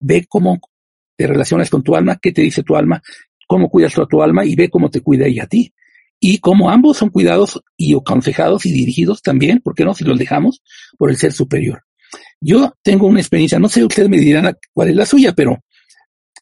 Ve 0.00 0.26
cómo 0.28 0.60
te 1.16 1.26
relacionas 1.26 1.70
con 1.70 1.82
tu 1.82 1.96
alma, 1.96 2.18
qué 2.20 2.32
te 2.32 2.42
dice 2.42 2.62
tu 2.62 2.76
alma, 2.76 3.02
cómo 3.46 3.70
cuidas 3.70 3.98
a 3.98 4.06
tu 4.06 4.22
alma 4.22 4.44
y 4.44 4.54
ve 4.54 4.68
cómo 4.68 4.90
te 4.90 5.00
cuida 5.00 5.26
ella 5.26 5.44
a 5.44 5.46
ti. 5.46 5.72
Y 6.20 6.38
cómo 6.38 6.70
ambos 6.70 6.96
son 6.96 7.10
cuidados 7.10 7.60
y 7.76 7.94
aconsejados 7.94 8.66
y 8.66 8.72
dirigidos 8.72 9.22
también, 9.22 9.60
¿por 9.60 9.74
qué 9.74 9.84
no? 9.84 9.94
Si 9.94 10.04
los 10.04 10.18
dejamos 10.18 10.62
por 10.96 11.10
el 11.10 11.16
ser 11.16 11.32
superior. 11.32 11.84
Yo 12.40 12.74
tengo 12.82 13.06
una 13.06 13.20
experiencia, 13.20 13.58
no 13.58 13.68
sé, 13.68 13.84
ustedes 13.84 14.08
me 14.08 14.18
dirán 14.18 14.56
cuál 14.72 14.90
es 14.90 14.96
la 14.96 15.06
suya, 15.06 15.32
pero 15.32 15.62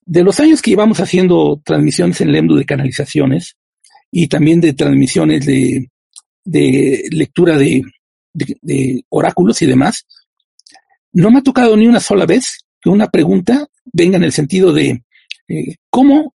de 0.05 0.23
los 0.23 0.39
años 0.41 0.62
que 0.62 0.71
llevamos 0.71 1.01
haciendo 1.01 1.61
transmisiones 1.65 2.21
en 2.21 2.33
Lemdu 2.33 2.57
de 2.57 2.65
canalizaciones 2.65 3.57
y 4.11 4.29
también 4.29 4.61
de 4.61 4.73
transmisiones 4.73 5.45
de, 5.45 5.91
de 6.45 7.09
lectura 7.11 7.59
de, 7.59 7.83
de, 8.33 9.05
oráculos 9.09 9.61
y 9.62 9.67
demás, 9.67 10.07
no 11.12 11.31
me 11.31 11.39
ha 11.41 11.43
tocado 11.43 11.77
ni 11.77 11.87
una 11.89 12.01
sola 12.01 12.27
vez 12.27 12.67
que 12.81 12.89
una 12.89 13.09
pregunta 13.09 13.67
venga 13.85 14.17
en 14.17 14.25
el 14.25 14.33
sentido 14.33 14.73
de 14.73 15.03
eh, 15.49 15.77
cómo 15.91 16.35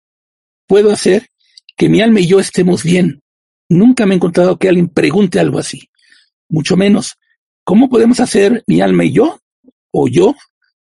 puedo 0.67 0.91
hacer 0.91 1.29
que 1.77 1.89
mi 1.89 2.01
alma 2.01 2.21
y 2.21 2.27
yo 2.27 2.41
estemos 2.41 2.83
bien. 2.83 3.23
Nunca 3.69 4.07
me 4.07 4.15
he 4.15 4.17
encontrado 4.17 4.59
que 4.59 4.69
alguien 4.69 4.89
pregunte 4.89 5.41
algo 5.41 5.59
así, 5.59 5.91
mucho 6.49 6.77
menos. 6.77 7.17
¿Cómo 7.65 7.89
podemos 7.89 8.21
hacer 8.21 8.65
mi 8.67 8.81
alma 8.81 9.05
y 9.05 9.13
yo, 9.13 9.41
o 9.91 10.09
yo, 10.09 10.35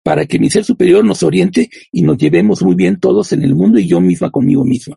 para 0.09 0.25
que 0.25 0.38
mi 0.38 0.49
ser 0.49 0.64
superior 0.64 1.05
nos 1.05 1.23
oriente 1.23 1.69
y 1.93 2.01
nos 2.01 2.17
llevemos 2.17 2.62
muy 2.62 2.75
bien 2.75 2.99
todos 2.99 3.33
en 3.33 3.43
el 3.43 3.55
mundo 3.55 3.79
y 3.79 3.87
yo 3.87 4.01
misma 4.01 4.31
conmigo 4.31 4.64
misma. 4.64 4.97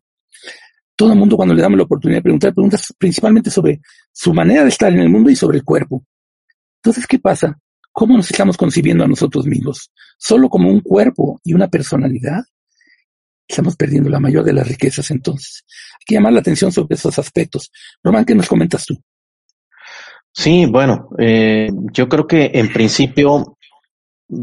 Todo 0.96 1.12
el 1.12 1.20
mundo 1.20 1.36
cuando 1.36 1.54
le 1.54 1.62
damos 1.62 1.78
la 1.78 1.84
oportunidad 1.84 2.20
de 2.20 2.24
preguntar, 2.24 2.54
preguntas 2.54 2.94
principalmente 2.98 3.50
sobre 3.50 3.82
su 4.13 4.34
manera 4.34 4.63
de 4.63 4.70
estar 4.70 4.94
en 4.94 5.00
el 5.00 5.10
mundo 5.10 5.30
y 5.30 5.36
sobre 5.36 5.58
el 5.58 5.65
cuerpo. 5.65 6.06
Entonces, 6.78 7.06
¿qué 7.08 7.20
pasa? 7.20 7.60
¿Cómo 7.91 8.15
nos 8.15 8.32
estamos 8.32 8.56
concibiendo 8.56 9.04
a 9.04 9.08
nosotros 9.08 9.46
mismos? 9.46 9.91
¿Solo 10.17 10.48
como 10.48 10.70
un 10.70 10.80
cuerpo 10.80 11.41
y 11.44 11.54
una 11.54 11.67
personalidad? 11.67 12.44
Estamos 13.52 13.76
perdiendo 13.76 14.10
la 14.10 14.22
mayor 14.22 14.46
de 14.46 14.54
las 14.54 14.66
riquezas 14.66 15.12
entonces. 15.12 15.66
Hay 15.94 16.06
que 16.06 16.16
llamar 16.16 16.32
la 16.32 16.40
atención 16.40 16.72
sobre 16.72 16.96
esos 16.96 17.20
aspectos. 17.20 17.70
Román, 18.02 18.24
¿qué 18.24 18.34
nos 18.34 18.48
comentas 18.48 18.86
tú? 18.86 18.96
Sí, 20.32 20.66
bueno, 20.68 21.10
eh, 21.18 21.70
yo 21.92 22.08
creo 22.08 22.28
que 22.28 22.52
en 22.54 22.72
principio 22.72 23.58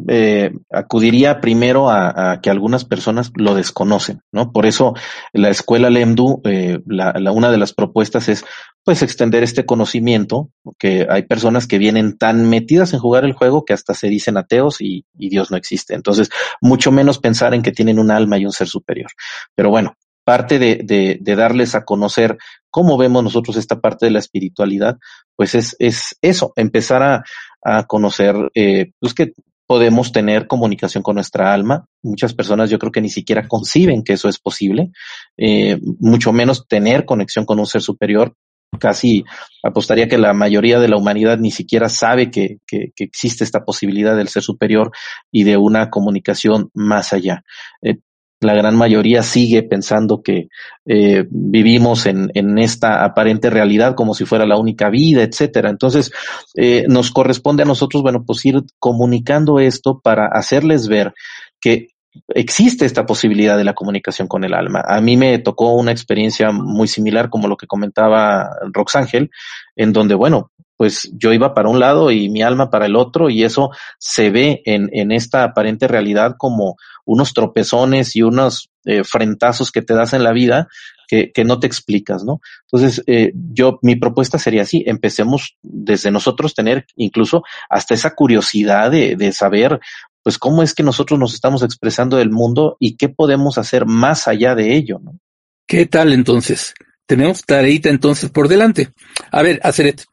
eh, 0.09 0.53
acudiría 0.71 1.41
primero 1.41 1.89
a, 1.89 2.41
que 2.43 2.51
algunas 2.51 2.85
personas 2.85 3.33
lo 3.35 3.55
desconocen, 3.55 4.21
¿no? 4.31 4.53
Por 4.53 4.67
eso 4.67 4.93
la 5.33 5.49
escuela 5.49 5.89
LEMDU, 5.89 6.43
eh, 6.45 6.81
la, 6.85 7.33
una 7.33 7.51
de 7.51 7.57
las 7.57 7.73
propuestas 7.73 8.29
es, 8.29 8.45
pues, 8.89 9.03
extender 9.03 9.43
este 9.43 9.67
conocimiento, 9.67 10.51
que 10.79 11.07
hay 11.11 11.25
personas 11.25 11.67
que 11.67 11.77
vienen 11.77 12.17
tan 12.17 12.49
metidas 12.49 12.95
en 12.95 13.01
jugar 13.01 13.27
el 13.27 13.35
juego 13.35 13.67
que 13.67 13.75
hasta 13.75 13.93
se 13.93 14.09
dicen 14.09 14.39
ateos 14.39 14.81
y, 14.81 15.05
Dios 15.13 15.51
no 15.51 15.59
existe. 15.59 15.95
Entonces, 15.95 16.31
mucho 16.63 16.91
menos 16.91 17.19
pensar 17.19 17.53
en 17.53 17.61
que 17.61 17.71
tienen 17.71 17.99
un 17.99 18.11
alma 18.11 18.39
y 18.39 18.47
un 18.47 18.53
ser 18.53 18.67
superior. 18.67 19.11
Pero 19.55 19.69
bueno, 19.69 19.99
parte 20.25 20.59
de, 20.59 21.19
de, 21.21 21.37
darles 21.37 21.75
a 21.75 21.85
conocer 21.85 22.39
cómo 22.71 22.97
vemos 22.97 23.23
nosotros 23.23 23.59
esta 23.59 23.79
parte 23.79 24.07
de 24.07 24.13
la 24.13 24.21
espiritualidad, 24.21 24.97
pues 25.37 25.55
es, 25.55 25.77
es 25.79 26.17
eso, 26.23 26.55
empezar 26.57 27.03
a, 27.03 27.25
a 27.63 27.85
conocer, 27.85 28.37
eh, 28.55 28.93
pues 28.99 29.13
que 29.13 29.35
podemos 29.67 30.13
tener 30.13 30.47
comunicación 30.47 31.03
con 31.03 31.17
nuestra 31.17 31.53
alma. 31.53 31.85
Muchas 32.03 32.33
personas 32.33 32.71
yo 32.71 32.79
creo 32.79 32.91
que 32.91 33.03
ni 33.03 33.11
siquiera 33.11 33.47
conciben 33.47 34.03
que 34.03 34.15
eso 34.15 34.31
es 34.31 34.39
posible, 34.39 34.93
eh, 35.37 35.79
mucho 36.01 36.33
menos 36.33 36.67
tener 36.67 37.05
conexión 37.05 37.45
con 37.45 37.59
un 37.59 37.67
ser 37.67 37.83
superior. 37.83 38.35
Casi 38.79 39.25
apostaría 39.63 40.09
que 40.09 40.19
la 40.19 40.35
mayoría 40.35 40.79
de 40.79 40.89
la 40.89 40.97
humanidad 40.97 41.39
ni 41.39 41.51
siquiera 41.51 41.89
sabe 41.89 42.31
que, 42.31 42.59
existe 42.97 43.45
esta 43.45 43.65
posibilidad 43.65 44.17
del 44.17 44.29
ser 44.29 44.43
superior 44.43 44.91
y 45.33 45.45
de 45.45 45.57
una 45.57 45.91
comunicación 45.91 46.71
más 46.75 47.13
allá. 47.13 47.45
Eh, 47.83 47.99
la 48.41 48.55
gran 48.55 48.77
mayoría 48.77 49.23
sigue 49.23 49.65
pensando 49.65 50.23
que 50.23 50.49
eh, 50.87 51.27
vivimos 51.29 52.07
en, 52.07 52.31
en, 52.35 52.59
esta 52.59 53.05
aparente 53.05 53.51
realidad 53.51 53.97
como 53.97 54.15
si 54.15 54.27
fuera 54.27 54.47
la 54.47 54.59
única 54.59 54.91
vida, 54.91 55.23
etcétera. 55.23 55.71
Entonces, 55.71 56.13
eh, 56.55 56.85
nos 56.89 57.11
corresponde 57.11 57.65
a 57.65 57.67
nosotros, 57.67 58.03
bueno, 58.03 58.25
pues 58.25 58.45
ir 58.47 58.63
comunicando 58.79 59.59
esto 59.59 60.01
para 60.01 60.29
hacerles 60.29 60.87
ver 60.87 61.15
que 61.61 61.89
existe 62.29 62.85
esta 62.85 63.07
posibilidad 63.07 63.57
de 63.57 63.65
la 63.65 63.75
comunicación 63.75 64.29
con 64.29 64.45
el 64.45 64.55
alma. 64.55 64.83
A 64.87 65.01
mí 65.01 65.17
me 65.17 65.39
tocó 65.39 65.75
una 65.75 65.93
experiencia 65.93 66.51
muy 66.51 66.89
similar 66.89 67.31
como 67.31 67.49
lo 67.49 67.57
que 67.57 67.67
comentaba 67.67 68.51
Roxángel, 68.73 69.31
en 69.77 69.93
donde, 69.93 70.15
bueno, 70.15 70.51
pues 70.77 71.11
yo 71.13 71.33
iba 71.33 71.55
para 71.55 71.69
un 71.69 71.81
lado 71.81 72.11
y 72.13 72.29
mi 72.31 72.41
alma 72.41 72.71
para 72.71 72.87
el 72.87 72.95
otro 72.95 73.31
y 73.31 73.43
eso 73.43 73.71
se 73.99 74.31
ve 74.31 74.63
en, 74.65 74.89
en 74.93 75.11
esta 75.11 75.43
aparente 75.43 75.89
realidad 75.89 76.37
como 76.39 76.77
unos 77.05 77.35
tropezones 77.35 78.15
y 78.15 78.23
unos 78.23 78.71
eh, 78.85 79.03
frentazos 79.03 79.73
que 79.73 79.83
te 79.83 79.95
das 79.95 80.13
en 80.13 80.23
la 80.23 80.33
vida 80.33 80.69
que, 81.09 81.33
que 81.33 81.43
no 81.43 81.59
te 81.59 81.67
explicas, 81.67 82.23
¿no? 82.23 82.41
Entonces, 82.71 83.03
eh, 83.07 83.33
yo, 83.35 83.79
mi 83.83 83.97
propuesta 83.97 84.39
sería 84.39 84.63
así, 84.63 84.85
empecemos 84.87 85.57
desde 85.63 86.11
nosotros 86.11 86.55
tener 86.55 86.87
incluso 86.97 87.43
hasta 87.69 87.95
esa 87.95 88.15
curiosidad 88.15 88.91
de, 88.91 89.17
de 89.17 89.33
saber, 89.33 89.81
pues, 90.29 90.37
cómo 90.37 90.63
es 90.63 90.75
que 90.75 90.83
nosotros 90.83 91.19
nos 91.19 91.33
estamos 91.33 91.63
expresando 91.63 92.19
del 92.19 92.29
mundo 92.29 92.77
y 92.79 92.99
qué 92.99 93.09
podemos 93.09 93.57
hacer 93.57 93.87
más 93.87 94.29
allá 94.29 94.55
de 94.55 94.77
ello, 94.77 94.99
¿no? 95.03 95.19
¿Qué 95.67 95.87
tal 95.87 96.13
entonces? 96.13 96.75
Tenemos 97.07 97.47
tareita 97.47 97.89
entonces 97.89 98.29
por 98.29 98.47
delante. 98.47 98.91
A 99.33 99.43
ver, 99.43 99.59
Aceret, 99.63 100.05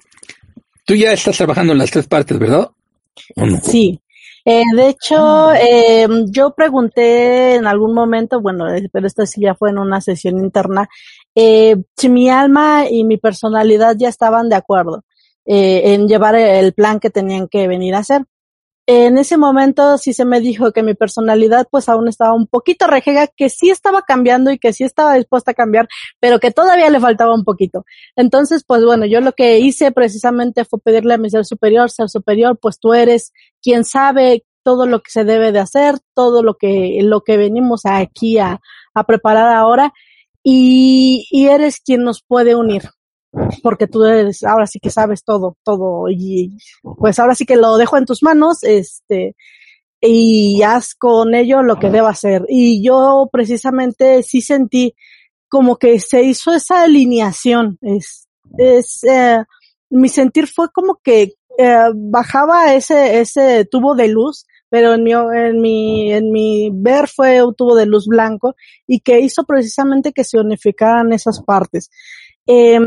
tú 0.86 0.96
ya 0.96 1.12
estás 1.12 1.36
trabajando 1.36 1.74
en 1.74 1.80
las 1.80 1.92
tres 1.92 2.08
partes, 2.08 2.40
¿verdad? 2.40 2.70
Sí, 3.62 4.00
eh, 4.46 4.64
de 4.74 4.88
hecho, 4.88 5.52
eh, 5.54 6.08
yo 6.28 6.54
pregunté 6.56 7.56
en 7.56 7.68
algún 7.68 7.94
momento, 7.94 8.40
bueno, 8.40 8.74
eh, 8.74 8.88
pero 8.94 9.08
esto 9.08 9.26
sí 9.26 9.42
ya 9.42 9.54
fue 9.54 9.72
en 9.72 9.80
una 9.80 10.00
sesión 10.00 10.40
interna, 10.40 10.88
eh, 11.36 11.76
si 11.98 12.08
mi 12.08 12.30
alma 12.30 12.86
y 12.90 13.04
mi 13.04 13.18
personalidad 13.18 13.98
ya 14.00 14.08
estaban 14.08 14.48
de 14.48 14.56
acuerdo 14.56 15.04
eh, 15.46 15.94
en 15.94 16.08
llevar 16.08 16.36
el 16.36 16.72
plan 16.72 17.02
que 17.02 17.10
tenían 17.10 17.50
que 17.50 17.68
venir 17.68 17.96
a 17.96 18.00
hacer 18.00 18.22
en 18.88 19.18
ese 19.18 19.38
momento 19.38 19.98
sí 19.98 20.14
se 20.14 20.26
me 20.26 20.40
dijo 20.40 20.72
que 20.72 20.84
mi 20.84 20.94
personalidad 20.94 21.68
pues 21.70 21.90
aún 21.90 22.08
estaba 22.08 22.34
un 22.34 22.48
poquito 22.48 22.86
rejega, 22.88 23.28
que 23.28 23.50
sí 23.50 23.70
estaba 23.70 24.04
cambiando 24.04 24.52
y 24.52 24.60
que 24.60 24.74
sí 24.74 24.84
estaba 24.84 25.16
dispuesta 25.16 25.52
a 25.52 25.54
cambiar, 25.56 25.88
pero 26.20 26.40
que 26.40 26.52
todavía 26.52 26.90
le 26.90 27.00
faltaba 27.00 27.34
un 27.34 27.44
poquito. 27.44 27.86
Entonces, 28.16 28.64
pues 28.66 28.86
bueno, 28.86 29.06
yo 29.06 29.22
lo 29.22 29.32
que 29.34 29.60
hice 29.60 29.92
precisamente 29.92 30.66
fue 30.66 30.80
pedirle 30.80 31.16
a 31.16 31.18
mi 31.18 31.30
ser 31.30 31.46
superior, 31.46 31.90
ser 31.90 32.10
superior, 32.10 32.60
pues 32.62 32.80
tú 32.80 32.94
eres 32.94 33.34
quien 33.62 33.86
sabe 33.86 34.46
todo 34.64 34.86
lo 34.86 35.02
que 35.02 35.12
se 35.12 35.24
debe 35.24 35.52
de 35.52 35.60
hacer, 35.60 35.96
todo 36.14 36.44
lo 36.44 36.56
que, 36.56 37.00
lo 37.02 37.22
que 37.22 37.38
venimos 37.38 37.82
aquí 37.86 38.38
a, 38.38 38.60
a 38.94 39.04
preparar 39.06 39.56
ahora 39.56 39.94
y, 40.44 41.28
y 41.32 41.48
eres 41.48 41.80
quien 41.80 42.04
nos 42.04 42.22
puede 42.22 42.56
unir 42.56 42.84
porque 43.64 43.88
tú 43.88 44.04
eres, 44.04 44.44
ahora 44.44 44.68
sí 44.68 44.80
que 44.80 44.90
sabes 44.90 45.24
todo, 45.24 45.58
todo, 45.64 46.10
y 46.10 46.58
pues 46.98 47.20
ahora 47.20 47.36
sí 47.36 47.46
que 47.46 47.56
lo 47.56 47.78
dejo 47.78 47.98
en 47.98 48.06
tus 48.06 48.24
manos, 48.24 48.64
este, 48.64 49.36
y 50.02 50.62
haz 50.64 50.94
con 50.96 51.34
ello 51.36 51.62
lo 51.64 51.78
que 51.78 51.90
deba 51.90 52.10
hacer. 52.10 52.46
Y 52.48 52.84
yo 52.84 53.30
precisamente 53.32 54.24
sí 54.24 54.42
sentí 54.42 54.94
como 55.48 55.78
que 55.78 56.00
se 56.00 56.24
hizo 56.24 56.54
esa 56.54 56.84
alineación. 56.84 57.78
Es, 57.82 58.28
es, 58.58 59.04
eh, 59.04 59.44
mi 59.90 60.10
sentir 60.10 60.48
fue 60.48 60.70
como 60.72 61.00
que 61.04 61.34
eh, 61.58 61.78
bajaba 61.96 62.74
ese, 62.74 63.20
ese 63.20 63.66
tubo 63.66 63.96
de 63.96 64.08
luz, 64.10 64.46
pero 64.70 64.94
en 64.94 65.04
mi, 65.04 65.14
en 65.14 65.62
mi, 65.62 66.12
en 66.12 66.32
mi 66.32 66.70
ver 66.74 67.08
fue 67.08 67.44
un 67.44 67.56
tubo 67.56 67.76
de 67.76 67.86
luz 67.86 68.08
blanco 68.08 68.56
y 68.86 69.00
que 69.00 69.20
hizo 69.20 69.44
precisamente 69.46 70.12
que 70.12 70.24
se 70.24 70.40
unificaran 70.40 71.14
esas 71.14 71.42
partes. 71.44 71.90
Eh, 72.46 72.80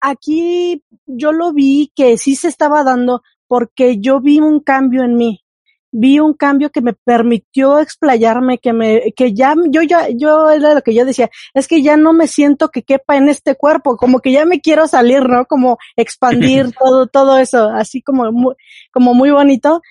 aquí 0.00 0.82
yo 1.06 1.32
lo 1.32 1.52
vi 1.52 1.92
que 1.94 2.16
sí 2.18 2.36
se 2.36 2.48
estaba 2.48 2.84
dando 2.84 3.22
porque 3.46 3.98
yo 3.98 4.20
vi 4.20 4.40
un 4.40 4.60
cambio 4.60 5.04
en 5.04 5.16
mí 5.16 5.44
vi 5.92 6.20
un 6.20 6.34
cambio 6.34 6.70
que 6.70 6.80
me 6.80 6.92
permitió 6.92 7.80
explayarme, 7.80 8.58
que 8.58 8.72
me, 8.72 9.12
que 9.16 9.34
ya, 9.34 9.54
yo 9.68 9.82
ya, 9.82 10.08
yo 10.08 10.50
era 10.50 10.74
lo 10.74 10.82
que 10.82 10.94
yo 10.94 11.04
decía, 11.04 11.30
es 11.54 11.66
que 11.66 11.82
ya 11.82 11.96
no 11.96 12.12
me 12.12 12.28
siento 12.28 12.68
que 12.70 12.82
quepa 12.82 13.16
en 13.16 13.28
este 13.28 13.56
cuerpo, 13.56 13.96
como 13.96 14.20
que 14.20 14.32
ya 14.32 14.44
me 14.44 14.60
quiero 14.60 14.86
salir, 14.86 15.28
¿no? 15.28 15.46
Como 15.46 15.78
expandir 15.96 16.70
todo, 16.78 17.06
todo 17.06 17.38
eso, 17.38 17.68
así 17.68 18.02
como 18.02 18.30
muy, 18.30 18.54
como 18.92 19.14
muy 19.14 19.30
bonito 19.30 19.82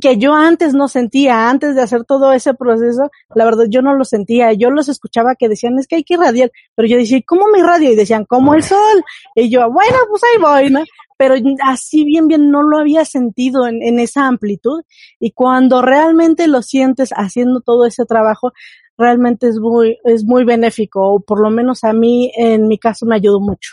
que 0.00 0.18
yo 0.18 0.34
antes 0.34 0.74
no 0.74 0.88
sentía, 0.88 1.48
antes 1.48 1.74
de 1.74 1.82
hacer 1.82 2.04
todo 2.04 2.32
ese 2.32 2.54
proceso, 2.54 3.10
la 3.34 3.44
verdad 3.44 3.64
yo 3.68 3.80
no 3.80 3.94
lo 3.94 4.04
sentía, 4.04 4.52
yo 4.52 4.70
los 4.70 4.88
escuchaba 4.88 5.36
que 5.36 5.48
decían, 5.48 5.78
es 5.78 5.86
que 5.86 5.96
hay 5.96 6.04
que 6.04 6.14
irradiar, 6.14 6.52
pero 6.74 6.86
yo 6.86 6.98
decía, 6.98 7.20
¿cómo 7.26 7.46
me 7.48 7.60
irradio? 7.60 7.92
Y 7.92 7.96
decían, 7.96 8.24
como 8.26 8.54
el 8.54 8.62
sol. 8.62 9.04
Y 9.34 9.48
yo, 9.48 9.70
bueno, 9.70 9.96
pues 10.10 10.22
ahí 10.24 10.40
voy, 10.40 10.70
¿no? 10.70 10.84
Pero 11.18 11.34
así 11.64 12.04
bien, 12.04 12.28
bien 12.28 12.50
no 12.50 12.62
lo 12.62 12.78
había 12.78 13.06
sentido 13.06 13.66
en, 13.66 13.82
en 13.82 13.98
esa 13.98 14.26
amplitud. 14.26 14.82
Y 15.18 15.32
cuando 15.32 15.80
realmente 15.80 16.46
lo 16.46 16.60
sientes 16.60 17.10
haciendo 17.16 17.62
todo 17.62 17.86
ese 17.86 18.04
trabajo, 18.04 18.52
realmente 18.98 19.48
es 19.48 19.58
muy, 19.58 19.98
es 20.04 20.24
muy 20.24 20.44
benéfico, 20.44 21.14
o 21.14 21.20
por 21.20 21.40
lo 21.40 21.50
menos 21.50 21.84
a 21.84 21.92
mí, 21.92 22.32
en 22.36 22.68
mi 22.68 22.78
caso, 22.78 23.06
me 23.06 23.16
ayudó 23.16 23.40
mucho. 23.40 23.72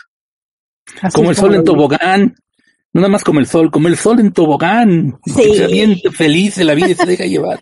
como 1.14 1.30
el 1.30 1.36
sol 1.36 1.54
en 1.54 1.64
tobogán, 1.64 2.34
nada 2.94 3.08
más 3.08 3.24
como 3.24 3.40
el 3.40 3.46
sol, 3.46 3.70
como 3.70 3.88
el 3.88 3.96
sol 3.96 4.20
en 4.20 4.32
tobogán. 4.32 5.18
Sí. 5.26 5.54
Se 5.56 5.64
avienta 5.64 6.10
feliz 6.10 6.56
de 6.56 6.64
la 6.64 6.74
vida 6.74 6.90
y 6.90 6.94
se 6.94 7.06
deja 7.06 7.24
llevar. 7.24 7.60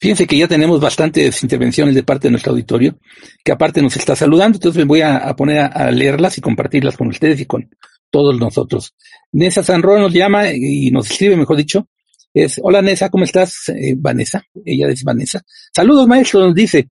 Fíjense 0.00 0.26
que 0.26 0.38
ya 0.38 0.48
tenemos 0.48 0.80
bastantes 0.80 1.42
intervenciones 1.42 1.94
de 1.94 2.02
parte 2.02 2.28
de 2.28 2.32
nuestro 2.32 2.52
auditorio, 2.52 2.98
que 3.44 3.52
aparte 3.52 3.82
nos 3.82 3.96
está 3.96 4.16
saludando, 4.16 4.56
entonces 4.56 4.78
me 4.78 4.86
voy 4.86 5.02
a, 5.02 5.16
a 5.18 5.36
poner 5.36 5.58
a, 5.58 5.66
a, 5.66 5.90
leerlas 5.90 6.38
y 6.38 6.40
compartirlas 6.40 6.96
con 6.96 7.08
ustedes 7.08 7.40
y 7.40 7.44
con 7.44 7.68
todos 8.08 8.38
nosotros. 8.38 8.94
Nessa 9.32 9.62
Sanro 9.62 9.98
nos 9.98 10.12
llama 10.12 10.52
y 10.52 10.90
nos 10.90 11.10
escribe, 11.10 11.36
mejor 11.36 11.58
dicho, 11.58 11.86
es, 12.32 12.60
hola 12.62 12.80
Nessa, 12.80 13.10
¿cómo 13.10 13.24
estás? 13.24 13.68
Eh, 13.68 13.94
Vanessa, 13.96 14.42
ella 14.64 14.88
es 14.88 15.02
Vanessa. 15.04 15.42
Saludos 15.74 16.06
maestro, 16.06 16.40
nos 16.40 16.54
dice. 16.54 16.88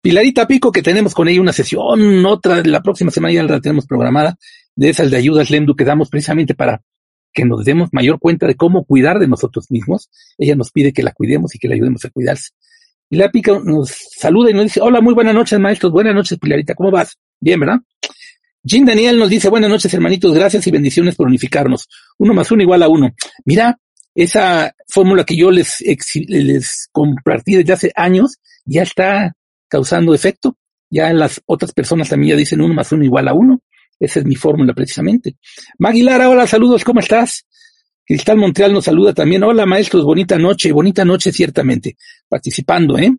Pilarita 0.00 0.46
Pico, 0.46 0.70
que 0.70 0.82
tenemos 0.82 1.14
con 1.14 1.26
ella 1.26 1.40
una 1.40 1.52
sesión, 1.52 2.24
otra, 2.26 2.62
la 2.62 2.80
próxima 2.80 3.10
semana 3.10 3.34
ya 3.34 3.42
la 3.42 3.60
tenemos 3.60 3.86
programada, 3.86 4.36
de 4.76 4.90
esas 4.90 5.10
de 5.10 5.16
ayudas 5.16 5.50
Lendu 5.50 5.74
que 5.74 5.84
damos 5.84 6.10
precisamente 6.10 6.54
para 6.54 6.80
que 7.36 7.44
nos 7.44 7.64
demos 7.66 7.90
mayor 7.92 8.18
cuenta 8.18 8.46
de 8.46 8.56
cómo 8.56 8.84
cuidar 8.84 9.18
de 9.18 9.28
nosotros 9.28 9.70
mismos. 9.70 10.08
Ella 10.38 10.56
nos 10.56 10.70
pide 10.72 10.94
que 10.94 11.02
la 11.02 11.12
cuidemos 11.12 11.54
y 11.54 11.58
que 11.58 11.68
la 11.68 11.74
ayudemos 11.74 12.02
a 12.06 12.10
cuidarse. 12.10 12.50
Y 13.10 13.16
la 13.16 13.30
pica 13.30 13.60
nos 13.62 13.94
saluda 14.18 14.50
y 14.50 14.54
nos 14.54 14.64
dice, 14.64 14.80
hola, 14.80 15.02
muy 15.02 15.12
buenas 15.12 15.34
noches, 15.34 15.60
maestros, 15.60 15.92
buenas 15.92 16.14
noches, 16.14 16.38
Pilarita, 16.38 16.74
¿cómo 16.74 16.90
vas? 16.90 17.18
Bien, 17.38 17.60
¿verdad? 17.60 17.76
Jim 18.64 18.86
Daniel 18.86 19.18
nos 19.18 19.28
dice, 19.28 19.50
buenas 19.50 19.70
noches, 19.70 19.92
hermanitos, 19.92 20.34
gracias 20.34 20.66
y 20.66 20.70
bendiciones 20.70 21.14
por 21.14 21.28
unificarnos. 21.28 21.88
Uno 22.18 22.32
más 22.32 22.50
uno 22.50 22.62
igual 22.62 22.82
a 22.82 22.88
uno. 22.88 23.14
Mira, 23.44 23.78
esa 24.14 24.74
fórmula 24.88 25.24
que 25.24 25.36
yo 25.36 25.50
les, 25.50 25.84
les 26.26 26.88
compartí 26.90 27.54
desde 27.54 27.74
hace 27.74 27.92
años 27.94 28.38
ya 28.64 28.82
está 28.82 29.34
causando 29.68 30.14
efecto. 30.14 30.56
Ya 30.88 31.12
las 31.12 31.42
otras 31.44 31.72
personas 31.72 32.08
también 32.08 32.30
ya 32.30 32.36
dicen 32.36 32.62
uno 32.62 32.72
más 32.72 32.90
uno 32.92 33.04
igual 33.04 33.28
a 33.28 33.34
uno. 33.34 33.60
Esa 33.98 34.20
es 34.20 34.26
mi 34.26 34.34
fórmula 34.34 34.74
precisamente. 34.74 35.36
Maguilara, 35.78 36.28
hola, 36.28 36.46
saludos, 36.46 36.84
¿cómo 36.84 37.00
estás? 37.00 37.46
Cristal 38.04 38.36
Montreal 38.36 38.72
nos 38.72 38.84
saluda 38.84 39.12
también. 39.12 39.42
Hola, 39.42 39.66
maestros, 39.66 40.04
bonita 40.04 40.38
noche, 40.38 40.70
bonita 40.70 41.04
noche 41.04 41.32
ciertamente. 41.32 41.96
Participando, 42.28 42.98
¿eh? 42.98 43.12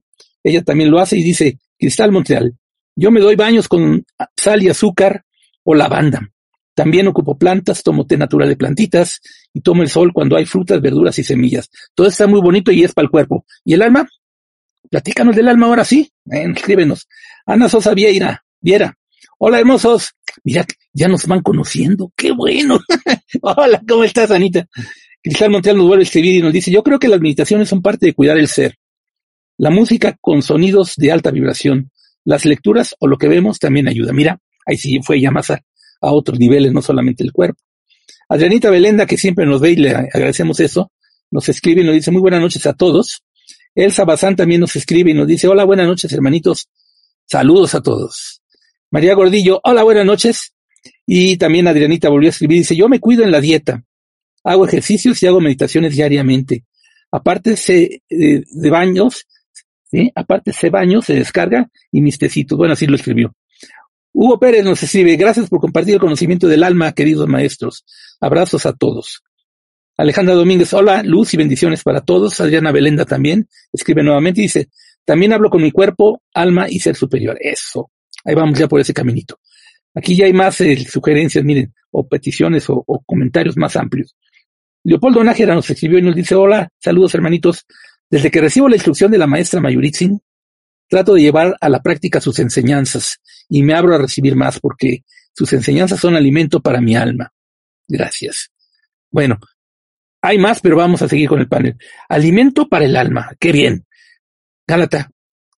Ella 0.44 0.64
también 0.64 0.90
lo 0.90 1.00
hace 1.00 1.18
y 1.18 1.24
dice, 1.24 1.60
Cristal 1.78 2.12
Montreal, 2.12 2.56
yo 2.96 3.12
me 3.12 3.20
doy 3.20 3.36
baños 3.36 3.68
con 3.68 4.06
sal 4.36 4.64
y 4.64 4.70
azúcar 4.70 5.26
o 5.64 5.76
lavanda. 5.76 6.30
También 6.74 7.08
ocupo 7.08 7.38
plantas, 7.38 7.84
tomo 7.84 8.06
té 8.06 8.18
natural 8.18 8.50
de 8.50 8.56
plantitas 8.56 9.20
y 9.52 9.62
tomo 9.62 9.82
el 9.82 9.90
sol 9.90 10.14
cuando 10.14 10.38
hay 10.38 10.46
frutas, 10.46 10.80
verduras 10.80 11.18
y 11.20 11.24
semillas. 11.24 11.70
Todo 11.94 12.08
está 12.08 12.28
muy 12.28 12.40
bonito 12.40 12.72
y 12.72 12.84
es 12.84 12.94
para 12.94 13.06
el 13.06 13.12
cuerpo. 13.12 13.46
¿Y 13.66 13.74
el 13.74 13.82
alma? 13.82 14.08
Platícanos 14.90 15.36
del 15.36 15.48
alma 15.48 15.68
ahora 15.68 15.84
sí. 15.84 16.12
Eh, 16.32 16.48
escríbenos. 16.56 17.08
Ana 17.46 17.68
Sosa 17.68 17.94
Vieira, 17.94 18.46
Viera. 18.62 18.96
Hola, 19.40 19.60
hermosos. 19.60 20.16
Mira, 20.44 20.66
ya 20.94 21.08
nos 21.08 21.28
van 21.28 21.42
conociendo. 21.42 22.12
¡Qué 22.16 22.32
bueno! 22.32 22.80
Hola, 23.42 23.84
¿cómo 23.88 24.04
estás, 24.04 24.32
Anita? 24.32 24.68
Cristal 25.22 25.52
Montreal 25.52 25.78
nos 25.78 25.88
vuelve 25.88 26.02
a 26.02 26.06
escribir 26.06 26.36
y 26.36 26.42
nos 26.42 26.52
dice, 26.52 26.72
yo 26.72 26.82
creo 26.82 26.98
que 26.98 27.08
las 27.08 27.22
meditaciones 27.22 27.70
son 27.70 27.84
parte 27.84 28.08
de 28.08 28.14
cuidar 28.14 28.40
el 28.40 28.48
ser. 28.48 28.76
La 29.58 29.70
música 29.70 30.18
con 30.20 30.42
sonidos 30.42 30.94
de 30.98 31.12
alta 31.12 31.30
vibración, 31.30 31.92
las 32.26 32.46
lecturas 32.46 32.96
o 33.00 33.06
lo 33.06 33.18
que 33.18 33.28
vemos 33.28 33.60
también 33.60 33.88
ayuda. 33.88 34.12
Mira, 34.12 34.40
ahí 34.66 34.76
sí 34.76 35.00
fue 35.04 35.22
ya 35.22 35.30
más 35.30 35.52
a, 35.52 35.62
a 36.02 36.12
otros 36.12 36.40
niveles, 36.40 36.72
no 36.74 36.82
solamente 36.82 37.24
el 37.24 37.32
cuerpo. 37.32 37.62
Adrianita 38.30 38.72
Belenda, 38.72 39.06
que 39.06 39.18
siempre 39.18 39.46
nos 39.46 39.62
ve 39.62 39.72
y 39.72 39.76
le 39.76 39.92
agradecemos 39.92 40.60
eso, 40.60 40.92
nos 41.30 41.48
escribe 41.48 41.82
y 41.82 41.86
nos 41.86 41.94
dice 41.94 42.10
muy 42.10 42.22
buenas 42.22 42.42
noches 42.42 42.66
a 42.66 42.74
todos. 42.74 43.24
Elsa 43.76 44.04
Bazán 44.04 44.36
también 44.36 44.62
nos 44.62 44.76
escribe 44.76 45.12
y 45.12 45.14
nos 45.14 45.28
dice, 45.28 45.48
hola, 45.48 45.64
buenas 45.64 45.86
noches, 45.86 46.12
hermanitos. 46.12 46.70
Saludos 47.28 47.76
a 47.76 47.82
todos. 47.82 48.42
María 48.90 49.16
Gordillo, 49.16 49.60
hola, 49.64 49.84
buenas 49.84 50.06
noches. 50.06 50.54
Y 51.06 51.38
también 51.38 51.68
Adrianita 51.68 52.10
volvió 52.10 52.30
a 52.30 52.32
escribir, 52.32 52.60
dice, 52.60 52.76
yo 52.76 52.88
me 52.88 53.00
cuido 53.00 53.24
en 53.24 53.32
la 53.32 53.42
dieta. 53.42 53.84
Hago 54.44 54.66
ejercicios 54.66 55.22
y 55.22 55.28
hago 55.28 55.42
meditaciones 55.42 55.94
diariamente. 55.94 56.64
Aparte 57.12 57.58
se, 57.58 58.02
eh, 58.10 58.44
de 58.50 58.70
baños, 58.70 59.26
¿sí? 59.84 60.12
aparte 60.16 60.54
se 60.54 60.70
baño, 60.70 61.02
se 61.02 61.16
descarga 61.16 61.70
y 61.92 62.02
mis 62.02 62.18
tecitos. 62.18 62.58
Bueno, 62.58 62.74
así 62.74 62.88
lo 62.88 62.96
escribió. 62.96 63.36
Hugo 64.14 64.40
Pérez 64.40 64.64
nos 64.64 64.82
escribe, 64.82 65.16
gracias 65.18 65.50
por 65.50 65.60
compartir 65.60 65.96
el 65.96 66.00
conocimiento 66.00 66.48
del 66.48 66.64
alma, 66.64 66.94
queridos 66.94 67.28
maestros. 67.28 67.86
Abrazos 68.22 68.66
a 68.66 68.74
todos. 68.74 69.22
Alejandra 69.98 70.36
Domínguez, 70.36 70.74
hola, 70.74 71.04
luz 71.04 71.34
y 71.34 71.38
bendiciones 71.38 71.84
para 71.84 72.02
todos. 72.02 72.40
Adriana 72.40 72.72
Belenda 72.72 73.04
también 73.04 73.50
escribe 73.74 74.04
nuevamente 74.04 74.42
y 74.42 74.44
dice, 74.44 74.70
también 75.04 75.34
hablo 75.34 75.50
con 75.50 75.62
mi 75.62 75.72
cuerpo, 75.72 76.22
alma 76.34 76.70
y 76.70 76.80
ser 76.80 76.96
superior. 76.96 77.38
Eso. 77.42 77.92
Ahí 78.28 78.36
vamos 78.36 78.60
ya 78.60 78.68
por 78.68 78.82
ese 78.82 78.94
caminito. 78.94 79.40
Aquí 79.96 80.16
ya 80.18 80.26
hay 80.26 80.34
más 80.34 80.60
eh, 80.60 80.78
sugerencias, 80.86 81.44
miren, 81.46 81.74
o 81.92 82.08
peticiones 82.08 82.66
o, 82.68 82.84
comentarios 83.06 83.56
más 83.56 83.78
amplios. 83.78 84.18
Leopoldo 84.84 85.24
Nájera 85.24 85.56
nos 85.56 85.70
escribió 85.70 85.98
y 85.98 86.02
nos 86.02 86.14
dice, 86.14 86.36
hola, 86.36 86.70
saludos 86.78 87.16
hermanitos. 87.16 87.66
Desde 88.10 88.30
que 88.30 88.42
recibo 88.42 88.68
la 88.68 88.76
instrucción 88.76 89.12
de 89.12 89.18
la 89.18 89.28
maestra 89.28 89.62
Mayuritzin, 89.62 90.22
trato 90.90 91.14
de 91.14 91.22
llevar 91.22 91.56
a 91.60 91.70
la 91.70 91.82
práctica 91.82 92.20
sus 92.20 92.38
enseñanzas 92.40 93.22
y 93.48 93.64
me 93.64 93.74
abro 93.74 93.96
a 93.96 93.98
recibir 93.98 94.36
más 94.36 94.60
porque 94.60 95.04
sus 95.34 95.54
enseñanzas 95.54 96.00
son 96.00 96.16
alimento 96.16 96.60
para 96.60 96.82
mi 96.82 96.96
alma. 96.98 97.32
Gracias. 97.88 98.52
Bueno, 99.10 99.40
hay 100.22 100.38
más, 100.38 100.60
pero 100.60 100.76
vamos 100.76 101.02
a 101.02 101.08
seguir 101.08 101.30
con 101.30 101.40
el 101.40 101.48
panel. 101.48 101.78
Alimento 102.10 102.68
para 102.68 102.86
el 102.86 102.98
alma. 102.98 103.32
Qué 103.40 103.54
bien. 103.54 103.86
Gálata, 104.68 105.12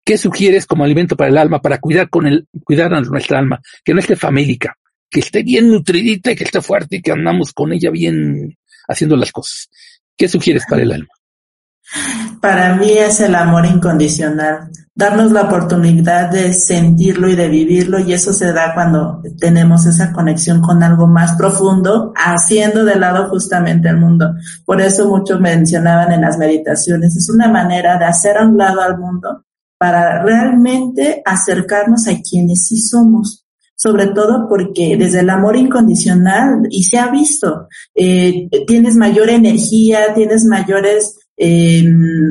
¿qué 0.09 0.17
sugieres 0.17 0.65
como 0.65 0.85
alimento 0.85 1.17
para 1.17 1.29
el 1.29 1.37
alma, 1.37 1.61
para 1.61 1.77
cuidar 1.77 2.09
con 2.09 2.27
el, 2.27 2.49
cuidar 2.65 2.95
a 2.95 3.01
nuestra 3.03 3.41
alma, 3.41 3.61
que 3.85 3.93
no 3.93 4.01
esté 4.01 4.17
famélica, 4.17 4.75
que 5.11 5.21
esté 5.21 5.43
bien 5.43 5.69
nutridita 5.69 6.33
y 6.33 6.35
que 6.35 6.45
esté 6.45 6.63
fuerte 6.63 6.97
y 6.97 7.03
que 7.03 7.13
andamos 7.13 7.53
con 7.53 7.75
ella 7.75 7.91
bien 7.91 8.57
haciendo 8.89 9.19
las 9.19 9.31
cosas? 9.31 9.69
¿Qué 10.17 10.27
sugieres 10.27 10.65
para 10.67 10.81
el 10.81 10.93
alma? 10.93 11.09
Para 12.41 12.75
mí 12.77 12.91
es 12.91 13.21
el 13.21 13.35
amor 13.35 13.67
incondicional, 13.67 14.71
darnos 14.95 15.31
la 15.31 15.43
oportunidad 15.43 16.31
de 16.31 16.55
sentirlo 16.55 17.29
y 17.29 17.37
de 17.37 17.49
vivirlo 17.49 17.99
y 17.99 18.15
eso 18.15 18.33
se 18.33 18.51
da 18.55 18.73
cuando 18.73 19.21
tenemos 19.39 19.85
esa 19.85 20.11
conexión 20.11 20.63
con 20.63 20.83
algo 20.83 21.07
más 21.07 21.33
profundo, 21.37 22.15
haciendo 22.17 22.83
de 22.87 22.97
lado 22.97 23.29
justamente 23.29 23.91
el 23.91 23.99
mundo. 23.99 24.33
Por 24.65 24.81
eso 24.81 25.07
muchos 25.07 25.39
mencionaban 25.39 26.13
en 26.13 26.23
las 26.23 26.39
meditaciones, 26.39 27.15
es 27.15 27.29
una 27.29 27.49
manera 27.49 27.99
de 27.99 28.07
hacer 28.07 28.39
a 28.39 28.47
un 28.47 28.57
lado 28.57 28.81
al 28.81 28.97
mundo 28.97 29.45
para 29.79 30.23
realmente 30.23 31.23
acercarnos 31.25 32.09
a 32.09 32.21
quienes 32.21 32.67
sí 32.67 32.79
somos 32.79 33.45
sobre 33.81 34.09
todo 34.09 34.49
porque 34.49 34.97
desde 34.99 35.21
el 35.21 35.31
amor 35.31 35.57
incondicional, 35.57 36.67
y 36.69 36.83
se 36.83 36.99
ha 36.99 37.13
visto, 37.13 37.69
eh, 37.95 38.49
tienes 38.67 38.97
mayor 38.97 39.31
energía, 39.31 40.13
tienes 40.17 40.45
mayores 40.45 41.17
eh, 41.37 41.85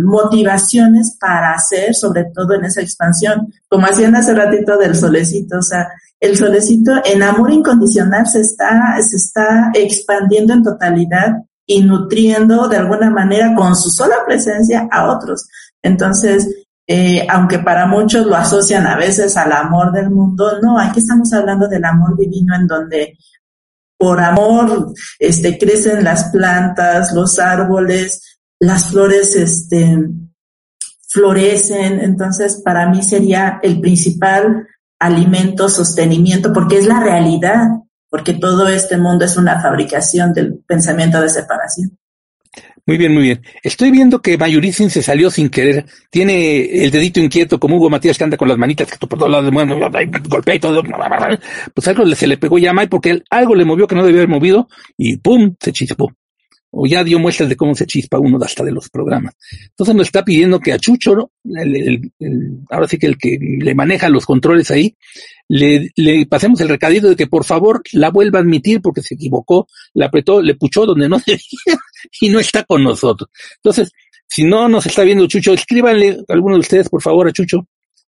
motivaciones 0.03 1.15
para 1.17 1.53
hacer, 1.53 1.95
sobre 1.95 2.25
todo 2.35 2.55
en 2.55 2.65
esa 2.65 2.81
expansión, 2.81 3.47
como 3.69 3.85
hacían 3.85 4.17
hace 4.17 4.33
ratito 4.33 4.77
del 4.77 4.93
solecito, 4.93 5.59
o 5.59 5.61
sea, 5.61 5.87
el 6.19 6.35
solecito 6.35 6.91
en 7.05 7.23
amor 7.23 7.53
incondicional 7.53 8.27
se 8.27 8.41
está, 8.41 8.97
se 9.01 9.15
está 9.15 9.71
expandiendo 9.73 10.51
en 10.51 10.63
totalidad 10.63 11.31
y 11.65 11.81
nutriendo 11.81 12.67
de 12.67 12.75
alguna 12.75 13.09
manera 13.09 13.55
con 13.55 13.73
su 13.77 13.89
sola 13.89 14.17
presencia 14.25 14.89
a 14.91 15.09
otros. 15.15 15.47
Entonces, 15.81 16.66
eh, 16.87 17.27
aunque 17.29 17.59
para 17.59 17.85
muchos 17.85 18.25
lo 18.25 18.35
asocian 18.35 18.87
a 18.87 18.95
veces 18.95 19.35
al 19.35 19.51
amor 19.51 19.91
del 19.91 20.09
mundo, 20.09 20.59
no, 20.61 20.79
aquí 20.79 20.99
estamos 20.99 21.31
hablando 21.33 21.67
del 21.67 21.83
amor 21.83 22.17
divino 22.17 22.55
en 22.55 22.65
donde 22.65 23.17
por 23.97 24.21
amor 24.21 24.93
este, 25.19 25.57
crecen 25.57 26.03
las 26.03 26.25
plantas, 26.25 27.11
los 27.13 27.39
árboles, 27.39 28.39
las 28.59 28.85
flores 28.85 29.35
este, 29.35 29.99
florecen. 31.09 31.99
Entonces, 31.99 32.61
para 32.63 32.87
mí 32.89 33.03
sería 33.03 33.59
el 33.63 33.81
principal 33.81 34.67
alimento, 34.99 35.67
sostenimiento, 35.67 36.53
porque 36.53 36.77
es 36.77 36.85
la 36.85 36.99
realidad, 36.99 37.67
porque 38.09 38.33
todo 38.33 38.67
este 38.67 38.97
mundo 38.97 39.25
es 39.25 39.35
una 39.35 39.61
fabricación 39.61 40.33
del 40.33 40.59
pensamiento 40.65 41.19
de 41.19 41.29
separación. 41.29 41.97
Muy 42.87 42.97
bien, 42.97 43.13
muy 43.13 43.23
bien. 43.23 43.41
Estoy 43.63 43.91
viendo 43.91 44.21
que 44.21 44.37
Mayuricin 44.37 44.89
se 44.89 45.03
salió 45.03 45.29
sin 45.29 45.49
querer. 45.49 45.85
Tiene 46.09 46.83
el 46.85 46.89
dedito 46.89 47.19
inquieto 47.19 47.59
como 47.59 47.75
Hugo 47.75 47.89
Matías 47.89 48.17
que 48.17 48.23
anda 48.23 48.37
con 48.37 48.47
las 48.47 48.57
manitas 48.57 48.89
que 48.89 49.05
por 49.05 49.19
todos 49.19 49.29
lados 49.29 49.51
bueno, 49.51 49.77
golpea 50.29 50.55
y 50.55 50.59
todo. 50.59 50.81
Pues 51.73 51.87
algo 51.89 52.05
se 52.15 52.27
le 52.27 52.37
pegó 52.37 52.57
ya 52.57 52.69
a 52.69 52.73
May 52.73 52.87
porque 52.87 53.23
algo 53.29 53.55
le 53.55 53.65
movió 53.65 53.87
que 53.87 53.95
no 53.95 54.05
debía 54.05 54.21
haber 54.21 54.29
movido 54.29 54.69
y 54.95 55.17
¡pum! 55.17 55.53
se 55.59 55.73
chispó. 55.73 56.13
O 56.71 56.85
ya 56.85 57.03
dio 57.03 57.17
muestras 57.17 57.49
de 57.49 57.55
cómo 57.55 57.73
se 57.75 57.85
chispa 57.85 58.19
uno 58.19 58.37
hasta 58.43 58.63
de 58.63 58.71
los 58.71 58.89
programas. 58.89 59.35
Entonces 59.69 59.95
nos 59.95 60.07
está 60.07 60.23
pidiendo 60.23 60.59
que 60.59 60.73
a 60.73 60.77
Chucho, 60.77 61.31
ahora 62.69 62.87
sí 62.87 62.97
que 62.97 63.07
el 63.07 63.17
que 63.17 63.37
le 63.39 63.73
maneja 63.73 64.09
los 64.09 64.25
controles 64.25 64.69
ahí, 64.71 64.95
le, 65.47 65.91
le 65.95 66.25
pasemos 66.25 66.59
el 66.61 66.69
recadito 66.69 67.09
de 67.09 67.15
que 67.15 67.27
por 67.27 67.45
favor 67.45 67.81
la 67.93 68.09
vuelva 68.11 68.39
a 68.39 68.41
admitir 68.41 68.81
porque 68.81 69.01
se 69.01 69.15
equivocó, 69.15 69.67
le 69.93 70.05
apretó, 70.05 70.41
le 70.41 70.55
puchó 70.55 70.85
donde 70.85 71.07
no 71.07 71.17
debía 71.25 71.79
y 72.19 72.29
no 72.29 72.39
está 72.39 72.63
con 72.63 72.83
nosotros. 72.83 73.29
Entonces, 73.55 73.91
si 74.27 74.43
no 74.43 74.67
nos 74.67 74.85
está 74.85 75.03
viendo 75.03 75.27
Chucho, 75.27 75.53
escríbanle 75.53 76.19
a 76.27 76.33
alguno 76.33 76.55
de 76.55 76.61
ustedes, 76.61 76.89
por 76.89 77.01
favor, 77.01 77.27
a 77.27 77.31
Chucho. 77.31 77.67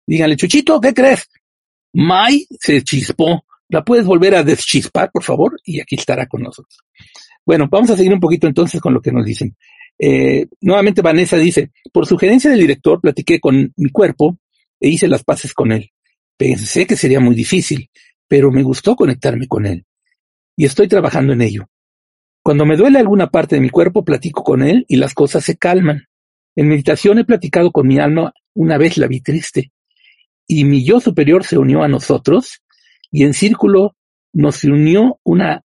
Díganle, 0.07 0.37
Chuchito, 0.37 0.81
¿qué 0.81 0.95
crees? 0.95 1.29
Mai 1.92 2.47
se 2.59 2.83
chispó. 2.83 3.45
¿La 3.69 3.85
puedes 3.85 4.07
volver 4.07 4.35
a 4.37 4.45
deschispar, 4.45 5.11
por 5.11 5.25
favor? 5.25 5.61
Y 5.64 5.81
aquí 5.81 5.97
estará 5.97 6.27
con 6.27 6.42
nosotros. 6.42 6.79
Bueno, 7.47 7.69
vamos 7.71 7.91
a 7.91 7.97
seguir 7.97 8.13
un 8.13 8.21
poquito 8.21 8.49
entonces 8.49 8.81
con 8.81 8.93
lo 8.93 9.01
que 9.01 9.13
nos 9.13 9.25
dicen. 9.25 9.57
Eh, 9.99 10.47
nuevamente 10.61 11.01
Vanessa 11.01 11.37
dice, 11.37 11.71
por 11.93 12.05
sugerencia 12.05 12.51
del 12.51 12.61
director 12.61 13.01
platiqué 13.01 13.39
con 13.39 13.73
mi 13.77 13.91
cuerpo 13.91 14.37
e 14.81 14.89
hice 14.89 15.07
las 15.07 15.23
paces 15.23 15.55
con 15.55 15.71
él. 15.71 15.91
Pensé 16.37 16.87
que 16.87 16.97
sería 16.97 17.21
muy 17.21 17.37
difícil, 17.37 17.89
pero 18.29 18.51
me 18.51 18.65
gustó 18.65 18.97
conectarme 18.97 19.47
con 19.47 19.65
él. 19.65 19.87
Y 20.57 20.65
estoy 20.65 20.89
trabajando 20.89 21.33
en 21.33 21.41
ello. 21.41 21.69
Cuando 22.43 22.67
me 22.67 22.77
duele 22.77 22.99
alguna 22.99 23.29
parte 23.29 23.57
de 23.57 23.61
mi 23.61 23.71
cuerpo, 23.71 24.05
platico 24.05 24.43
con 24.43 24.63
él 24.63 24.85
y 24.89 24.97
las 24.97 25.15
cosas 25.15 25.45
se 25.45 25.57
calman. 25.57 26.07
En 26.57 26.69
meditación 26.69 27.19
he 27.19 27.25
platicado 27.25 27.71
con 27.71 27.87
mi 27.87 27.99
alma, 27.99 28.33
una 28.55 28.79
vez 28.79 28.97
la 28.97 29.07
vi 29.07 29.21
triste, 29.21 29.73
y 30.47 30.65
mi 30.65 30.85
yo 30.85 31.01
superior 31.01 31.45
se 31.45 31.59
unió 31.59 31.83
a 31.83 31.89
nosotros, 31.89 32.63
y 33.11 33.25
en 33.25 33.35
círculo 33.35 33.97
nos 34.33 34.65
unió 34.65 35.19
una, 35.23 35.65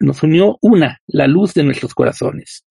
nos 0.00 0.22
unió 0.22 0.58
una, 0.60 1.00
la 1.06 1.26
luz 1.26 1.54
de 1.54 1.64
nuestros 1.64 1.94
corazones. 1.94 2.64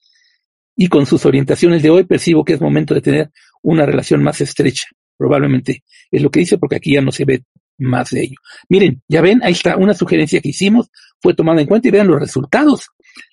Y 0.75 0.87
con 0.87 1.05
sus 1.05 1.25
orientaciones 1.25 1.81
de 1.81 1.89
hoy 1.89 2.03
percibo 2.03 2.45
que 2.45 2.53
es 2.53 2.61
momento 2.61 2.93
de 2.93 3.01
tener 3.01 3.31
una 3.61 3.85
relación 3.85 4.23
más 4.23 4.41
estrecha. 4.41 4.87
Probablemente 5.17 5.83
es 6.11 6.21
lo 6.21 6.29
que 6.29 6.41
dice 6.41 6.57
porque 6.57 6.75
aquí 6.75 6.93
ya 6.93 7.01
no 7.01 7.11
se 7.11 7.25
ve 7.25 7.43
más 7.79 8.11
de 8.11 8.21
ello. 8.21 8.35
Miren, 8.69 9.01
ya 9.07 9.21
ven, 9.21 9.41
ahí 9.43 9.53
está 9.53 9.77
una 9.77 9.93
sugerencia 9.93 10.41
que 10.41 10.49
hicimos, 10.49 10.89
fue 11.21 11.33
tomada 11.33 11.61
en 11.61 11.67
cuenta 11.67 11.87
y 11.87 11.91
vean 11.91 12.07
los 12.07 12.19
resultados. 12.19 12.87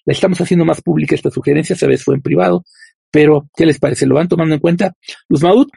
La 0.04 0.12
estamos 0.12 0.40
haciendo 0.40 0.64
más 0.64 0.80
pública 0.80 1.14
esta 1.14 1.30
sugerencia, 1.30 1.74
esa 1.74 1.86
vez 1.86 2.02
fue 2.02 2.14
en 2.14 2.22
privado, 2.22 2.64
pero 3.10 3.48
¿qué 3.54 3.66
les 3.66 3.78
parece? 3.78 4.06
¿Lo 4.06 4.16
van 4.16 4.28
tomando 4.28 4.54
en 4.54 4.60
cuenta? 4.60 4.94
Luz 5.28 5.42
Maud. 5.42 5.68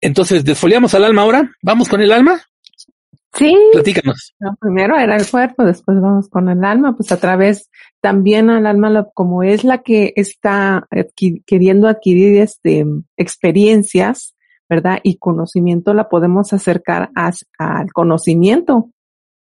Entonces, 0.00 0.44
desfoliamos 0.44 0.94
al 0.94 1.04
alma 1.04 1.22
ahora. 1.22 1.50
¿Vamos 1.62 1.88
con 1.88 2.00
el 2.02 2.12
alma? 2.12 2.42
Sí. 3.36 3.54
Platícanos. 3.72 4.34
primero 4.58 4.96
era 4.98 5.16
el 5.16 5.28
cuerpo, 5.30 5.64
después 5.64 6.00
vamos 6.00 6.28
con 6.28 6.48
el 6.48 6.64
alma, 6.64 6.96
pues 6.96 7.12
a 7.12 7.18
través 7.18 7.70
también 8.00 8.48
al 8.48 8.66
alma, 8.66 9.08
como 9.12 9.42
es 9.42 9.62
la 9.62 9.82
que 9.82 10.14
está 10.16 10.88
queriendo 11.44 11.86
adquirir 11.86 12.40
este, 12.40 12.86
experiencias, 13.16 14.34
¿verdad? 14.68 15.00
Y 15.02 15.18
conocimiento 15.18 15.92
la 15.92 16.08
podemos 16.08 16.52
acercar 16.54 17.10
al 17.14 17.92
conocimiento. 17.92 18.90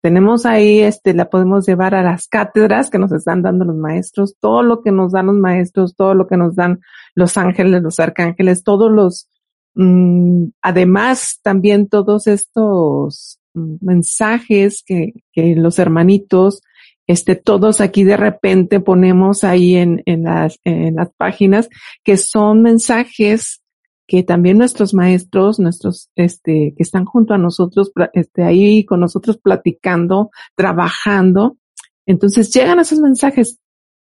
Tenemos 0.02 0.46
ahí, 0.46 0.80
este, 0.80 1.14
la 1.14 1.30
podemos 1.30 1.66
llevar 1.66 1.94
a 1.94 2.02
las 2.02 2.26
cátedras 2.28 2.90
que 2.90 2.98
nos 2.98 3.12
están 3.12 3.42
dando 3.42 3.64
los 3.64 3.76
maestros, 3.76 4.36
todo 4.40 4.62
lo 4.62 4.82
que 4.82 4.92
nos 4.92 5.12
dan 5.12 5.26
los 5.26 5.36
maestros, 5.36 5.94
todo 5.94 6.14
lo 6.14 6.26
que 6.26 6.36
nos 6.36 6.54
dan 6.54 6.80
los 7.14 7.36
ángeles, 7.36 7.82
los 7.82 7.98
arcángeles, 7.98 8.62
todos 8.62 8.90
los, 8.90 9.28
mm, 9.74 10.48
además 10.62 11.40
también 11.42 11.88
todos 11.88 12.26
estos 12.26 13.39
mensajes 13.54 14.82
que, 14.84 15.12
que 15.32 15.54
los 15.56 15.78
hermanitos, 15.78 16.62
este, 17.06 17.34
todos 17.34 17.80
aquí 17.80 18.04
de 18.04 18.16
repente 18.16 18.80
ponemos 18.80 19.42
ahí 19.44 19.76
en, 19.76 20.02
en 20.06 20.24
las, 20.24 20.58
en 20.64 20.94
las 20.96 21.10
páginas 21.16 21.68
que 22.04 22.16
son 22.16 22.62
mensajes 22.62 23.60
que 24.06 24.24
también 24.24 24.58
nuestros 24.58 24.92
maestros, 24.92 25.60
nuestros, 25.60 26.10
este, 26.16 26.74
que 26.76 26.82
están 26.82 27.04
junto 27.04 27.32
a 27.32 27.38
nosotros, 27.38 27.92
este, 28.12 28.42
ahí 28.42 28.84
con 28.84 28.98
nosotros 28.98 29.38
platicando, 29.38 30.30
trabajando, 30.56 31.58
entonces 32.06 32.52
llegan 32.52 32.80
esos 32.80 32.98
mensajes, 32.98 33.60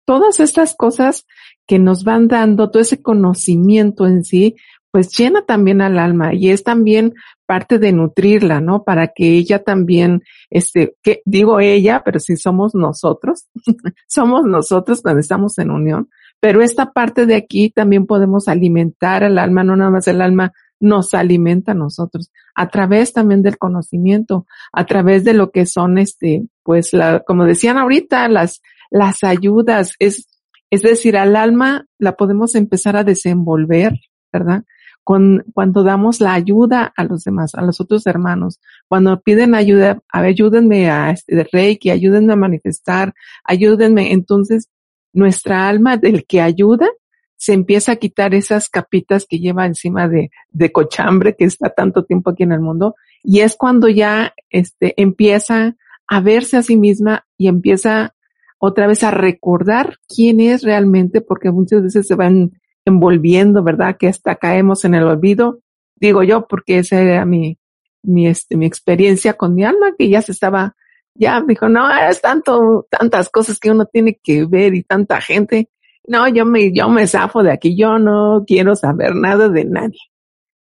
todas 0.06 0.42
estas 0.42 0.76
cosas 0.76 1.26
que 1.66 1.80
nos 1.80 2.04
van 2.04 2.28
dando, 2.28 2.70
todo 2.70 2.82
ese 2.82 3.02
conocimiento 3.02 4.06
en 4.06 4.26
sí, 4.26 4.56
pues 4.94 5.10
llena 5.18 5.42
también 5.42 5.82
al 5.82 5.98
alma 5.98 6.36
y 6.36 6.52
es 6.52 6.64
también 6.64 7.16
parte 7.48 7.80
de 7.80 7.92
nutrirla, 7.92 8.62
¿no? 8.62 8.84
Para 8.84 9.08
que 9.08 9.28
ella 9.34 9.64
también, 9.64 10.22
este, 10.52 10.96
que 11.02 11.24
digo 11.26 11.60
ella, 11.60 12.04
pero 12.06 12.20
si 12.20 12.38
somos 12.38 12.76
nosotros, 12.76 13.48
somos 14.08 14.46
nosotros 14.46 15.02
cuando 15.02 15.20
estamos 15.20 15.58
en 15.58 15.72
unión, 15.72 16.10
pero 16.40 16.62
esta 16.62 16.92
parte 16.92 17.26
de 17.26 17.34
aquí 17.34 17.72
también 17.72 18.06
podemos 18.06 18.48
alimentar 18.48 19.24
al 19.24 19.40
alma, 19.40 19.64
no 19.64 19.76
nada 19.76 19.90
más 19.90 20.08
el 20.08 20.22
alma 20.22 20.52
nos 20.80 21.16
alimenta 21.16 21.72
a 21.72 21.76
nosotros, 21.76 22.32
a 22.54 22.70
través 22.70 23.14
también 23.14 23.42
del 23.42 23.58
conocimiento, 23.58 24.46
a 24.72 24.86
través 24.86 25.24
de 25.24 25.34
lo 25.34 25.50
que 25.50 25.66
son 25.66 25.98
este, 25.98 26.44
pues 26.62 26.94
la, 26.94 27.22
como 27.22 27.46
decían 27.46 27.80
ahorita, 27.80 28.28
las, 28.28 28.62
las 28.92 29.24
ayudas, 29.24 29.94
es, 29.98 30.28
es 30.70 30.84
decir, 30.84 31.18
al 31.18 31.36
alma 31.36 31.88
la 31.98 32.16
podemos 32.16 32.54
empezar 32.54 32.96
a 32.96 33.04
desenvolver, 33.04 33.94
¿verdad? 34.32 34.66
Con, 35.04 35.44
cuando 35.54 35.84
damos 35.84 36.22
la 36.22 36.34
ayuda 36.34 36.94
a 36.96 37.04
los 37.04 37.26
demás, 37.26 37.56
a 37.56 37.62
los 37.62 37.82
otros 37.82 38.08
hermanos, 38.08 38.62
cuando 38.88 39.20
piden 39.20 39.54
ayuda, 39.54 40.02
a 40.10 40.22
ver, 40.22 40.30
ayúdenme 40.30 40.90
a 40.90 41.12
este 41.12 41.48
Reiki, 41.52 41.90
ayúdenme 41.90 42.34
a 42.34 42.38
manifestar, 42.38 43.14
ayúdenme, 43.44 44.14
entonces 44.14 44.70
nuestra 45.12 45.68
alma 45.68 45.98
del 45.98 46.26
que 46.26 46.42
ayuda 46.42 46.88
se 47.36 47.52
empieza 47.52 47.92
a 47.92 47.96
quitar 47.98 48.34
esas 48.34 48.70
capitas 48.70 49.26
que 49.30 49.40
lleva 49.40 49.66
encima 49.66 50.08
de, 50.08 50.32
de 50.52 50.72
cochambre 50.72 51.36
que 51.36 51.44
está 51.44 51.70
tanto 51.70 52.06
tiempo 52.06 52.30
aquí 52.30 52.44
en 52.44 52.54
el 52.54 52.62
mundo 52.62 52.96
y 53.22 53.42
es 53.42 53.56
cuando 53.58 53.90
ya 53.90 54.34
este 54.50 54.94
empieza 55.02 55.76
a 56.08 56.22
verse 56.22 56.58
a 56.58 56.64
sí 56.64 56.78
misma 56.78 57.26
y 57.38 57.48
empieza 57.48 58.16
otra 58.58 58.88
vez 58.88 59.04
a 59.04 59.12
recordar 59.12 59.98
quién 60.08 60.40
es 60.40 60.64
realmente 60.64 61.20
porque 61.20 61.52
muchas 61.52 61.84
veces 61.84 62.08
se 62.08 62.16
van 62.16 62.62
envolviendo, 62.86 63.64
¿verdad? 63.64 63.98
Que 63.98 64.08
hasta 64.08 64.36
caemos 64.36 64.86
en 64.86 64.96
el 64.96 65.04
olvido. 65.04 65.60
Digo 65.96 66.24
yo 66.24 66.48
porque 66.48 66.80
esa 66.80 67.02
era 67.02 67.26
mi, 67.26 67.58
mi, 68.02 68.28
este, 68.28 68.58
mi 68.58 68.66
experiencia 68.66 69.34
con 69.34 69.56
mi 69.56 69.64
alma 69.64 69.94
que 69.98 70.10
ya 70.10 70.22
se 70.22 70.32
estaba 70.32 70.76
ya 71.16 71.42
dijo, 71.42 71.70
no, 71.70 71.90
es 71.96 72.22
tanto, 72.22 72.88
tantas 72.90 73.30
cosas 73.30 73.60
que 73.60 73.72
uno 73.72 73.86
tiene 73.86 74.20
que 74.22 74.46
ver 74.46 74.74
y 74.74 74.84
tanta 74.84 75.22
gente. 75.22 75.70
No, 76.08 76.28
yo 76.28 76.46
me, 76.46 76.74
yo 76.74 76.90
me 76.90 77.08
zafo 77.08 77.44
de 77.44 77.52
aquí, 77.52 77.78
yo 77.78 78.00
no 78.00 78.44
quiero 78.46 78.76
saber 78.76 79.16
nada 79.16 79.48
de 79.50 79.66
nadie. 79.66 80.00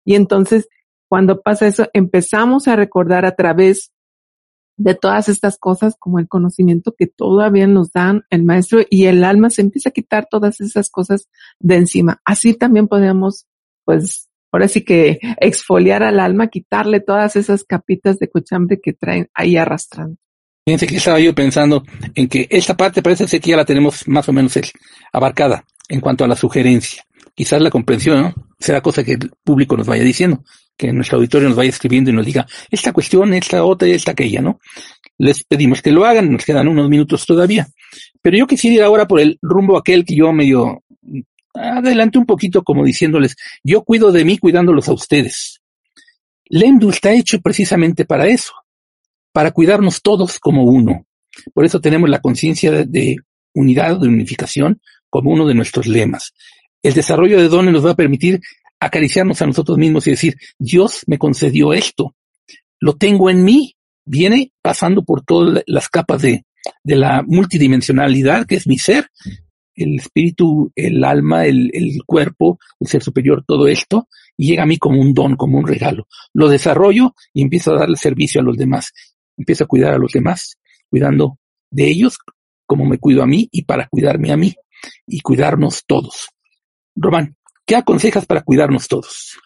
Y 0.04 0.14
entonces, 0.14 0.68
cuando 1.08 1.40
pasa 1.40 1.66
eso, 1.66 1.88
empezamos 1.92 2.68
a 2.68 2.76
recordar 2.76 3.24
a 3.24 3.34
través 3.34 3.92
de 4.76 4.94
todas 4.94 5.28
estas 5.28 5.58
cosas 5.58 5.94
como 5.98 6.18
el 6.18 6.28
conocimiento 6.28 6.94
que 6.96 7.06
todavía 7.06 7.66
nos 7.66 7.92
dan 7.92 8.22
el 8.30 8.44
maestro 8.44 8.80
y 8.88 9.04
el 9.04 9.24
alma 9.24 9.50
se 9.50 9.62
empieza 9.62 9.90
a 9.90 9.92
quitar 9.92 10.26
todas 10.30 10.60
esas 10.60 10.90
cosas 10.90 11.28
de 11.60 11.76
encima. 11.76 12.20
Así 12.24 12.54
también 12.54 12.88
podemos, 12.88 13.46
pues, 13.84 14.28
ahora 14.50 14.68
sí 14.68 14.82
que 14.82 15.18
exfoliar 15.40 16.02
al 16.02 16.20
alma, 16.20 16.48
quitarle 16.48 17.00
todas 17.00 17.36
esas 17.36 17.64
capitas 17.64 18.18
de 18.18 18.28
cochambre 18.28 18.80
que 18.80 18.92
traen 18.92 19.28
ahí 19.34 19.56
arrastrando. 19.56 20.16
Fíjense 20.64 20.86
que 20.86 20.96
estaba 20.96 21.18
yo 21.18 21.34
pensando 21.34 21.82
en 22.14 22.28
que 22.28 22.46
esta 22.48 22.76
parte 22.76 23.02
parece 23.02 23.26
ser 23.26 23.40
que 23.40 23.50
ya 23.50 23.56
la 23.56 23.64
tenemos 23.64 24.06
más 24.06 24.28
o 24.28 24.32
menos 24.32 24.58
abarcada 25.12 25.64
en 25.88 26.00
cuanto 26.00 26.24
a 26.24 26.28
la 26.28 26.36
sugerencia. 26.36 27.02
Quizás 27.34 27.60
la 27.60 27.70
comprensión 27.70 28.22
¿no? 28.22 28.34
será 28.60 28.80
cosa 28.80 29.02
que 29.02 29.12
el 29.12 29.32
público 29.42 29.76
nos 29.76 29.86
vaya 29.86 30.04
diciendo, 30.04 30.44
que 30.76 30.92
nuestro 30.92 31.18
auditorio 31.18 31.48
nos 31.48 31.56
vaya 31.56 31.70
escribiendo 31.70 32.10
y 32.10 32.14
nos 32.14 32.26
diga 32.26 32.46
esta 32.70 32.92
cuestión, 32.92 33.34
esta 33.34 33.64
otra, 33.64 33.88
esta 33.88 34.12
aquella, 34.12 34.40
¿no? 34.40 34.60
Les 35.18 35.44
pedimos 35.44 35.82
que 35.82 35.92
lo 35.92 36.04
hagan, 36.04 36.32
nos 36.32 36.44
quedan 36.44 36.68
unos 36.68 36.88
minutos 36.88 37.26
todavía. 37.26 37.68
Pero 38.20 38.36
yo 38.36 38.46
quisiera 38.46 38.76
ir 38.76 38.82
ahora 38.82 39.06
por 39.06 39.20
el 39.20 39.38
rumbo 39.42 39.76
aquel 39.76 40.04
que 40.04 40.16
yo 40.16 40.32
medio 40.32 40.82
adelante 41.54 42.18
un 42.18 42.26
poquito 42.26 42.62
como 42.62 42.84
diciéndoles, 42.84 43.36
yo 43.62 43.82
cuido 43.82 44.10
de 44.10 44.24
mí 44.24 44.38
cuidándolos 44.38 44.88
a 44.88 44.94
ustedes. 44.94 45.60
Lemdu 46.46 46.90
está 46.90 47.12
hecho 47.12 47.40
precisamente 47.40 48.04
para 48.04 48.26
eso, 48.26 48.52
para 49.32 49.52
cuidarnos 49.52 50.02
todos 50.02 50.38
como 50.38 50.64
uno. 50.64 51.06
Por 51.54 51.64
eso 51.64 51.80
tenemos 51.80 52.08
la 52.10 52.20
conciencia 52.20 52.70
de, 52.70 53.16
unidad, 53.54 53.98
de 53.98 54.08
unificación, 54.08 54.80
como 55.08 55.30
uno 55.30 55.46
de 55.46 55.54
nuestros 55.54 55.86
lemas. 55.86 56.32
El 56.82 56.94
desarrollo 56.94 57.40
de 57.40 57.48
dones 57.48 57.72
nos 57.72 57.86
va 57.86 57.92
a 57.92 57.96
permitir 57.96 58.40
acariciarnos 58.86 59.40
a 59.42 59.46
nosotros 59.46 59.78
mismos 59.78 60.06
y 60.06 60.10
decir, 60.10 60.36
Dios 60.58 61.02
me 61.06 61.18
concedió 61.18 61.72
esto, 61.72 62.14
lo 62.80 62.96
tengo 62.96 63.30
en 63.30 63.44
mí, 63.44 63.76
viene 64.04 64.52
pasando 64.60 65.04
por 65.04 65.24
todas 65.24 65.62
las 65.66 65.88
capas 65.88 66.22
de, 66.22 66.44
de 66.82 66.96
la 66.96 67.22
multidimensionalidad 67.26 68.46
que 68.46 68.56
es 68.56 68.66
mi 68.66 68.78
ser, 68.78 69.08
el 69.74 69.96
espíritu, 69.96 70.70
el 70.74 71.02
alma, 71.04 71.46
el, 71.46 71.70
el, 71.72 72.02
cuerpo, 72.04 72.58
el 72.80 72.88
ser 72.88 73.02
superior, 73.02 73.44
todo 73.46 73.68
esto, 73.68 74.08
y 74.36 74.48
llega 74.48 74.64
a 74.64 74.66
mí 74.66 74.78
como 74.78 75.00
un 75.00 75.14
don, 75.14 75.36
como 75.36 75.58
un 75.58 75.66
regalo. 75.66 76.06
Lo 76.34 76.48
desarrollo 76.48 77.14
y 77.32 77.42
empiezo 77.42 77.72
a 77.72 77.80
darle 77.80 77.96
servicio 77.96 78.40
a 78.40 78.44
los 78.44 78.56
demás. 78.56 78.92
Empiezo 79.36 79.64
a 79.64 79.66
cuidar 79.66 79.94
a 79.94 79.98
los 79.98 80.12
demás, 80.12 80.58
cuidando 80.90 81.38
de 81.70 81.88
ellos 81.88 82.18
como 82.66 82.84
me 82.84 82.98
cuido 82.98 83.22
a 83.22 83.26
mí 83.26 83.48
y 83.50 83.62
para 83.64 83.88
cuidarme 83.88 84.32
a 84.32 84.36
mí 84.36 84.54
y 85.06 85.20
cuidarnos 85.20 85.84
todos. 85.86 86.30
Román, 86.94 87.36
¿qué 87.66 87.76
aconsejas 87.76 88.26
para 88.26 88.42
cuidarnos 88.42 88.88
todos? 88.88 89.38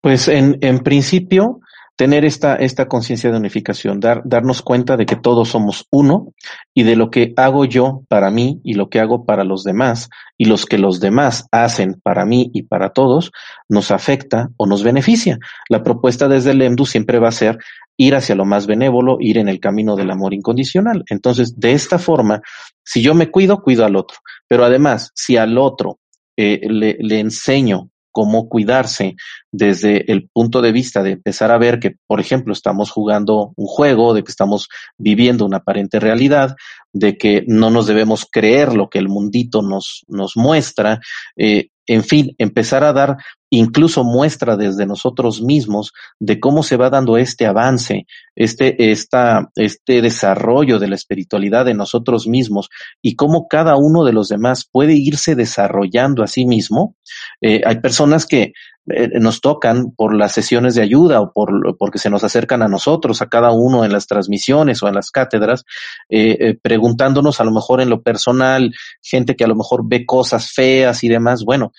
Pues 0.00 0.28
en, 0.28 0.58
en 0.60 0.80
principio, 0.80 1.60
tener 1.96 2.24
esta, 2.24 2.56
esta 2.56 2.88
conciencia 2.88 3.30
de 3.30 3.36
unificación, 3.36 4.00
dar, 4.00 4.22
darnos 4.24 4.62
cuenta 4.62 4.96
de 4.96 5.06
que 5.06 5.16
todos 5.16 5.50
somos 5.50 5.86
uno 5.90 6.32
y 6.74 6.82
de 6.84 6.96
lo 6.96 7.10
que 7.10 7.32
hago 7.36 7.64
yo 7.64 8.02
para 8.08 8.30
mí 8.30 8.60
y 8.64 8.74
lo 8.74 8.88
que 8.88 8.98
hago 8.98 9.24
para 9.24 9.44
los 9.44 9.62
demás 9.62 10.08
y 10.38 10.46
los 10.46 10.66
que 10.66 10.78
los 10.78 11.00
demás 11.00 11.46
hacen 11.52 12.00
para 12.02 12.24
mí 12.24 12.50
y 12.54 12.62
para 12.62 12.90
todos 12.90 13.30
nos 13.68 13.90
afecta 13.90 14.48
o 14.56 14.66
nos 14.66 14.82
beneficia. 14.82 15.38
La 15.68 15.82
propuesta 15.82 16.28
desde 16.28 16.52
el 16.52 16.62
EMDU 16.62 16.86
siempre 16.86 17.18
va 17.18 17.28
a 17.28 17.32
ser 17.32 17.58
ir 17.96 18.14
hacia 18.14 18.34
lo 18.34 18.46
más 18.46 18.66
benévolo, 18.66 19.18
ir 19.20 19.38
en 19.38 19.48
el 19.48 19.60
camino 19.60 19.94
del 19.94 20.10
amor 20.10 20.32
incondicional. 20.34 21.04
Entonces, 21.08 21.60
de 21.60 21.72
esta 21.72 21.98
forma, 21.98 22.40
si 22.82 23.02
yo 23.02 23.14
me 23.14 23.30
cuido, 23.30 23.62
cuido 23.62 23.84
al 23.84 23.96
otro. 23.96 24.18
Pero 24.48 24.64
además, 24.64 25.12
si 25.14 25.36
al 25.36 25.58
otro 25.58 25.98
eh, 26.36 26.60
le, 26.68 26.96
le 27.00 27.20
enseño 27.20 27.90
cómo 28.10 28.48
cuidarse 28.48 29.16
desde 29.52 30.10
el 30.10 30.28
punto 30.32 30.62
de 30.62 30.72
vista 30.72 31.02
de 31.02 31.12
empezar 31.12 31.50
a 31.50 31.58
ver 31.58 31.78
que, 31.78 31.96
por 32.06 32.20
ejemplo, 32.20 32.54
estamos 32.54 32.90
jugando 32.90 33.52
un 33.54 33.66
juego, 33.66 34.14
de 34.14 34.24
que 34.24 34.30
estamos 34.30 34.68
viviendo 34.96 35.44
una 35.44 35.58
aparente 35.58 36.00
realidad, 36.00 36.56
de 36.92 37.18
que 37.18 37.44
no 37.46 37.70
nos 37.70 37.86
debemos 37.86 38.26
creer 38.30 38.74
lo 38.74 38.88
que 38.88 38.98
el 38.98 39.08
mundito 39.08 39.62
nos, 39.62 40.04
muestra, 40.36 41.00
eh, 41.36 41.68
en 41.86 42.04
fin, 42.04 42.34
empezar 42.38 42.84
a 42.84 42.92
dar 42.92 43.16
incluso 43.50 44.04
muestra 44.04 44.56
desde 44.56 44.86
nosotros 44.86 45.42
mismos 45.42 45.92
de 46.18 46.40
cómo 46.40 46.62
se 46.62 46.76
va 46.76 46.88
dando 46.88 47.18
este 47.18 47.44
avance, 47.44 48.06
este, 48.34 48.92
esta, 48.92 49.50
este 49.56 50.00
desarrollo 50.00 50.78
de 50.78 50.88
la 50.88 50.94
espiritualidad 50.94 51.66
de 51.66 51.74
nosotros 51.74 52.26
mismos 52.26 52.70
y 53.02 53.14
cómo 53.14 53.48
cada 53.48 53.76
uno 53.76 54.04
de 54.04 54.12
los 54.14 54.28
demás 54.28 54.66
puede 54.70 54.94
irse 54.94 55.34
desarrollando 55.34 56.22
a 56.22 56.28
sí 56.28 56.46
mismo. 56.46 56.96
Eh, 57.42 57.60
hay 57.66 57.80
personas 57.80 58.26
que 58.26 58.52
eh, 58.88 59.20
nos 59.20 59.40
tocan 59.40 59.92
por 59.92 60.14
las 60.14 60.32
sesiones 60.32 60.74
de 60.74 60.82
ayuda 60.82 61.20
o 61.20 61.32
por, 61.32 61.76
porque 61.76 61.98
se 61.98 62.10
nos 62.10 62.24
acercan 62.24 62.62
a 62.62 62.68
nosotros, 62.68 63.22
a 63.22 63.28
cada 63.28 63.52
uno 63.52 63.84
en 63.84 63.92
las 63.92 64.06
transmisiones 64.06 64.82
o 64.82 64.88
en 64.88 64.94
las 64.94 65.10
cátedras, 65.10 65.64
eh, 66.08 66.58
preguntándonos 66.60 67.40
a 67.40 67.44
lo 67.44 67.52
mejor 67.52 67.80
en 67.80 67.90
lo 67.90 68.02
personal, 68.02 68.72
gente 69.00 69.36
que 69.36 69.44
a 69.44 69.48
lo 69.48 69.56
mejor 69.56 69.82
ve 69.84 70.04
cosas 70.04 70.50
feas 70.50 71.04
y 71.04 71.08
demás. 71.08 71.44
Bueno, 71.44 71.72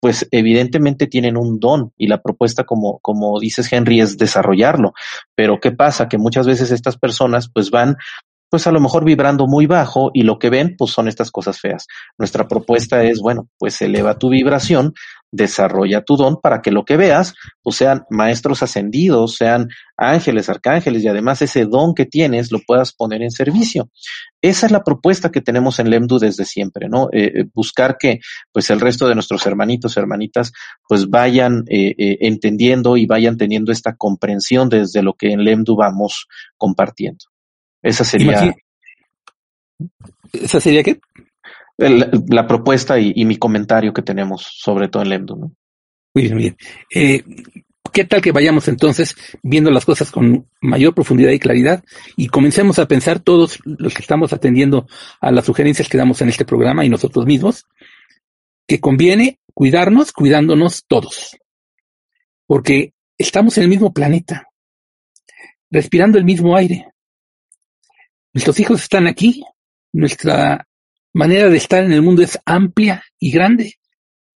pues 0.00 0.28
evidentemente 0.30 1.06
tienen 1.06 1.36
un 1.36 1.58
don 1.58 1.92
y 1.96 2.06
la 2.06 2.22
propuesta, 2.22 2.64
como, 2.64 2.98
como 3.00 3.38
dices 3.40 3.72
Henry, 3.72 4.00
es 4.00 4.16
desarrollarlo. 4.16 4.92
Pero 5.34 5.58
¿qué 5.60 5.72
pasa? 5.72 6.08
Que 6.08 6.18
muchas 6.18 6.46
veces 6.46 6.70
estas 6.70 6.96
personas 6.96 7.50
pues 7.52 7.70
van 7.70 7.96
pues 8.50 8.66
a 8.66 8.72
lo 8.72 8.80
mejor 8.80 9.04
vibrando 9.04 9.46
muy 9.46 9.66
bajo 9.66 10.10
y 10.14 10.22
lo 10.22 10.38
que 10.38 10.50
ven 10.50 10.74
pues 10.76 10.92
son 10.92 11.08
estas 11.08 11.30
cosas 11.30 11.60
feas. 11.60 11.86
Nuestra 12.16 12.48
propuesta 12.48 13.02
es, 13.04 13.20
bueno, 13.20 13.48
pues 13.58 13.80
eleva 13.82 14.18
tu 14.18 14.30
vibración, 14.30 14.94
desarrolla 15.30 16.02
tu 16.02 16.16
don 16.16 16.40
para 16.40 16.62
que 16.62 16.70
lo 16.70 16.84
que 16.84 16.96
veas 16.96 17.34
pues 17.62 17.76
sean 17.76 18.04
maestros 18.08 18.62
ascendidos, 18.62 19.36
sean 19.36 19.68
ángeles, 19.96 20.48
arcángeles 20.48 21.04
y 21.04 21.08
además 21.08 21.42
ese 21.42 21.66
don 21.66 21.94
que 21.94 22.06
tienes 22.06 22.50
lo 22.50 22.60
puedas 22.66 22.94
poner 22.94 23.22
en 23.22 23.30
servicio. 23.30 23.90
Esa 24.40 24.66
es 24.66 24.72
la 24.72 24.84
propuesta 24.84 25.30
que 25.30 25.42
tenemos 25.42 25.78
en 25.78 25.90
Lemdu 25.90 26.18
desde 26.18 26.44
siempre, 26.44 26.88
¿no? 26.88 27.08
Eh, 27.12 27.32
eh 27.34 27.44
buscar 27.52 27.96
que 27.98 28.20
pues 28.52 28.70
el 28.70 28.80
resto 28.80 29.06
de 29.06 29.14
nuestros 29.14 29.44
hermanitos, 29.46 29.96
hermanitas 29.96 30.52
pues 30.88 31.10
vayan 31.10 31.64
eh, 31.68 31.94
entendiendo 32.20 32.96
y 32.96 33.06
vayan 33.06 33.36
teniendo 33.36 33.72
esta 33.72 33.96
comprensión 33.96 34.68
desde 34.70 35.02
lo 35.02 35.14
que 35.14 35.32
en 35.32 35.44
Lemdu 35.44 35.76
vamos 35.76 36.26
compartiendo. 36.56 37.26
Esa 37.82 38.04
sería. 38.04 38.54
¿Esa 40.32 40.60
sería 40.60 40.82
qué? 40.82 41.00
La 41.76 42.46
propuesta 42.46 42.98
y, 42.98 43.12
y, 43.14 43.24
mi 43.24 43.36
comentario 43.36 43.92
que 43.92 44.02
tenemos, 44.02 44.42
sobre 44.42 44.88
todo 44.88 45.02
en 45.02 45.08
Lemdu, 45.10 45.36
¿no? 45.36 45.52
Muy 46.14 46.22
bien, 46.22 46.34
muy 46.34 46.42
bien. 46.42 46.56
Eh, 46.92 47.24
¿Qué 47.92 48.04
tal 48.04 48.20
que 48.20 48.32
vayamos 48.32 48.68
entonces 48.68 49.16
viendo 49.42 49.70
las 49.70 49.84
cosas 49.84 50.10
con 50.10 50.48
mayor 50.60 50.94
profundidad 50.94 51.30
y 51.30 51.38
claridad 51.38 51.82
y 52.16 52.28
comencemos 52.28 52.78
a 52.78 52.86
pensar 52.86 53.20
todos 53.20 53.60
los 53.64 53.94
que 53.94 54.02
estamos 54.02 54.32
atendiendo 54.32 54.86
a 55.20 55.30
las 55.30 55.46
sugerencias 55.46 55.88
que 55.88 55.98
damos 55.98 56.20
en 56.20 56.28
este 56.28 56.44
programa 56.44 56.84
y 56.84 56.88
nosotros 56.88 57.26
mismos, 57.26 57.66
que 58.66 58.80
conviene 58.80 59.38
cuidarnos 59.54 60.12
cuidándonos 60.12 60.84
todos, 60.86 61.36
porque 62.46 62.92
estamos 63.16 63.56
en 63.58 63.64
el 63.64 63.68
mismo 63.68 63.92
planeta, 63.92 64.48
respirando 65.70 66.18
el 66.18 66.24
mismo 66.24 66.56
aire, 66.56 66.92
Nuestros 68.38 68.60
hijos 68.60 68.82
están 68.82 69.08
aquí, 69.08 69.42
nuestra 69.92 70.64
manera 71.12 71.50
de 71.50 71.56
estar 71.56 71.82
en 71.82 71.92
el 71.92 72.02
mundo 72.02 72.22
es 72.22 72.38
amplia 72.44 73.02
y 73.18 73.32
grande. 73.32 73.74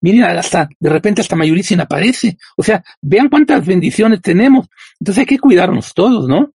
Miren, 0.01 0.23
hasta, 0.23 0.67
de 0.79 0.89
repente 0.89 1.21
hasta 1.21 1.35
Mayuricin 1.35 1.81
aparece. 1.81 2.39
O 2.57 2.63
sea, 2.63 2.83
vean 2.99 3.29
cuántas 3.29 3.63
bendiciones 3.63 4.19
tenemos. 4.19 4.65
Entonces 4.99 5.19
hay 5.19 5.27
que 5.27 5.37
cuidarnos 5.37 5.93
todos, 5.93 6.27
¿no? 6.27 6.51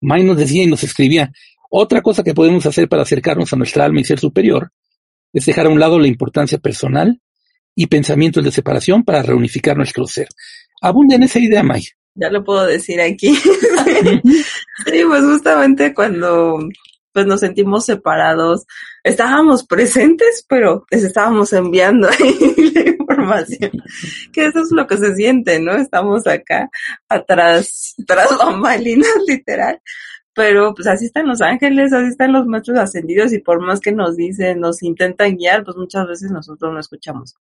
May 0.00 0.24
nos 0.24 0.38
decía 0.38 0.62
y 0.62 0.68
nos 0.68 0.84
escribía, 0.84 1.30
otra 1.68 2.00
cosa 2.00 2.24
que 2.24 2.32
podemos 2.32 2.64
hacer 2.64 2.88
para 2.88 3.02
acercarnos 3.02 3.52
a 3.52 3.56
nuestra 3.56 3.84
alma 3.84 4.00
y 4.00 4.04
ser 4.04 4.18
superior 4.18 4.72
es 5.34 5.44
dejar 5.44 5.66
a 5.66 5.68
un 5.68 5.78
lado 5.78 5.98
la 5.98 6.08
importancia 6.08 6.56
personal 6.56 7.20
y 7.74 7.88
pensamientos 7.88 8.42
de 8.42 8.52
separación 8.52 9.04
para 9.04 9.20
reunificar 9.20 9.76
nuestro 9.76 10.06
ser. 10.06 10.28
Abunda 10.80 11.16
en 11.16 11.24
esa 11.24 11.40
idea, 11.40 11.62
May 11.62 11.82
ya 12.16 12.30
lo 12.30 12.44
puedo 12.44 12.66
decir 12.66 13.00
aquí. 13.00 13.34
sí, 13.36 15.04
pues 15.06 15.24
justamente 15.24 15.94
cuando 15.94 16.58
pues 17.16 17.24
nos 17.24 17.40
sentimos 17.40 17.86
separados, 17.86 18.66
estábamos 19.02 19.64
presentes, 19.64 20.44
pero 20.46 20.84
les 20.90 21.02
estábamos 21.02 21.50
enviando 21.54 22.08
ahí 22.10 22.72
la 22.74 22.90
información. 22.90 23.70
Que 24.34 24.44
eso 24.44 24.60
es 24.60 24.70
lo 24.70 24.86
que 24.86 24.98
se 24.98 25.14
siente, 25.14 25.58
¿no? 25.58 25.72
Estamos 25.76 26.26
acá 26.26 26.68
atrás, 27.08 27.94
tras 28.06 28.36
bambalinas, 28.36 29.08
literal. 29.26 29.80
Pero 30.34 30.74
pues 30.74 30.86
así 30.88 31.06
están 31.06 31.26
los 31.26 31.40
ángeles, 31.40 31.94
así 31.94 32.08
están 32.08 32.34
los 32.34 32.46
maestros 32.46 32.78
ascendidos 32.78 33.32
y 33.32 33.38
por 33.38 33.62
más 33.62 33.80
que 33.80 33.92
nos 33.92 34.14
dicen, 34.16 34.60
nos 34.60 34.82
intentan 34.82 35.38
guiar, 35.38 35.64
pues 35.64 35.78
muchas 35.78 36.06
veces 36.06 36.30
nosotros 36.30 36.70
no 36.70 36.78
escuchamos. 36.78 37.34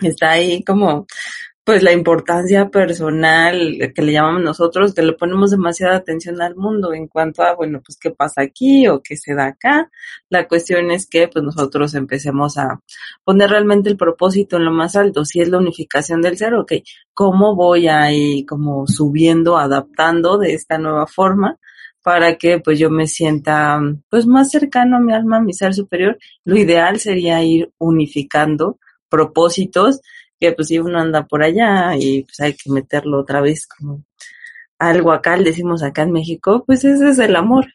Está 0.00 0.30
ahí 0.30 0.64
como 0.64 1.06
pues 1.64 1.82
la 1.82 1.92
importancia 1.92 2.70
personal 2.70 3.92
que 3.94 4.02
le 4.02 4.12
llamamos 4.12 4.42
nosotros, 4.42 4.94
que 4.94 5.02
le 5.02 5.12
ponemos 5.12 5.52
demasiada 5.52 5.96
atención 5.96 6.42
al 6.42 6.56
mundo 6.56 6.92
en 6.92 7.06
cuanto 7.06 7.42
a, 7.42 7.54
bueno, 7.54 7.80
pues 7.84 7.96
qué 8.00 8.10
pasa 8.10 8.42
aquí 8.42 8.88
o 8.88 9.00
qué 9.00 9.16
se 9.16 9.34
da 9.34 9.46
acá. 9.46 9.88
La 10.28 10.48
cuestión 10.48 10.90
es 10.90 11.06
que 11.08 11.28
pues 11.28 11.44
nosotros 11.44 11.94
empecemos 11.94 12.58
a 12.58 12.80
poner 13.24 13.50
realmente 13.50 13.90
el 13.90 13.96
propósito 13.96 14.56
en 14.56 14.64
lo 14.64 14.72
más 14.72 14.96
alto, 14.96 15.24
si 15.24 15.40
es 15.40 15.48
la 15.48 15.58
unificación 15.58 16.20
del 16.20 16.36
ser, 16.36 16.54
ok, 16.54 16.72
¿cómo 17.14 17.54
voy 17.54 17.86
a 17.86 18.10
ir 18.12 18.44
como 18.44 18.86
subiendo, 18.88 19.56
adaptando 19.56 20.38
de 20.38 20.54
esta 20.54 20.78
nueva 20.78 21.06
forma? 21.06 21.58
para 22.04 22.36
que 22.36 22.58
pues 22.58 22.80
yo 22.80 22.90
me 22.90 23.06
sienta 23.06 23.80
pues 24.10 24.26
más 24.26 24.50
cercano 24.50 24.96
a 24.96 25.00
mi 25.00 25.12
alma, 25.12 25.36
a 25.36 25.40
mi 25.40 25.52
ser 25.52 25.72
superior. 25.72 26.18
Lo 26.44 26.56
ideal 26.56 26.98
sería 26.98 27.42
ir 27.44 27.70
unificando 27.78 28.80
propósitos 29.08 30.00
que 30.42 30.50
pues 30.50 30.66
si 30.68 30.80
uno 30.80 30.98
anda 30.98 31.24
por 31.24 31.44
allá 31.44 31.96
y 31.96 32.24
pues 32.24 32.40
hay 32.40 32.54
que 32.54 32.68
meterlo 32.68 33.20
otra 33.20 33.40
vez 33.40 33.68
como 33.68 34.02
algo 34.76 35.12
acá, 35.12 35.36
le 35.36 35.44
decimos 35.44 35.84
acá 35.84 36.02
en 36.02 36.10
México, 36.10 36.64
pues 36.66 36.84
ese 36.84 37.10
es 37.10 37.18
el 37.20 37.36
amor. 37.36 37.66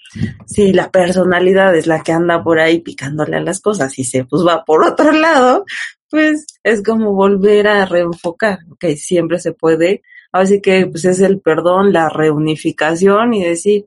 Si 0.46 0.74
la 0.74 0.92
personalidad 0.92 1.74
es 1.78 1.88
la 1.88 2.04
que 2.04 2.12
anda 2.12 2.44
por 2.44 2.60
ahí 2.60 2.82
picándole 2.82 3.38
a 3.38 3.40
las 3.40 3.62
cosas 3.62 3.98
y 3.98 4.04
se 4.04 4.26
pues 4.26 4.46
va 4.46 4.66
por 4.66 4.84
otro 4.84 5.14
lado, 5.14 5.64
pues 6.10 6.46
es 6.62 6.84
como 6.84 7.14
volver 7.14 7.70
a 7.70 7.86
reenfocar, 7.86 8.60
que 8.78 8.98
siempre 8.98 9.40
se 9.40 9.54
puede, 9.54 10.02
así 10.34 10.60
que 10.60 10.88
pues 10.88 11.06
es 11.06 11.22
el 11.22 11.40
perdón, 11.40 11.94
la 11.94 12.10
reunificación 12.10 13.34
y 13.34 13.46
decir, 13.46 13.86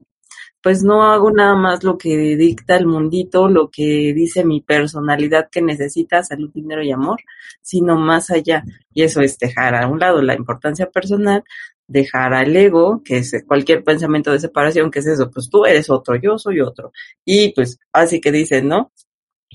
pues 0.63 0.83
no 0.83 1.03
hago 1.05 1.31
nada 1.31 1.55
más 1.55 1.85
lo 1.85 1.97
que 1.97 2.37
dicta 2.37 2.77
el 2.77 2.87
mundito, 2.87 3.49
lo 3.49 3.71
que 3.71 4.13
dice 4.15 4.45
mi 4.45 4.61
personalidad 4.61 5.49
que 5.51 5.63
necesita 5.63 6.23
salud, 6.23 6.51
dinero 6.53 6.83
y 6.83 6.93
amor, 6.93 7.21
sino 7.63 7.97
más 7.97 8.31
allá. 8.31 8.65
Y 8.93 9.03
eso 9.03 9.21
es 9.21 9.39
dejar 9.39 9.75
a 9.75 9.89
un 9.89 9.99
lado 9.99 10.21
la 10.23 10.35
importancia 10.35 10.91
personal, 10.91 11.45
dejar 11.87 12.35
al 12.35 12.55
ego, 12.55 13.03
que 13.05 13.19
es 13.19 13.45
cualquier 13.47 13.83
pensamiento 13.83 14.31
de 14.33 14.39
separación, 14.39 14.91
que 14.91 15.01
es 15.01 15.07
eso, 15.07 15.31
pues 15.31 15.49
tú 15.51 15.65
eres 15.65 15.91
otro, 15.91 16.15
yo 16.17 16.39
soy 16.39 16.61
otro. 16.61 16.93
Y 17.25 17.53
pues 17.55 17.79
así 17.93 18.21
que 18.21 18.31
dicen, 18.31 18.69
¿no? 18.69 18.93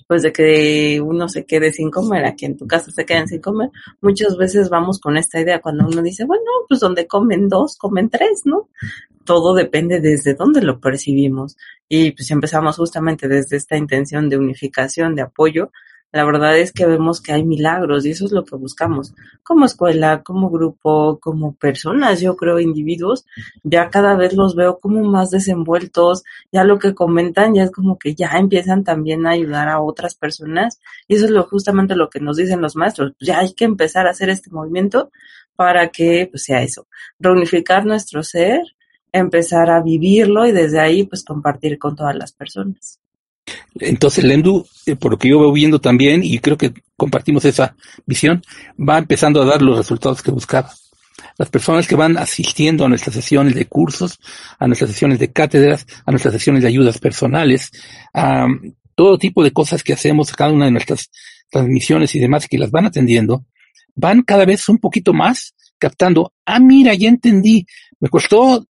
Pues 0.07 0.21
de 0.23 0.33
que 0.33 1.01
uno 1.01 1.29
se 1.29 1.45
quede 1.45 1.71
sin 1.71 1.89
comer, 1.89 2.25
a 2.25 2.35
que 2.35 2.45
en 2.47 2.57
tu 2.57 2.67
casa 2.67 2.91
se 2.91 3.05
queden 3.05 3.27
sin 3.27 3.41
comer, 3.41 3.69
muchas 4.01 4.37
veces 4.37 4.69
vamos 4.69 4.99
con 4.99 5.17
esta 5.17 5.39
idea 5.39 5.61
cuando 5.61 5.87
uno 5.87 6.01
dice, 6.01 6.25
bueno, 6.25 6.43
pues 6.67 6.81
donde 6.81 7.07
comen 7.07 7.47
dos, 7.47 7.77
comen 7.77 8.09
tres, 8.09 8.41
¿no? 8.45 8.69
Todo 9.25 9.53
depende 9.53 9.99
desde 9.99 10.35
dónde 10.35 10.61
lo 10.61 10.79
percibimos. 10.79 11.57
Y 11.89 12.11
pues 12.11 12.31
empezamos 12.31 12.77
justamente 12.77 13.27
desde 13.27 13.57
esta 13.57 13.75
intención 13.77 14.29
de 14.29 14.37
unificación, 14.37 15.15
de 15.15 15.23
apoyo. 15.23 15.71
La 16.11 16.23
verdad 16.23 16.57
es 16.57 16.71
que 16.71 16.85
vemos 16.85 17.19
que 17.19 17.33
hay 17.33 17.43
milagros 17.43 18.05
y 18.05 18.11
eso 18.11 18.25
es 18.25 18.31
lo 18.31 18.45
que 18.45 18.55
buscamos. 18.55 19.13
Como 19.43 19.65
escuela, 19.65 20.23
como 20.23 20.49
grupo, 20.49 21.19
como 21.19 21.55
personas, 21.55 22.21
yo 22.21 22.37
creo, 22.37 22.61
individuos, 22.61 23.25
ya 23.63 23.89
cada 23.89 24.15
vez 24.15 24.31
los 24.31 24.55
veo 24.55 24.79
como 24.79 25.03
más 25.03 25.31
desenvueltos, 25.31 26.23
ya 26.53 26.63
lo 26.63 26.79
que 26.79 26.95
comentan 26.95 27.53
ya 27.53 27.63
es 27.63 27.71
como 27.71 27.97
que 27.99 28.15
ya 28.15 28.29
empiezan 28.37 28.85
también 28.85 29.27
a 29.27 29.31
ayudar 29.31 29.67
a 29.67 29.81
otras 29.81 30.15
personas 30.15 30.79
y 31.09 31.15
eso 31.15 31.25
es 31.25 31.31
lo, 31.31 31.43
justamente 31.43 31.97
lo 31.97 32.09
que 32.09 32.21
nos 32.21 32.37
dicen 32.37 32.61
los 32.61 32.77
maestros, 32.77 33.11
pues 33.19 33.27
ya 33.27 33.39
hay 33.39 33.53
que 33.53 33.65
empezar 33.65 34.07
a 34.07 34.11
hacer 34.11 34.29
este 34.29 34.49
movimiento 34.51 35.11
para 35.55 35.89
que 35.89 36.27
pues, 36.31 36.43
sea 36.43 36.61
eso, 36.61 36.87
reunificar 37.19 37.85
nuestro 37.85 38.23
ser, 38.23 38.61
empezar 39.19 39.69
a 39.69 39.81
vivirlo 39.81 40.45
y 40.45 40.51
desde 40.51 40.79
ahí 40.79 41.03
pues 41.03 41.23
compartir 41.23 41.77
con 41.77 41.95
todas 41.95 42.15
las 42.15 42.31
personas. 42.31 42.99
Entonces, 43.79 44.23
Lendu, 44.23 44.65
eh, 44.85 44.95
por 44.95 45.11
lo 45.11 45.17
que 45.17 45.29
yo 45.29 45.39
veo 45.39 45.51
viendo 45.51 45.79
también, 45.79 46.23
y 46.23 46.39
creo 46.39 46.57
que 46.57 46.73
compartimos 46.95 47.45
esa 47.45 47.75
visión, 48.05 48.41
va 48.77 48.97
empezando 48.97 49.41
a 49.41 49.45
dar 49.45 49.61
los 49.61 49.77
resultados 49.77 50.21
que 50.21 50.31
buscaba. 50.31 50.73
Las 51.37 51.49
personas 51.49 51.87
que 51.87 51.95
van 51.95 52.17
asistiendo 52.17 52.85
a 52.85 52.89
nuestras 52.89 53.13
sesiones 53.13 53.53
de 53.55 53.65
cursos, 53.65 54.19
a 54.57 54.67
nuestras 54.67 54.91
sesiones 54.91 55.19
de 55.19 55.31
cátedras, 55.31 55.85
a 56.05 56.11
nuestras 56.11 56.33
sesiones 56.33 56.63
de 56.63 56.69
ayudas 56.69 56.97
personales, 56.97 57.71
a 58.13 58.47
todo 58.95 59.17
tipo 59.17 59.43
de 59.43 59.51
cosas 59.51 59.83
que 59.83 59.93
hacemos 59.93 60.31
cada 60.31 60.51
una 60.51 60.65
de 60.65 60.71
nuestras 60.71 61.11
transmisiones 61.49 62.15
y 62.15 62.19
demás 62.19 62.47
que 62.47 62.57
las 62.57 62.71
van 62.71 62.85
atendiendo, 62.85 63.45
van 63.95 64.23
cada 64.23 64.45
vez 64.45 64.67
un 64.69 64.77
poquito 64.77 65.13
más 65.13 65.53
captando, 65.77 66.33
ah, 66.45 66.59
mira, 66.59 66.93
ya 66.93 67.09
entendí, 67.09 67.65
me 67.99 68.09
costó 68.09 68.65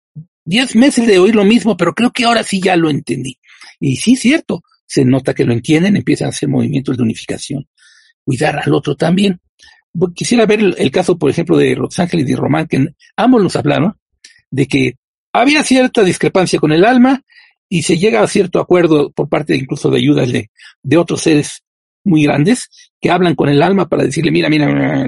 diez 0.45 0.74
meses 0.74 1.07
de 1.07 1.18
oír 1.18 1.34
lo 1.34 1.45
mismo, 1.45 1.76
pero 1.76 1.95
creo 1.95 2.11
que 2.11 2.24
ahora 2.24 2.43
sí 2.43 2.61
ya 2.61 2.76
lo 2.76 2.90
entendí. 2.90 3.38
Y 3.80 3.97
sí, 3.97 4.16
cierto, 4.16 4.62
se 4.86 5.05
nota 5.05 5.34
que 5.34 5.45
lo 5.45 5.53
entienden, 5.53 5.97
empiezan 5.97 6.26
a 6.26 6.30
hacer 6.30 6.49
movimientos 6.49 6.97
de 6.97 7.03
unificación. 7.03 7.66
Cuidar 8.24 8.61
al 8.64 8.74
otro 8.74 8.97
también. 8.97 9.40
Quisiera 10.14 10.47
ver 10.47 10.61
el, 10.61 10.90
caso, 10.90 11.18
por 11.18 11.30
ejemplo, 11.30 11.57
de 11.57 11.74
Rosángel 11.74 12.20
y 12.20 12.24
de 12.24 12.36
Román, 12.36 12.66
que 12.66 12.86
ambos 13.16 13.43
nos 13.43 13.57
hablaron 13.57 13.97
de 14.51 14.66
que 14.66 14.97
había 15.32 15.64
cierta 15.64 16.03
discrepancia 16.03 16.59
con 16.59 16.72
el 16.72 16.84
alma 16.84 17.22
y 17.68 17.82
se 17.82 17.99
llega 17.99 18.22
a 18.22 18.26
cierto 18.26 18.61
acuerdo 18.61 19.11
por 19.12 19.28
parte 19.28 19.57
incluso 19.57 19.90
de 19.90 19.99
ayudas 19.99 20.30
de 20.30 20.97
otros 20.97 21.22
seres 21.22 21.62
muy 22.05 22.24
grandes 22.24 22.68
que 23.00 23.11
hablan 23.11 23.34
con 23.34 23.48
el 23.48 23.62
alma 23.62 23.88
para 23.88 24.05
decirle, 24.05 24.30
mira, 24.30 24.48
mira, 24.48 25.07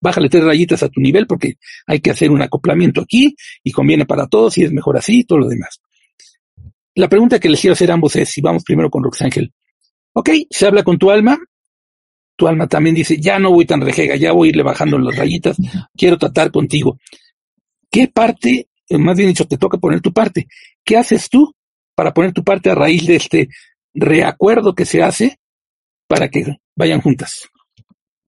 bájale 0.00 0.28
tres 0.28 0.44
rayitas 0.44 0.82
a 0.82 0.88
tu 0.88 1.00
nivel 1.00 1.26
porque 1.26 1.54
hay 1.86 2.00
que 2.00 2.10
hacer 2.10 2.30
un 2.30 2.42
acoplamiento 2.42 3.02
aquí 3.02 3.34
y 3.62 3.72
conviene 3.72 4.06
para 4.06 4.26
todos 4.26 4.56
y 4.58 4.64
es 4.64 4.72
mejor 4.72 4.96
así 4.96 5.20
y 5.20 5.24
todo 5.24 5.38
lo 5.38 5.48
demás. 5.48 5.80
La 6.94 7.08
pregunta 7.08 7.38
que 7.38 7.48
les 7.48 7.60
quiero 7.60 7.72
hacer 7.72 7.90
a 7.90 7.94
ambos 7.94 8.16
es, 8.16 8.30
si 8.30 8.40
vamos 8.40 8.64
primero 8.64 8.90
con 8.90 9.04
Roxángel. 9.04 9.52
Ok, 10.12 10.30
se 10.50 10.66
habla 10.66 10.82
con 10.82 10.98
tu 10.98 11.10
alma, 11.10 11.38
tu 12.36 12.48
alma 12.48 12.66
también 12.66 12.94
dice, 12.94 13.18
ya 13.20 13.38
no 13.38 13.50
voy 13.52 13.64
tan 13.64 13.80
rejega, 13.80 14.16
ya 14.16 14.32
voy 14.32 14.48
a 14.48 14.50
irle 14.50 14.62
bajando 14.62 14.98
las 14.98 15.16
rayitas, 15.16 15.56
quiero 15.96 16.18
tratar 16.18 16.50
contigo. 16.50 16.98
¿Qué 17.90 18.08
parte, 18.08 18.68
más 18.90 19.16
bien 19.16 19.28
dicho, 19.28 19.46
te 19.46 19.58
toca 19.58 19.78
poner 19.78 20.00
tu 20.00 20.12
parte? 20.12 20.46
¿Qué 20.84 20.96
haces 20.96 21.28
tú 21.28 21.54
para 21.94 22.14
poner 22.14 22.32
tu 22.32 22.42
parte 22.42 22.70
a 22.70 22.74
raíz 22.74 23.06
de 23.06 23.16
este 23.16 23.48
reacuerdo 23.92 24.74
que 24.74 24.86
se 24.86 25.02
hace 25.02 25.39
para 26.10 26.28
que 26.28 26.44
vayan 26.74 27.00
juntas? 27.00 27.48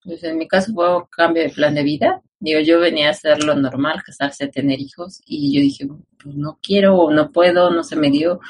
Pues 0.05 0.23
en 0.23 0.39
mi 0.39 0.47
caso 0.47 0.73
fue 0.73 0.97
un 0.97 1.05
cambio 1.11 1.43
de 1.43 1.51
plan 1.51 1.75
de 1.75 1.83
vida. 1.83 2.23
Digo, 2.39 2.61
yo 2.61 2.79
venía 2.79 3.09
a 3.09 3.11
hacer 3.11 3.43
lo 3.43 3.57
normal, 3.57 4.05
casarse, 4.05 4.47
tener 4.47 4.81
hijos, 4.81 5.21
y 5.27 5.53
yo 5.53 5.61
dije, 5.61 5.89
pues 6.23 6.37
no 6.37 6.61
quiero 6.63 6.97
o 6.97 7.13
no 7.13 7.33
puedo, 7.33 7.71
no 7.71 7.83
se 7.83 7.97
me 7.97 8.11
dio, 8.11 8.41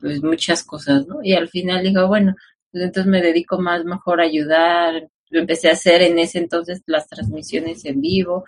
pues 0.00 0.22
muchas 0.22 0.62
cosas, 0.62 1.04
¿no? 1.08 1.18
Y 1.20 1.32
al 1.32 1.48
final 1.48 1.82
digo, 1.82 2.06
bueno, 2.06 2.36
pues 2.70 2.84
entonces 2.84 3.10
me 3.10 3.20
dedico 3.20 3.60
más 3.60 3.84
mejor 3.84 4.20
a 4.20 4.24
ayudar. 4.24 5.08
Empecé 5.30 5.68
a 5.68 5.72
hacer 5.72 6.02
en 6.02 6.20
ese 6.20 6.38
entonces 6.38 6.82
las 6.86 7.08
transmisiones 7.08 7.84
en 7.84 8.00
vivo. 8.00 8.44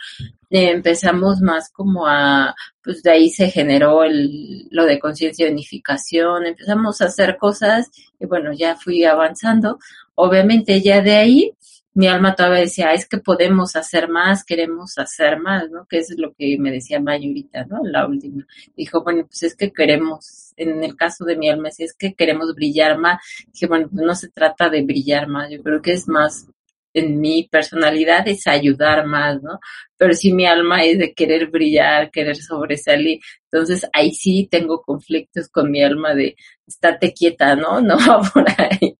empezamos 0.50 1.40
más 1.40 1.70
como 1.72 2.06
a, 2.06 2.54
pues 2.82 3.02
de 3.02 3.10
ahí 3.10 3.30
se 3.30 3.50
generó 3.50 4.04
el, 4.04 4.68
lo 4.70 4.84
de 4.84 5.00
conciencia 5.00 5.46
de 5.46 5.52
unificación. 5.52 6.46
Empezamos 6.46 7.00
a 7.00 7.06
hacer 7.06 7.36
cosas 7.36 7.90
y 8.20 8.26
bueno, 8.26 8.52
ya 8.52 8.76
fui 8.76 9.04
avanzando. 9.04 9.78
Obviamente 10.20 10.82
ya 10.82 11.00
de 11.00 11.14
ahí 11.14 11.52
mi 11.94 12.08
alma 12.08 12.34
todavía 12.34 12.60
decía, 12.60 12.92
es 12.92 13.08
que 13.08 13.18
podemos 13.18 13.76
hacer 13.76 14.08
más, 14.08 14.44
queremos 14.44 14.98
hacer 14.98 15.38
más, 15.38 15.70
¿no? 15.70 15.86
Que 15.86 15.98
es 15.98 16.14
lo 16.16 16.32
que 16.34 16.56
me 16.58 16.70
decía 16.72 17.00
Mayurita, 17.00 17.64
¿no? 17.66 17.80
La 17.82 18.06
última. 18.06 18.46
Dijo, 18.76 19.02
bueno, 19.02 19.26
pues 19.26 19.42
es 19.44 19.56
que 19.56 19.72
queremos, 19.72 20.52
en 20.56 20.82
el 20.82 20.96
caso 20.96 21.24
de 21.24 21.36
mi 21.36 21.48
alma, 21.48 21.70
si 21.70 21.84
es 21.84 21.94
que 21.94 22.14
queremos 22.14 22.54
brillar 22.54 22.98
más. 22.98 23.20
Dije, 23.52 23.66
bueno, 23.66 23.88
pues 23.90 24.04
no 24.04 24.14
se 24.14 24.28
trata 24.28 24.68
de 24.70 24.82
brillar 24.82 25.28
más, 25.28 25.50
yo 25.50 25.62
creo 25.62 25.80
que 25.82 25.92
es 25.92 26.08
más 26.08 26.46
en 26.94 27.20
mi 27.20 27.44
personalidad 27.44 28.26
es 28.28 28.46
ayudar 28.46 29.06
más, 29.06 29.42
¿no? 29.42 29.60
Pero 29.98 30.14
si 30.14 30.32
mi 30.32 30.46
alma 30.46 30.84
es 30.84 30.98
de 30.98 31.12
querer 31.12 31.48
brillar, 31.48 32.10
querer 32.10 32.36
sobresalir, 32.36 33.20
entonces 33.50 33.86
ahí 33.92 34.12
sí 34.12 34.48
tengo 34.50 34.80
conflictos 34.82 35.48
con 35.48 35.70
mi 35.70 35.82
alma 35.82 36.14
de 36.14 36.36
estate 36.66 37.12
quieta, 37.12 37.56
¿no? 37.56 37.80
No 37.88 37.96
va 37.96 38.20
por 38.32 38.44
ahí. 38.58 38.96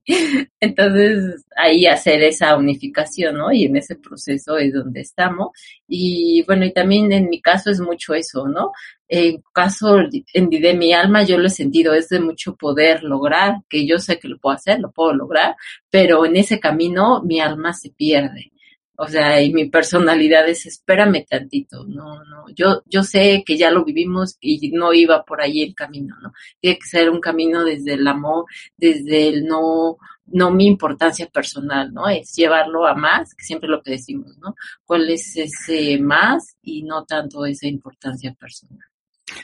Entonces 0.61 1.45
ahí 1.57 1.87
hacer 1.87 2.23
esa 2.23 2.57
unificación, 2.57 3.37
¿no? 3.37 3.53
Y 3.53 3.65
en 3.65 3.77
ese 3.77 3.97
proceso 3.97 4.57
es 4.59 4.73
donde 4.73 5.01
estamos. 5.01 5.51
Y 5.87 6.43
bueno, 6.47 6.65
y 6.65 6.73
también 6.73 7.13
en 7.13 7.29
mi 7.29 7.41
caso 7.41 7.71
es 7.71 7.81
mucho 7.81 8.15
eso, 8.15 8.49
¿no? 8.49 8.73
En 9.09 9.43
caso 9.53 9.99
de 10.35 10.75
mi 10.75 10.93
alma 10.93 11.23
yo 11.23 11.39
lo 11.39 11.47
he 11.47 11.51
sentido, 11.51 11.95
es 11.95 12.09
de 12.09 12.21
mucho 12.21 12.57
poder 12.57 13.03
lograr, 13.05 13.57
que 13.69 13.87
yo 13.87 13.99
sé 13.99 14.19
que 14.19 14.29
lo 14.29 14.39
puedo 14.39 14.57
hacer, 14.57 14.81
lo 14.81 14.91
puedo 14.91 15.15
lograr, 15.15 15.57
pero 15.91 16.27
en 16.27 16.37
ese 16.37 16.61
camino 16.61 17.23
mi 17.23 17.41
alma 17.41 17.73
se 17.73 17.91
pierde 17.91 18.53
o 19.01 19.07
sea, 19.07 19.41
y 19.41 19.53
mi 19.53 19.67
personalidad 19.67 20.49
es 20.49 20.67
espérame 20.67 21.25
tantito, 21.25 21.85
no, 21.87 22.25
no, 22.25 22.47
yo, 22.53 22.83
yo 22.87 23.05
sé 23.05 23.45
que 23.47 23.57
ya 23.57 23.71
lo 23.71 23.85
vivimos 23.85 24.37
y 24.41 24.73
no 24.73 24.93
iba 24.93 25.25
por 25.25 25.41
ahí 25.41 25.63
el 25.63 25.73
camino, 25.73 26.17
¿no? 26.21 26.33
Tiene 26.61 26.81
que 26.81 26.89
ser 26.89 27.09
un 27.09 27.21
camino 27.21 27.65
desde 27.65 27.95
el 27.95 28.09
amor, 28.09 28.47
desde 28.77 29.29
el 29.29 29.47
no, 29.47 29.99
no 30.27 30.51
mi 30.51 30.67
importancia 30.67 31.29
personal, 31.29 31.95
¿no? 31.95 32.09
Es 32.09 32.35
llevarlo 32.35 32.89
a 32.89 32.97
más, 32.97 33.37
que 33.37 33.45
siempre 33.45 33.69
lo 33.69 33.81
que 33.83 33.93
decimos, 33.93 34.37
¿no? 34.39 34.57
¿Cuál 34.85 35.09
es 35.11 35.37
ese 35.37 35.97
más 36.01 36.57
y 36.61 36.83
no 36.83 37.05
tanto 37.05 37.47
esa 37.47 37.69
importancia 37.69 38.35
personal? 38.35 38.81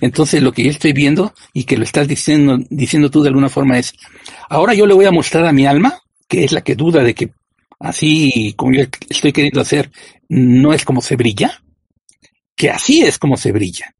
Entonces 0.00 0.42
lo 0.42 0.50
que 0.50 0.64
yo 0.64 0.70
estoy 0.70 0.92
viendo 0.92 1.32
y 1.52 1.62
que 1.62 1.76
lo 1.76 1.84
estás 1.84 2.08
diciendo, 2.08 2.58
diciendo 2.70 3.08
tú 3.08 3.22
de 3.22 3.28
alguna 3.28 3.48
forma 3.48 3.78
es, 3.78 3.94
ahora 4.48 4.74
yo 4.74 4.84
le 4.84 4.94
voy 4.94 5.04
a 5.04 5.12
mostrar 5.12 5.46
a 5.46 5.52
mi 5.52 5.64
alma, 5.64 6.00
que 6.26 6.42
es 6.42 6.50
la 6.50 6.62
que 6.62 6.74
duda 6.74 7.04
de 7.04 7.14
que 7.14 7.30
así 7.84 8.54
como 8.56 8.72
yo 8.72 8.84
estoy 9.10 9.32
queriendo 9.32 9.60
hacer, 9.60 9.90
no 10.28 10.72
es 10.72 10.84
como 10.84 11.02
se 11.02 11.16
brilla, 11.16 11.62
que 12.56 12.70
así 12.70 13.02
es 13.02 13.18
como 13.18 13.36
se 13.36 13.52
brilla. 13.52 13.94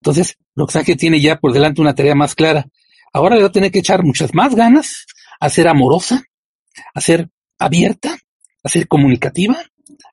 Entonces, 0.00 0.36
Roxanne 0.54 0.96
tiene 0.96 1.20
ya 1.20 1.36
por 1.36 1.52
delante 1.52 1.80
una 1.80 1.94
tarea 1.94 2.14
más 2.14 2.34
clara. 2.34 2.66
Ahora 3.12 3.34
le 3.34 3.42
va 3.42 3.48
a 3.48 3.52
tener 3.52 3.72
que 3.72 3.80
echar 3.80 4.04
muchas 4.04 4.34
más 4.34 4.54
ganas 4.54 5.06
a 5.40 5.50
ser 5.50 5.66
amorosa, 5.66 6.22
a 6.94 7.00
ser 7.00 7.28
abierta, 7.58 8.16
a 8.62 8.68
ser 8.68 8.86
comunicativa, 8.86 9.56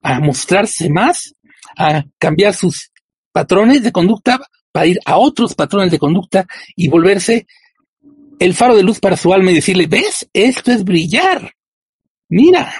a 0.02 0.20
mostrarse 0.20 0.90
más, 0.90 1.36
a 1.78 2.04
cambiar 2.18 2.56
sus 2.56 2.92
patrones 3.32 3.84
de 3.84 3.92
conducta 3.92 4.40
para 4.72 4.88
ir 4.88 5.00
a 5.06 5.18
otros 5.18 5.54
patrones 5.54 5.92
de 5.92 6.00
conducta 6.00 6.48
y 6.76 6.90
volverse 6.90 7.46
el 8.40 8.56
faro 8.56 8.76
de 8.76 8.84
luz 8.84 9.00
para 9.00 9.16
su 9.18 9.32
alma 9.32 9.52
y 9.52 9.56
decirle, 9.56 9.86
ves, 9.86 10.28
esto 10.34 10.72
es 10.72 10.84
brillar. 10.84 11.54
Mira, 12.30 12.72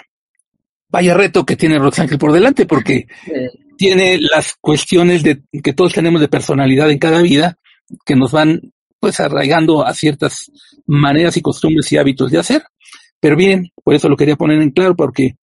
vaya 0.89 1.14
reto 1.14 1.45
que 1.45 1.56
tiene 1.56 1.80
Roxángel 1.80 2.18
por 2.18 2.32
delante, 2.32 2.66
porque 2.66 3.08
tiene 3.78 4.20
las 4.20 4.56
cuestiones 4.62 5.24
de 5.24 5.41
que 5.64 5.74
todos 5.74 5.93
tenemos 5.93 6.22
de 6.22 6.28
personalidad 6.28 6.91
en 6.91 7.00
cada 7.00 7.22
vida, 7.22 7.58
que 8.06 8.16
nos 8.16 8.32
van 8.32 8.74
pues 9.00 9.20
arraigando 9.20 9.86
a 9.86 9.93
ciertas 9.93 10.52
maneras 10.86 11.38
y 11.38 11.41
costumbres 11.41 11.91
y 11.91 11.97
hábitos 11.97 12.32
de 12.32 12.38
hacer. 12.39 12.64
Pero 13.20 13.36
bien, 13.36 13.72
por 13.84 13.93
eso 13.95 14.10
lo 14.10 14.18
quería 14.18 14.36
poner 14.36 14.62
en 14.62 14.72
claro, 14.72 14.95
porque 14.95 15.38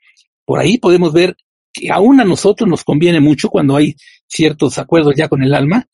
por 0.45 0.59
ahí 0.61 0.79
podemos 0.79 1.13
ver 1.13 1.37
que 1.73 1.91
aún 1.91 2.21
a 2.21 2.25
nosotros 2.25 2.69
nos 2.69 2.85
conviene 2.85 3.21
mucho 3.21 3.49
cuando 3.49 3.77
hay 3.77 3.97
ciertos 4.27 4.79
acuerdos 4.79 5.15
ya 5.17 5.29
con 5.29 5.43
el 5.43 5.55
alma, 5.55 5.87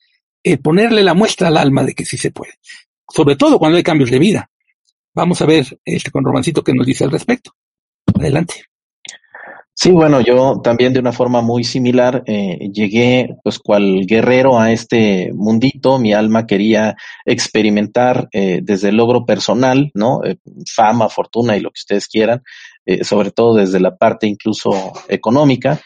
ponerle 0.63 1.03
la 1.03 1.15
muestra 1.15 1.49
al 1.49 1.57
alma 1.57 1.85
de 1.85 1.95
que 1.95 2.05
sí 2.05 2.17
se 2.17 2.31
puede. 2.31 2.53
sobre 3.09 3.37
todo 3.37 3.59
cuando 3.59 3.77
hay 3.77 3.83
cambios 3.83 4.11
de 4.11 4.19
vida. 4.19 4.51
Vamos 5.15 5.43
a 5.43 5.47
ver 5.47 5.79
este 5.85 6.11
con 6.11 6.25
Romancito 6.25 6.65
que 6.65 6.73
nos 6.73 6.87
dice 6.87 7.05
al 7.05 7.11
respecto. 7.11 7.53
Adelante. 8.23 8.65
Sí, 9.75 9.91
bueno, 9.91 10.21
yo 10.21 10.61
también 10.63 10.93
de 10.93 11.01
una 11.01 11.13
forma 11.13 11.41
muy 11.41 11.65
similar 11.65 12.23
eh, 12.27 12.69
llegué, 12.73 13.35
pues, 13.43 13.59
cual 13.59 14.07
guerrero 14.07 14.61
a 14.61 14.71
este 14.71 15.33
mundito. 15.35 15.99
Mi 15.99 16.13
alma 16.13 16.47
quería 16.47 16.95
experimentar 17.25 18.29
eh, 18.33 18.61
desde 18.63 18.91
el 18.91 18.97
logro 18.97 19.25
personal, 19.25 19.91
¿no? 19.95 20.23
Eh, 20.25 20.37
fama, 20.73 21.09
fortuna 21.09 21.57
y 21.57 21.61
lo 21.61 21.71
que 21.71 21.81
ustedes 21.81 22.07
quieran, 22.07 22.43
eh, 22.85 23.03
sobre 23.03 23.31
todo 23.33 23.55
desde 23.57 23.81
la 23.81 23.97
parte 23.97 24.27
incluso 24.27 24.93
económica. 25.09 25.81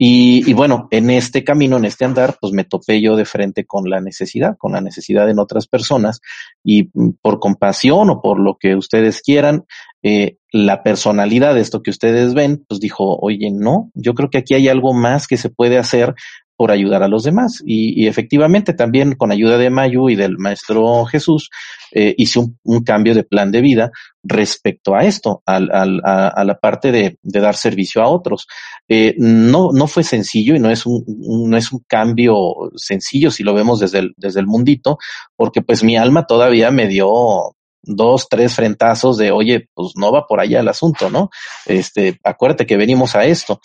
Y, 0.00 0.48
y, 0.48 0.52
bueno, 0.54 0.86
en 0.92 1.10
este 1.10 1.42
camino, 1.42 1.76
en 1.76 1.84
este 1.84 2.04
andar, 2.04 2.36
pues 2.40 2.52
me 2.52 2.62
topé 2.62 3.00
yo 3.00 3.16
de 3.16 3.24
frente 3.24 3.66
con 3.66 3.90
la 3.90 4.00
necesidad, 4.00 4.56
con 4.56 4.72
la 4.72 4.80
necesidad 4.80 5.28
en 5.28 5.40
otras 5.40 5.66
personas 5.66 6.20
y 6.62 6.90
mm, 6.94 7.14
por 7.20 7.40
compasión 7.40 8.08
o 8.08 8.22
por 8.22 8.38
lo 8.38 8.56
que 8.58 8.76
ustedes 8.76 9.20
quieran, 9.22 9.64
eh, 10.02 10.36
la 10.52 10.82
personalidad 10.84 11.54
de 11.54 11.60
esto 11.60 11.82
que 11.82 11.90
ustedes 11.90 12.32
ven, 12.32 12.64
pues 12.68 12.80
dijo, 12.80 13.18
oye, 13.20 13.50
no, 13.50 13.90
yo 13.94 14.14
creo 14.14 14.30
que 14.30 14.38
aquí 14.38 14.54
hay 14.54 14.68
algo 14.68 14.94
más 14.94 15.26
que 15.26 15.36
se 15.36 15.50
puede 15.50 15.78
hacer 15.78 16.14
por 16.58 16.72
ayudar 16.72 17.04
a 17.04 17.08
los 17.08 17.22
demás. 17.22 17.62
Y, 17.64 18.02
y 18.02 18.08
efectivamente 18.08 18.74
también 18.74 19.14
con 19.14 19.30
ayuda 19.30 19.56
de 19.56 19.70
Mayu 19.70 20.08
y 20.08 20.16
del 20.16 20.38
maestro 20.38 21.04
Jesús, 21.04 21.50
eh, 21.92 22.16
hice 22.18 22.40
un, 22.40 22.58
un, 22.64 22.82
cambio 22.82 23.14
de 23.14 23.22
plan 23.22 23.52
de 23.52 23.60
vida 23.60 23.92
respecto 24.24 24.96
a 24.96 25.04
esto, 25.04 25.40
al, 25.46 25.70
al, 25.72 26.00
a, 26.04 26.44
la 26.44 26.58
parte 26.58 26.90
de, 26.90 27.16
de, 27.22 27.40
dar 27.40 27.54
servicio 27.54 28.02
a 28.02 28.08
otros. 28.08 28.48
Eh, 28.88 29.14
no, 29.18 29.70
no 29.72 29.86
fue 29.86 30.02
sencillo 30.02 30.56
y 30.56 30.58
no 30.58 30.68
es 30.68 30.84
un, 30.84 31.04
no 31.48 31.56
es 31.56 31.70
un 31.70 31.84
cambio 31.86 32.34
sencillo 32.74 33.30
si 33.30 33.44
lo 33.44 33.54
vemos 33.54 33.78
desde 33.78 34.00
el, 34.00 34.14
desde 34.16 34.40
el 34.40 34.48
mundito, 34.48 34.98
porque 35.36 35.62
pues 35.62 35.84
mi 35.84 35.96
alma 35.96 36.26
todavía 36.26 36.72
me 36.72 36.88
dio 36.88 37.54
dos, 37.82 38.28
tres 38.28 38.54
frentazos 38.56 39.16
de, 39.16 39.30
oye, 39.30 39.68
pues 39.74 39.92
no 39.94 40.10
va 40.10 40.26
por 40.26 40.40
allá 40.40 40.58
el 40.58 40.68
asunto, 40.68 41.08
¿no? 41.08 41.30
Este, 41.66 42.18
acuérdate 42.24 42.66
que 42.66 42.76
venimos 42.76 43.14
a 43.14 43.26
esto. 43.26 43.60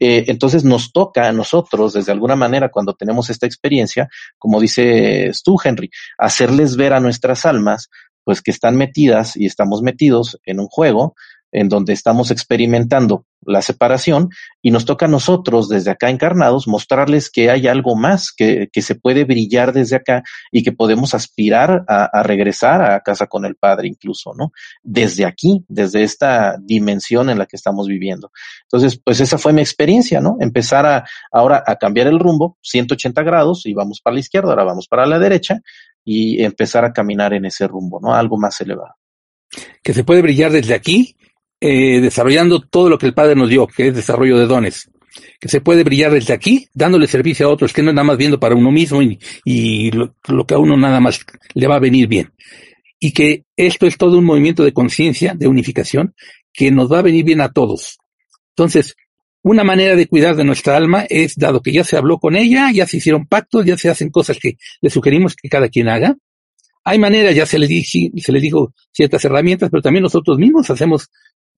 Eh, 0.00 0.24
entonces 0.28 0.64
nos 0.64 0.92
toca 0.92 1.28
a 1.28 1.32
nosotros, 1.32 1.92
desde 1.92 2.12
alguna 2.12 2.36
manera, 2.36 2.70
cuando 2.70 2.94
tenemos 2.94 3.30
esta 3.30 3.46
experiencia, 3.46 4.08
como 4.38 4.60
dices 4.60 5.42
tú, 5.42 5.56
Henry, 5.62 5.90
hacerles 6.16 6.76
ver 6.76 6.92
a 6.92 7.00
nuestras 7.00 7.44
almas, 7.46 7.88
pues 8.24 8.42
que 8.42 8.50
están 8.50 8.76
metidas 8.76 9.36
y 9.36 9.46
estamos 9.46 9.82
metidos 9.82 10.38
en 10.44 10.60
un 10.60 10.66
juego 10.66 11.14
en 11.50 11.68
donde 11.68 11.94
estamos 11.94 12.30
experimentando 12.30 13.24
la 13.42 13.62
separación 13.62 14.30
y 14.62 14.70
nos 14.70 14.84
toca 14.84 15.06
a 15.06 15.08
nosotros 15.08 15.68
desde 15.68 15.90
acá 15.90 16.10
encarnados 16.10 16.68
mostrarles 16.68 17.30
que 17.30 17.50
hay 17.50 17.66
algo 17.66 17.96
más, 17.96 18.32
que, 18.36 18.68
que 18.72 18.82
se 18.82 18.94
puede 18.94 19.24
brillar 19.24 19.72
desde 19.72 19.96
acá 19.96 20.22
y 20.50 20.62
que 20.62 20.72
podemos 20.72 21.14
aspirar 21.14 21.84
a, 21.88 22.04
a, 22.12 22.22
regresar 22.22 22.82
a 22.82 23.00
casa 23.00 23.26
con 23.26 23.44
el 23.44 23.56
Padre 23.56 23.88
incluso, 23.88 24.32
¿no? 24.34 24.52
Desde 24.82 25.24
aquí, 25.24 25.64
desde 25.68 26.02
esta 26.02 26.56
dimensión 26.60 27.30
en 27.30 27.38
la 27.38 27.46
que 27.46 27.56
estamos 27.56 27.86
viviendo. 27.86 28.30
Entonces, 28.64 29.00
pues 29.02 29.20
esa 29.20 29.38
fue 29.38 29.52
mi 29.52 29.60
experiencia, 29.60 30.20
¿no? 30.20 30.36
Empezar 30.40 30.86
a 30.86 31.04
ahora 31.32 31.62
a 31.66 31.76
cambiar 31.76 32.06
el 32.08 32.18
rumbo, 32.18 32.58
180 32.62 33.22
grados 33.22 33.66
y 33.66 33.74
vamos 33.74 34.00
para 34.02 34.14
la 34.14 34.20
izquierda, 34.20 34.50
ahora 34.50 34.64
vamos 34.64 34.88
para 34.88 35.06
la 35.06 35.18
derecha 35.18 35.60
y 36.04 36.42
empezar 36.42 36.84
a 36.84 36.92
caminar 36.92 37.34
en 37.34 37.44
ese 37.44 37.66
rumbo, 37.66 38.00
¿no? 38.00 38.14
Algo 38.14 38.38
más 38.38 38.60
elevado. 38.60 38.94
Que 39.82 39.94
se 39.94 40.04
puede 40.04 40.22
brillar 40.22 40.52
desde 40.52 40.74
aquí 40.74 41.17
eh, 41.60 42.00
desarrollando 42.00 42.60
todo 42.60 42.88
lo 42.88 42.98
que 42.98 43.06
el 43.06 43.14
Padre 43.14 43.34
nos 43.34 43.48
dio, 43.48 43.66
que 43.66 43.88
es 43.88 43.94
desarrollo 43.94 44.38
de 44.38 44.46
dones, 44.46 44.90
que 45.40 45.48
se 45.48 45.60
puede 45.60 45.84
brillar 45.84 46.12
desde 46.12 46.32
aquí, 46.34 46.68
dándole 46.72 47.06
servicio 47.06 47.46
a 47.46 47.50
otros, 47.50 47.72
que 47.72 47.82
no 47.82 47.90
es 47.90 47.94
nada 47.94 48.04
más 48.04 48.16
viendo 48.16 48.38
para 48.38 48.54
uno 48.54 48.70
mismo 48.70 49.00
y, 49.02 49.90
lo, 49.90 50.46
que 50.46 50.54
a 50.54 50.58
uno 50.58 50.76
nada 50.76 51.00
más 51.00 51.20
le 51.54 51.66
va 51.66 51.76
a 51.76 51.80
venir 51.80 52.06
bien. 52.06 52.32
Y 53.00 53.12
que 53.12 53.44
esto 53.56 53.86
es 53.86 53.96
todo 53.96 54.18
un 54.18 54.24
movimiento 54.24 54.64
de 54.64 54.72
conciencia, 54.72 55.34
de 55.34 55.48
unificación, 55.48 56.14
que 56.52 56.70
nos 56.70 56.92
va 56.92 57.00
a 57.00 57.02
venir 57.02 57.24
bien 57.24 57.40
a 57.40 57.52
todos. 57.52 57.98
Entonces, 58.50 58.96
una 59.42 59.62
manera 59.62 59.94
de 59.94 60.08
cuidar 60.08 60.34
de 60.34 60.44
nuestra 60.44 60.76
alma 60.76 61.06
es, 61.08 61.36
dado 61.36 61.62
que 61.62 61.72
ya 61.72 61.84
se 61.84 61.96
habló 61.96 62.18
con 62.18 62.34
ella, 62.34 62.70
ya 62.72 62.86
se 62.86 62.96
hicieron 62.96 63.26
pactos, 63.26 63.64
ya 63.64 63.76
se 63.76 63.88
hacen 63.88 64.10
cosas 64.10 64.38
que 64.40 64.58
le 64.80 64.90
sugerimos 64.90 65.36
que 65.36 65.48
cada 65.48 65.68
quien 65.68 65.88
haga, 65.88 66.16
hay 66.88 66.98
maneras, 66.98 67.34
ya 67.34 67.44
se 67.44 67.58
les, 67.58 67.68
dije, 67.68 68.10
se 68.16 68.32
les 68.32 68.40
dijo 68.40 68.72
ciertas 68.92 69.22
herramientas, 69.24 69.68
pero 69.70 69.82
también 69.82 70.02
nosotros 70.02 70.38
mismos 70.38 70.70
hacemos 70.70 71.10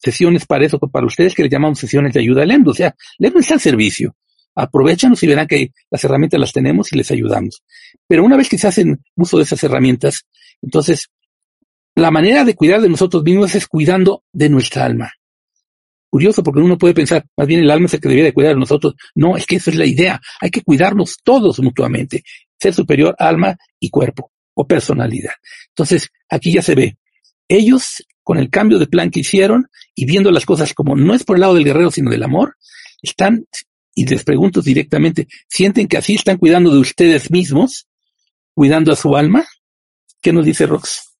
sesiones 0.02 0.46
para 0.46 0.64
eso, 0.64 0.78
para 0.78 1.06
ustedes 1.06 1.34
que 1.34 1.42
le 1.42 1.48
llamamos 1.48 1.78
sesiones 1.78 2.12
de 2.12 2.20
ayuda 2.20 2.42
al 2.42 2.50
EMDO. 2.50 2.70
O 2.70 2.74
sea, 2.74 2.94
el 3.18 3.26
EMDO 3.26 3.40
está 3.40 3.54
al 3.54 3.60
servicio. 3.60 4.16
Aprovechanos 4.54 5.22
y 5.22 5.26
verán 5.26 5.46
que 5.46 5.72
las 5.90 6.02
herramientas 6.04 6.40
las 6.40 6.52
tenemos 6.52 6.92
y 6.92 6.96
les 6.96 7.10
ayudamos. 7.10 7.62
Pero 8.06 8.24
una 8.24 8.36
vez 8.36 8.48
que 8.48 8.58
se 8.58 8.66
hacen 8.66 9.02
uso 9.14 9.36
de 9.36 9.44
esas 9.44 9.62
herramientas, 9.62 10.26
entonces, 10.62 11.08
la 11.94 12.10
manera 12.10 12.44
de 12.44 12.54
cuidar 12.54 12.80
de 12.80 12.88
nosotros 12.88 13.22
mismos 13.22 13.54
es 13.54 13.66
cuidando 13.66 14.24
de 14.32 14.48
nuestra 14.48 14.84
alma. 14.84 15.12
Curioso 16.08 16.42
porque 16.42 16.60
uno 16.60 16.76
puede 16.76 16.92
pensar, 16.92 17.24
más 17.36 17.46
bien 17.46 17.60
el 17.60 17.70
alma 17.70 17.86
es 17.86 17.94
el 17.94 18.00
que 18.00 18.08
debería 18.08 18.24
de 18.24 18.34
cuidar 18.34 18.54
de 18.54 18.60
nosotros. 18.60 18.94
No, 19.14 19.36
es 19.36 19.46
que 19.46 19.56
esa 19.56 19.70
es 19.70 19.76
la 19.76 19.86
idea. 19.86 20.20
Hay 20.40 20.50
que 20.50 20.62
cuidarnos 20.62 21.18
todos 21.22 21.60
mutuamente. 21.60 22.24
Ser 22.58 22.74
superior, 22.74 23.14
alma 23.18 23.56
y 23.78 23.90
cuerpo 23.90 24.32
o 24.54 24.66
personalidad. 24.66 25.32
Entonces, 25.68 26.08
aquí 26.28 26.52
ya 26.52 26.62
se 26.62 26.74
ve. 26.74 26.96
Ellos 27.48 28.04
con 28.22 28.38
el 28.38 28.50
cambio 28.50 28.78
de 28.78 28.86
plan 28.86 29.10
que 29.10 29.20
hicieron 29.20 29.68
y 29.94 30.06
viendo 30.06 30.30
las 30.30 30.46
cosas 30.46 30.74
como 30.74 30.96
no 30.96 31.14
es 31.14 31.24
por 31.24 31.36
el 31.36 31.40
lado 31.40 31.54
del 31.54 31.64
guerrero, 31.64 31.90
sino 31.90 32.10
del 32.10 32.22
amor, 32.22 32.56
están, 33.02 33.46
y 33.94 34.06
les 34.06 34.24
pregunto 34.24 34.60
directamente, 34.60 35.26
¿sienten 35.48 35.88
que 35.88 35.96
así 35.96 36.14
están 36.14 36.38
cuidando 36.38 36.72
de 36.72 36.78
ustedes 36.78 37.30
mismos, 37.30 37.88
cuidando 38.54 38.92
a 38.92 38.96
su 38.96 39.16
alma? 39.16 39.44
¿Qué 40.20 40.32
nos 40.32 40.44
dice 40.44 40.66
Rox? 40.66 41.10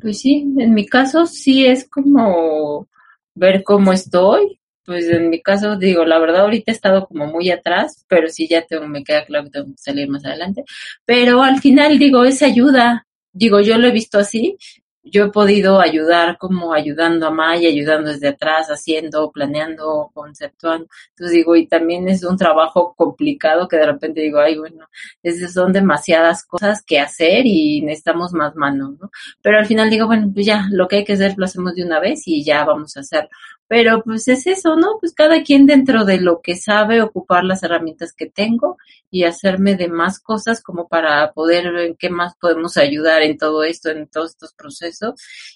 Pues 0.00 0.20
sí, 0.20 0.46
en 0.58 0.72
mi 0.72 0.86
caso 0.86 1.26
sí 1.26 1.66
es 1.66 1.88
como 1.88 2.88
ver 3.34 3.62
cómo 3.62 3.92
estoy. 3.92 4.58
Pues 4.86 5.06
en 5.08 5.28
mi 5.28 5.40
caso, 5.40 5.76
digo, 5.76 6.04
la 6.04 6.18
verdad 6.18 6.42
ahorita 6.42 6.72
he 6.72 6.74
estado 6.74 7.06
como 7.06 7.26
muy 7.26 7.50
atrás, 7.50 8.04
pero 8.08 8.28
sí 8.28 8.48
ya 8.48 8.62
tengo, 8.62 8.88
me 8.88 9.04
queda 9.04 9.24
claro 9.24 9.44
que 9.44 9.50
tengo 9.50 9.66
que 9.66 9.76
salir 9.76 10.08
más 10.08 10.24
adelante. 10.24 10.64
Pero 11.04 11.42
al 11.42 11.60
final 11.60 11.98
digo, 11.98 12.24
es 12.24 12.42
ayuda. 12.42 13.06
Digo, 13.32 13.60
yo 13.60 13.78
lo 13.78 13.86
he 13.86 13.92
visto 13.92 14.18
así 14.18 14.56
yo 15.02 15.24
he 15.24 15.30
podido 15.30 15.80
ayudar 15.80 16.36
como 16.38 16.72
ayudando 16.72 17.26
a 17.26 17.30
Maya, 17.30 17.68
ayudando 17.68 18.10
desde 18.10 18.28
atrás, 18.28 18.68
haciendo, 18.68 19.30
planeando, 19.30 20.10
conceptuando. 20.14 20.88
Entonces 21.10 21.36
digo, 21.36 21.56
y 21.56 21.66
también 21.66 22.08
es 22.08 22.22
un 22.24 22.36
trabajo 22.36 22.94
complicado 22.96 23.68
que 23.68 23.76
de 23.76 23.86
repente 23.86 24.20
digo, 24.20 24.40
ay, 24.40 24.58
bueno, 24.58 24.88
esas 25.22 25.52
son 25.52 25.72
demasiadas 25.72 26.44
cosas 26.44 26.82
que 26.84 27.00
hacer 27.00 27.46
y 27.46 27.82
necesitamos 27.82 28.32
más 28.32 28.54
manos, 28.56 28.98
¿no? 29.00 29.10
Pero 29.42 29.58
al 29.58 29.66
final 29.66 29.90
digo, 29.90 30.06
bueno, 30.06 30.30
pues 30.32 30.46
ya, 30.46 30.66
lo 30.70 30.88
que 30.88 30.96
hay 30.96 31.04
que 31.04 31.14
hacer 31.14 31.34
lo 31.36 31.46
hacemos 31.46 31.74
de 31.74 31.84
una 31.84 32.00
vez 32.00 32.22
y 32.26 32.44
ya 32.44 32.64
vamos 32.64 32.96
a 32.96 33.00
hacerlo. 33.00 33.30
Pero 33.70 34.02
pues 34.02 34.26
es 34.26 34.48
eso, 34.48 34.74
¿no? 34.74 34.96
Pues 34.98 35.14
cada 35.14 35.44
quien 35.44 35.64
dentro 35.64 36.04
de 36.04 36.20
lo 36.20 36.40
que 36.42 36.56
sabe 36.56 37.02
ocupar 37.02 37.44
las 37.44 37.62
herramientas 37.62 38.12
que 38.12 38.26
tengo 38.26 38.78
y 39.12 39.22
hacerme 39.22 39.76
de 39.76 39.86
más 39.86 40.18
cosas 40.18 40.60
como 40.60 40.88
para 40.88 41.30
poder 41.32 41.72
ver 41.72 41.96
qué 41.96 42.10
más 42.10 42.34
podemos 42.40 42.76
ayudar 42.76 43.22
en 43.22 43.38
todo 43.38 43.62
esto, 43.62 43.90
en 43.90 44.08
todos 44.08 44.32
estos 44.32 44.54
procesos 44.54 45.14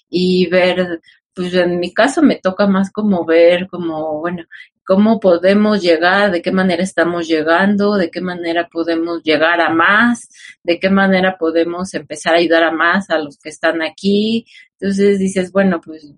y 0.09 0.47
ver, 0.47 1.01
pues 1.33 1.53
en 1.55 1.77
mi 1.77 1.93
caso 1.93 2.21
me 2.21 2.37
toca 2.37 2.67
más 2.67 2.89
como 2.89 3.25
ver 3.25 3.67
como, 3.67 4.21
bueno, 4.21 4.45
cómo 4.85 5.19
podemos 5.19 5.81
llegar, 5.81 6.31
de 6.31 6.41
qué 6.41 6.53
manera 6.53 6.83
estamos 6.83 7.27
llegando, 7.27 7.95
de 7.95 8.09
qué 8.11 8.21
manera 8.21 8.69
podemos 8.71 9.23
llegar 9.23 9.59
a 9.59 9.71
más, 9.71 10.29
de 10.63 10.79
qué 10.79 10.89
manera 10.89 11.37
podemos 11.37 11.93
empezar 11.93 12.35
a 12.35 12.37
ayudar 12.37 12.63
a 12.63 12.71
más 12.71 13.09
a 13.09 13.19
los 13.19 13.37
que 13.37 13.49
están 13.49 13.81
aquí. 13.81 14.45
Entonces 14.79 15.19
dices, 15.19 15.51
bueno, 15.51 15.81
pues 15.81 16.15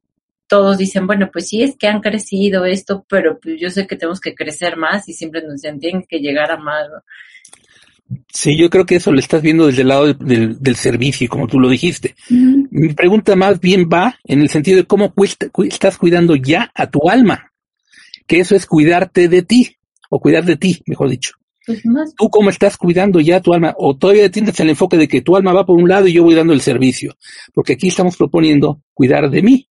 todos 0.48 0.78
dicen, 0.78 1.08
bueno, 1.08 1.30
pues 1.32 1.50
sí, 1.50 1.62
es 1.62 1.76
que 1.76 1.88
han 1.88 2.02
crecido 2.02 2.66
esto, 2.66 3.06
pero 3.10 3.40
pues 3.40 3.60
yo 3.60 3.70
sé 3.70 3.86
que 3.88 3.96
tenemos 3.96 4.20
que 4.20 4.36
crecer 4.36 4.78
más 4.78 5.08
y 5.10 5.14
siempre 5.14 5.42
nos 5.42 5.62
dicen, 5.62 5.80
tienen 5.80 6.04
que 6.08 6.20
llegar 6.20 6.52
a 6.52 6.58
más. 6.58 6.88
¿no? 6.90 8.18
Sí, 8.34 8.58
yo 8.58 8.70
creo 8.70 8.86
que 8.86 8.96
eso 8.96 9.12
lo 9.12 9.20
estás 9.20 9.42
viendo 9.42 9.68
desde 9.68 9.82
el 9.82 9.90
lado 9.90 10.06
del, 10.06 10.18
del, 10.20 10.60
del 10.60 10.76
servicio, 10.76 11.28
como 11.28 11.48
tú 11.48 11.60
lo 11.60 11.70
dijiste. 11.70 12.16
Mi 12.30 12.94
pregunta 12.94 13.36
más 13.36 13.60
bien 13.60 13.90
va 13.92 14.18
en 14.24 14.42
el 14.42 14.50
sentido 14.50 14.78
de 14.78 14.86
cómo 14.86 15.14
cuesta, 15.14 15.50
cu 15.50 15.64
estás 15.64 15.98
cuidando 15.98 16.36
ya 16.36 16.72
a 16.74 16.90
tu 16.90 17.10
alma, 17.10 17.52
que 18.26 18.40
eso 18.40 18.56
es 18.56 18.66
cuidarte 18.66 19.28
de 19.28 19.42
ti, 19.42 19.78
o 20.10 20.20
cuidar 20.20 20.46
de 20.46 20.56
ti, 20.56 20.82
mejor 20.86 21.10
dicho. 21.10 21.34
Pues 21.66 21.86
más. 21.86 22.16
¿Tú 22.16 22.30
cómo 22.30 22.50
estás 22.50 22.78
cuidando 22.78 23.20
ya 23.20 23.42
tu 23.42 23.54
alma? 23.54 23.76
¿O 23.78 23.98
todavía 23.98 24.32
tienes 24.32 24.58
el 24.62 24.70
enfoque 24.70 24.96
de 24.96 25.10
que 25.10 25.22
tu 25.22 25.36
alma 25.36 25.52
va 25.52 25.66
por 25.66 25.78
un 25.78 25.90
lado 25.90 26.08
y 26.08 26.14
yo 26.14 26.24
voy 26.24 26.34
dando 26.34 26.54
el 26.54 26.62
servicio? 26.62 27.16
Porque 27.54 27.74
aquí 27.74 27.90
estamos 27.90 28.16
proponiendo 28.16 28.82
cuidar 28.94 29.30
de 29.30 29.42
mí. 29.42 29.68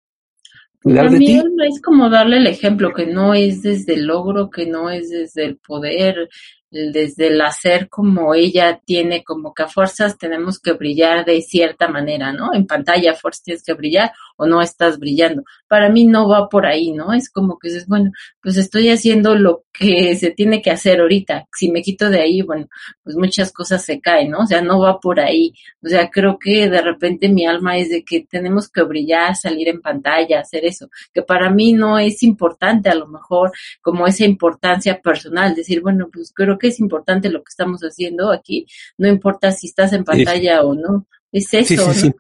Cuidar 0.83 1.11
de 1.11 1.19
ti. 1.19 1.43
es 1.69 1.81
como 1.83 2.09
darle 2.11 2.39
el 2.39 2.47
ejemplo, 2.47 2.93
que 2.93 3.07
no 3.07 3.35
es 3.35 3.63
desde 3.63 3.95
el 3.95 4.07
logro, 4.07 4.51
que 4.51 4.67
no 4.67 4.91
es 4.91 5.11
desde 5.11 5.45
el 5.45 5.57
poder, 5.59 6.29
desde 6.71 7.29
el 7.29 7.41
hacer 7.41 7.89
como 7.89 8.35
ella 8.35 8.81
tiene, 8.85 9.25
como 9.25 9.55
que 9.55 9.63
a 9.63 9.69
fuerzas 9.69 10.19
tenemos 10.19 10.59
que 10.59 10.73
brillar 10.73 11.25
de 11.25 11.41
cierta 11.43 11.89
manera, 11.89 12.33
¿no? 12.33 12.53
En 12.55 12.67
pantalla 12.67 13.13
a 13.13 13.15
fuerzas 13.15 13.43
tienes 13.43 13.63
que 13.63 13.75
brillar 13.75 14.13
o 14.37 14.47
no 14.47 14.61
estás 14.61 14.99
brillando. 14.99 15.45
Para 15.69 15.89
mí 15.91 16.07
no 16.07 16.29
va 16.29 16.49
por 16.49 16.67
ahí, 16.67 16.93
¿no? 16.93 17.13
Es 17.13 17.31
como 17.31 17.59
que 17.59 17.69
dices, 17.69 17.87
bueno, 17.87 18.11
pues 18.43 18.57
estoy 18.57 18.91
haciendo 18.91 19.35
lo 19.35 19.65
que 19.79 20.17
se 20.17 20.31
tiene 20.31 20.63
que 20.63 20.71
hacer 20.71 21.01
ahorita. 21.01 21.47
Si 21.57 21.71
me 21.71 21.83
quito 21.83 22.09
de 22.09 22.21
ahí, 22.21 22.43
bueno, 22.43 22.69
pues 23.03 23.17
muchas 23.17 23.53
cosas 23.53 23.85
se 23.85 24.01
caen, 24.01 24.31
¿no? 24.31 24.41
O 24.41 24.47
sea, 24.47 24.63
no 24.63 24.79
va 24.81 24.99
por 25.01 25.21
ahí. 25.21 25.53
O 25.83 25.89
sea, 25.89 26.11
creo 26.11 26.39
que 26.39 26.69
de 26.69 26.81
repente 26.81 27.29
mi 27.29 27.47
alma 27.47 27.77
es 27.77 27.91
de 27.91 28.05
que 28.05 28.27
tenemos 28.29 28.69
que 28.69 28.83
brillar, 28.83 29.37
salir 29.37 29.69
en 29.69 29.81
pantalla, 29.81 30.41
hacer 30.41 30.65
eso, 30.65 30.89
que 31.13 31.23
para 31.23 31.51
mí 31.51 31.73
no 31.73 31.99
es 31.99 32.23
importante 32.23 32.89
a 32.89 32.95
lo 32.95 33.07
mejor 33.07 33.53
como 33.81 34.07
esa 34.07 34.25
importancia 34.25 35.01
personal, 35.01 35.55
decir, 35.55 35.81
bueno, 35.81 36.09
pues 36.13 36.33
creo 36.35 36.59
que 36.59 36.69
es 36.69 36.81
importante 36.81 37.31
lo 37.31 37.41
que 37.41 37.51
estamos 37.51 37.83
haciendo 37.83 38.33
aquí, 38.33 38.67
no 38.99 39.09
importa 39.09 39.53
si 39.53 39.69
estás 39.69 39.93
en 39.93 40.05
pantalla 40.05 40.63
o 40.63 40.75
no, 40.75 41.07
es 41.33 41.53
eso, 41.53 41.87
¿no? 41.87 42.15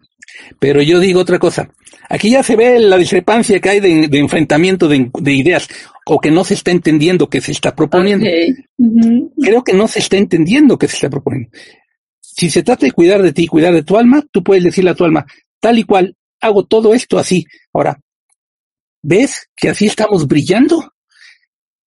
Pero 0.59 0.83
yo 0.83 1.01
digo 1.01 1.21
otra 1.21 1.39
cosa. 1.39 1.71
Aquí 2.09 2.31
ya 2.31 2.43
se 2.43 2.57
ve 2.57 2.79
la 2.79 2.97
discrepancia 2.97 3.61
que 3.61 3.69
hay 3.69 3.81
de, 3.81 4.19
enfrentamiento 4.19 4.89
de, 4.89 5.33
ideas 5.33 5.69
o 6.07 6.21
que 6.21 6.31
no 6.31 6.45
se 6.45 6.55
está 6.55 6.71
entendiendo 6.71 7.29
que 7.29 7.41
se 7.41 7.53
está 7.53 7.75
proponiendo. 7.75 8.27
Creo 9.41 9.65
que 9.65 9.73
no 9.73 9.89
se 9.89 9.99
está 9.99 10.17
entendiendo 10.17 10.79
que 10.79 10.89
se 10.89 10.97
está 10.97 11.11
proponiendo. 11.11 11.51
Si 12.21 12.51
se 12.51 12.63
trata 12.63 12.87
de 12.87 12.93
cuidar 12.93 13.23
de 13.23 13.33
ti, 13.33 13.47
cuidar 13.47 13.75
de 13.75 13.83
tu 13.83 13.97
alma, 13.97 14.23
tú 14.31 14.43
puedes 14.43 14.63
decirle 14.63 14.91
a 14.91 14.95
tu 14.95 15.05
alma, 15.05 15.27
tal 15.59 15.79
y 15.79 15.85
cual, 15.85 16.15
hago 16.41 16.65
todo 16.65 16.95
esto 16.95 17.19
así. 17.19 17.47
Ahora, 17.73 17.99
¿ves 19.03 19.49
que 19.57 19.71
así 19.71 19.87
estamos 19.87 20.27
brillando? 20.27 20.93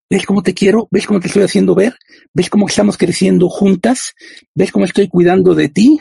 ¿Ves 0.09 0.25
cómo 0.25 0.41
te 0.41 0.55
quiero? 0.55 0.87
¿Ves 0.89 1.05
cómo 1.05 1.19
te 1.19 1.27
estoy 1.27 1.43
haciendo 1.43 1.75
ver? 1.75 1.95
¿Ves 2.33 2.49
cómo 2.49 2.67
estamos 2.67 2.97
creciendo 2.97 3.47
juntas? 3.47 4.15
¿Ves 4.55 4.71
cómo 4.71 4.85
estoy 4.85 5.07
cuidando 5.07 5.53
de 5.53 5.69
ti? 5.69 5.99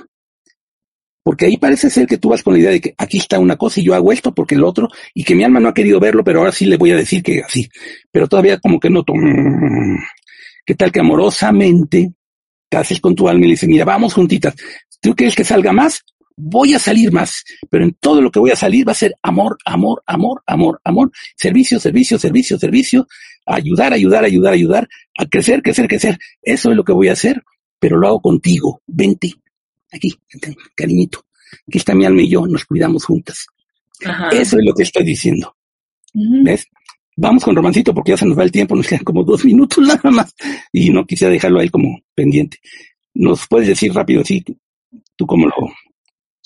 Porque 1.22 1.46
ahí 1.46 1.56
parece 1.56 1.90
ser 1.90 2.06
que 2.06 2.18
tú 2.18 2.30
vas 2.30 2.42
con 2.42 2.54
la 2.54 2.60
idea 2.60 2.70
de 2.70 2.80
que 2.80 2.94
aquí 2.96 3.18
está 3.18 3.38
una 3.38 3.56
cosa 3.56 3.80
y 3.80 3.84
yo 3.84 3.94
hago 3.94 4.12
esto 4.12 4.34
porque 4.34 4.54
el 4.54 4.64
otro, 4.64 4.88
y 5.14 5.24
que 5.24 5.34
mi 5.34 5.44
alma 5.44 5.60
no 5.60 5.68
ha 5.68 5.74
querido 5.74 6.00
verlo, 6.00 6.24
pero 6.24 6.38
ahora 6.40 6.52
sí 6.52 6.64
le 6.64 6.76
voy 6.76 6.92
a 6.92 6.96
decir 6.96 7.22
que 7.22 7.42
así. 7.42 7.68
Pero 8.10 8.28
todavía 8.28 8.58
como 8.58 8.80
que 8.80 8.88
no, 8.88 9.04
¿qué 10.64 10.74
tal 10.74 10.90
que 10.90 11.00
amorosamente 11.00 12.12
te 12.68 12.76
haces 12.76 13.00
con 13.00 13.14
tu 13.14 13.28
alma 13.28 13.44
y 13.44 13.48
le 13.48 13.52
dices, 13.52 13.68
mira, 13.68 13.84
vamos 13.84 14.14
juntitas. 14.14 14.54
¿Tú 15.00 15.14
quieres 15.14 15.34
que 15.34 15.44
salga 15.44 15.72
más? 15.72 16.04
Voy 16.36 16.74
a 16.74 16.78
salir 16.78 17.10
más, 17.12 17.42
pero 17.68 17.84
en 17.84 17.94
todo 17.98 18.22
lo 18.22 18.30
que 18.30 18.38
voy 18.38 18.52
a 18.52 18.56
salir 18.56 18.86
va 18.86 18.92
a 18.92 18.96
ser 18.96 19.14
amor, 19.22 19.58
amor, 19.64 20.02
amor, 20.06 20.42
amor, 20.46 20.80
amor, 20.84 21.10
servicio, 21.36 21.80
servicio, 21.80 22.18
servicio, 22.18 22.58
servicio, 22.58 23.08
ayudar, 23.44 23.92
ayudar, 23.92 24.24
ayudar, 24.24 24.52
ayudar, 24.52 24.88
a 25.18 25.26
crecer, 25.26 25.62
crecer, 25.62 25.88
crecer. 25.88 26.18
Eso 26.42 26.70
es 26.70 26.76
lo 26.76 26.84
que 26.84 26.92
voy 26.92 27.08
a 27.08 27.14
hacer, 27.14 27.42
pero 27.80 27.96
lo 27.98 28.06
hago 28.06 28.20
contigo. 28.20 28.82
Vente, 28.86 29.32
aquí, 29.92 30.14
cariñito, 30.74 31.24
aquí 31.66 31.78
está 31.78 31.94
mi 31.94 32.04
alma 32.04 32.22
y 32.22 32.28
yo, 32.28 32.46
nos 32.46 32.64
cuidamos 32.64 33.04
juntas. 33.04 33.46
Eso 34.30 34.58
es 34.58 34.64
lo 34.64 34.74
que 34.74 34.84
estoy 34.84 35.04
diciendo. 35.04 35.56
¿Ves? 36.12 36.66
Vamos 37.16 37.44
con 37.44 37.56
Romancito 37.56 37.92
porque 37.92 38.12
ya 38.12 38.16
se 38.16 38.26
nos 38.26 38.38
va 38.38 38.44
el 38.44 38.52
tiempo, 38.52 38.76
nos 38.76 38.86
quedan 38.86 39.04
como 39.04 39.24
dos 39.24 39.44
minutos 39.44 39.78
nada 39.86 40.10
más 40.10 40.34
y 40.72 40.90
no 40.90 41.04
quisiera 41.04 41.32
dejarlo 41.32 41.60
ahí 41.60 41.68
como 41.68 42.00
pendiente. 42.14 42.58
¿Nos 43.14 43.46
puedes 43.48 43.68
decir 43.68 43.92
rápido, 43.92 44.24
sí, 44.24 44.44
tú 45.16 45.26
cómo 45.26 45.46
lo, 45.46 45.54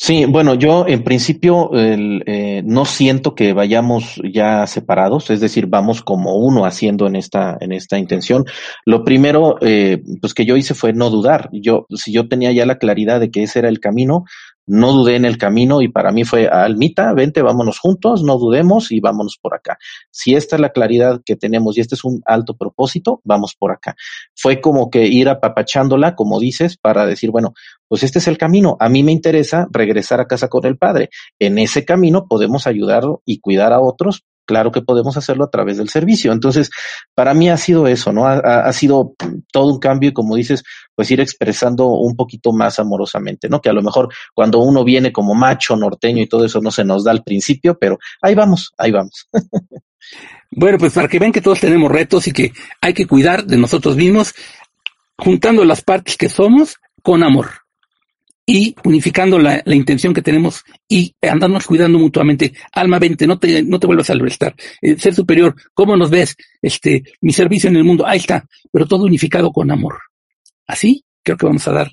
Sí, 0.05 0.25
bueno, 0.25 0.55
yo 0.55 0.85
en 0.89 1.05
principio 1.05 1.71
eh, 1.75 2.61
no 2.65 2.85
siento 2.85 3.37
que 3.37 3.53
vayamos 3.53 4.21
ya 4.25 4.67
separados, 4.67 5.31
es 5.31 5.39
decir, 5.41 5.69
vamos 5.69 6.03
como 6.03 6.35
uno 6.35 6.67
haciendo 6.67 7.07
en 7.07 7.15
esta 7.15 7.57
en 7.61 7.71
esta 7.71 7.99
intención. 7.99 8.45
Lo 8.85 9.05
primero, 9.05 9.59
eh, 9.61 10.03
pues 10.21 10.35
que 10.35 10.45
yo 10.45 10.57
hice 10.57 10.75
fue 10.75 10.93
no 10.93 11.09
dudar. 11.09 11.51
Yo, 11.53 11.87
si 11.95 12.13
yo 12.13 12.27
tenía 12.27 12.51
ya 12.51 12.67
la 12.67 12.79
claridad 12.79 13.21
de 13.21 13.31
que 13.31 13.45
ese 13.45 13.61
era 13.61 13.69
el 13.69 13.79
camino, 13.79 14.25
no 14.67 14.93
dudé 14.93 15.17
en 15.17 15.25
el 15.25 15.39
camino 15.39 15.83
y 15.83 15.89
para 15.89 16.13
mí 16.13 16.25
fue, 16.25 16.49
Almita, 16.49 17.13
vente, 17.15 17.43
vámonos 17.43 17.79
juntos, 17.79 18.23
no 18.23 18.39
dudemos 18.39 18.93
y 18.93 19.01
vámonos 19.01 19.39
por 19.41 19.55
acá. 19.55 19.79
Si 20.11 20.35
esta 20.35 20.57
es 20.57 20.61
la 20.61 20.71
claridad 20.71 21.21
que 21.25 21.37
tenemos 21.37 21.77
y 21.77 21.81
este 21.81 21.95
es 21.95 22.05
un 22.05 22.23
alto 22.27 22.57
propósito, 22.57 23.21
vamos 23.25 23.55
por 23.55 23.73
acá. 23.73 23.97
Fue 24.35 24.61
como 24.61 24.91
que 24.91 25.07
ir 25.07 25.29
apapachándola, 25.29 26.15
como 26.15 26.39
dices, 26.39 26.77
para 26.77 27.07
decir, 27.07 27.31
bueno, 27.31 27.55
pues 27.89 28.03
este 28.03 28.21
es 28.21 28.29
el 28.29 28.39
camino. 28.39 28.77
A 28.81 28.89
mí 28.89 29.03
me 29.03 29.13
interesa 29.13 29.67
regresar 29.71 30.21
a 30.21 30.27
casa 30.27 30.49
con 30.49 30.65
el 30.65 30.79
padre. 30.79 31.11
En 31.39 31.59
ese 31.59 31.85
camino 31.85 32.27
podemos 32.27 32.67
ayudar 32.67 33.03
y 33.25 33.41
cuidar 33.41 33.73
a 33.73 33.81
otros 33.81 34.25
claro 34.53 34.71
que 34.71 34.83
podemos 34.83 35.17
hacerlo 35.17 35.45
a 35.45 35.51
través 35.51 35.79
del 35.79 35.89
servicio. 35.89 36.31
Entonces, 36.31 36.71
para 37.15 37.33
mí 37.33 37.49
ha 37.49 37.57
sido 37.57 37.87
eso, 37.87 38.13
¿no? 38.13 38.27
Ha, 38.27 38.71
sido 38.75 39.15
todo 39.51 39.73
un 39.73 39.79
cambio 39.79 40.11
y 40.11 40.13
como 40.13 40.37
dices, 40.37 40.63
pues 40.95 41.11
ir 41.11 41.23
expresando 41.23 41.87
un 41.87 42.15
poquito 42.15 42.53
más 42.53 42.79
amorosamente, 42.79 43.49
¿no? 43.49 43.63
Que 43.63 43.71
a 43.71 43.73
lo 43.73 43.81
mejor 43.81 44.13
cuando 44.35 44.59
uno 44.59 44.85
viene 44.85 45.11
como 45.11 45.35
macho 45.35 45.75
norteño 45.75 46.23
y 46.23 46.29
todo 46.29 46.45
eso 46.45 46.61
no 46.61 46.71
se 46.71 46.85
nos 46.85 47.03
da 47.03 47.13
al 47.13 47.23
principio, 47.23 47.79
pero 47.79 47.99
ahí 48.21 48.35
vamos, 48.35 48.75
ahí 48.77 48.91
vamos. 48.91 49.27
bueno, 50.51 50.77
pues 50.77 50.93
para 50.93 51.09
que 51.09 51.19
vean 51.19 51.33
que 51.33 51.41
todos 51.41 51.61
tenemos 51.61 51.91
retos 51.91 52.29
y 52.29 52.33
que 52.33 52.53
hay 52.83 52.93
que 52.93 53.07
cuidar 53.07 53.47
de 53.47 53.57
nosotros 53.57 53.97
mismos, 53.97 54.35
juntando 55.17 55.65
las 55.65 55.81
partes 55.81 56.19
que 56.19 56.29
somos 56.29 56.77
con 57.03 57.23
amor 57.23 57.62
y 58.53 58.77
unificando 58.85 59.39
la, 59.39 59.63
la, 59.65 59.75
intención 59.75 60.13
que 60.13 60.21
tenemos 60.21 60.63
y 60.87 61.15
andarnos 61.23 61.67
cuidando 61.67 61.99
mutuamente. 61.99 62.53
Alma, 62.73 62.99
vente, 62.99 63.27
no 63.27 63.39
te, 63.39 63.63
no 63.63 63.81
te 63.81 63.87
vuelvas 63.87 64.11
a 64.11 64.15
restar. 64.15 64.55
Eh, 64.83 64.99
ser 64.99 65.15
superior, 65.15 65.55
¿cómo 65.73 65.97
nos 65.97 66.11
ves? 66.11 66.37
Este, 66.61 67.03
mi 67.23 67.33
servicio 67.33 67.71
en 67.71 67.77
el 67.77 67.85
mundo, 67.85 68.07
ahí 68.07 68.19
está, 68.19 68.47
pero 68.71 68.87
todo 68.87 69.05
unificado 69.05 69.51
con 69.51 69.71
amor. 69.71 69.99
Así 70.67 71.03
creo 71.23 71.39
que 71.39 71.47
vamos 71.47 71.67
a 71.67 71.73
dar 71.73 71.93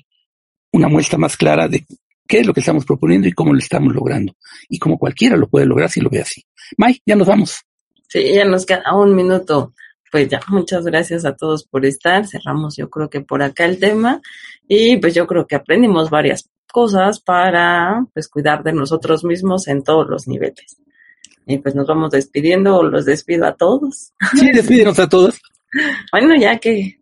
una 0.72 0.88
muestra 0.88 1.16
más 1.16 1.34
clara 1.34 1.66
de 1.66 1.86
qué 2.28 2.40
es 2.40 2.46
lo 2.46 2.52
que 2.52 2.60
estamos 2.60 2.84
proponiendo 2.84 3.26
y 3.26 3.32
cómo 3.32 3.54
lo 3.54 3.58
estamos 3.58 3.94
logrando. 3.94 4.34
Y 4.68 4.78
como 4.78 4.98
cualquiera 4.98 5.38
lo 5.38 5.48
puede 5.48 5.64
lograr 5.64 5.88
si 5.88 6.02
lo 6.02 6.10
ve 6.10 6.20
así. 6.20 6.44
May, 6.76 7.00
ya 7.06 7.16
nos 7.16 7.26
vamos. 7.26 7.56
Sí, 8.06 8.34
ya 8.34 8.44
nos 8.44 8.66
queda 8.66 8.94
un 8.94 9.14
minuto. 9.16 9.72
Pues 10.10 10.28
ya, 10.28 10.40
muchas 10.48 10.84
gracias 10.84 11.24
a 11.24 11.36
todos 11.36 11.64
por 11.64 11.86
estar. 11.86 12.26
Cerramos 12.26 12.76
yo 12.76 12.90
creo 12.90 13.08
que 13.08 13.20
por 13.20 13.42
acá 13.42 13.64
el 13.64 13.78
tema 13.78 14.20
y 14.66 14.96
pues 14.96 15.14
yo 15.14 15.26
creo 15.26 15.46
que 15.46 15.56
aprendimos 15.56 16.10
varias 16.10 16.48
cosas 16.70 17.20
para 17.20 18.06
pues 18.12 18.28
cuidar 18.28 18.62
de 18.62 18.72
nosotros 18.72 19.24
mismos 19.24 19.68
en 19.68 19.82
todos 19.82 20.08
los 20.08 20.26
niveles. 20.26 20.78
Y 21.46 21.58
pues 21.58 21.74
nos 21.74 21.86
vamos 21.86 22.10
despidiendo 22.10 22.76
o 22.76 22.82
los 22.82 23.04
despido 23.04 23.46
a 23.46 23.54
todos. 23.54 24.12
Sí, 24.38 24.50
despídenos 24.52 24.98
a 24.98 25.08
todos. 25.08 25.40
bueno, 26.12 26.36
ya 26.36 26.58
que 26.58 26.98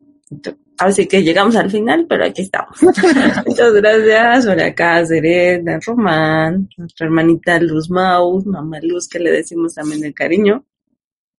así 0.78 1.06
que 1.06 1.22
llegamos 1.22 1.56
al 1.56 1.70
final, 1.70 2.06
pero 2.09 2.24
aquí 2.24 2.42
estamos. 2.42 2.82
Muchas 3.46 3.72
gracias 3.74 4.46
por 4.46 4.61
acá, 4.61 5.04
Serena, 5.04 5.78
Román, 5.84 6.68
nuestra 6.76 7.06
hermanita 7.06 7.59
Luz 7.61 7.90
Maus, 7.90 8.46
mamá 8.46 8.78
Luz, 8.82 9.09
que 9.09 9.18
le 9.18 9.30
decimos 9.30 9.74
también 9.74 10.04
el 10.04 10.14
cariño. 10.14 10.64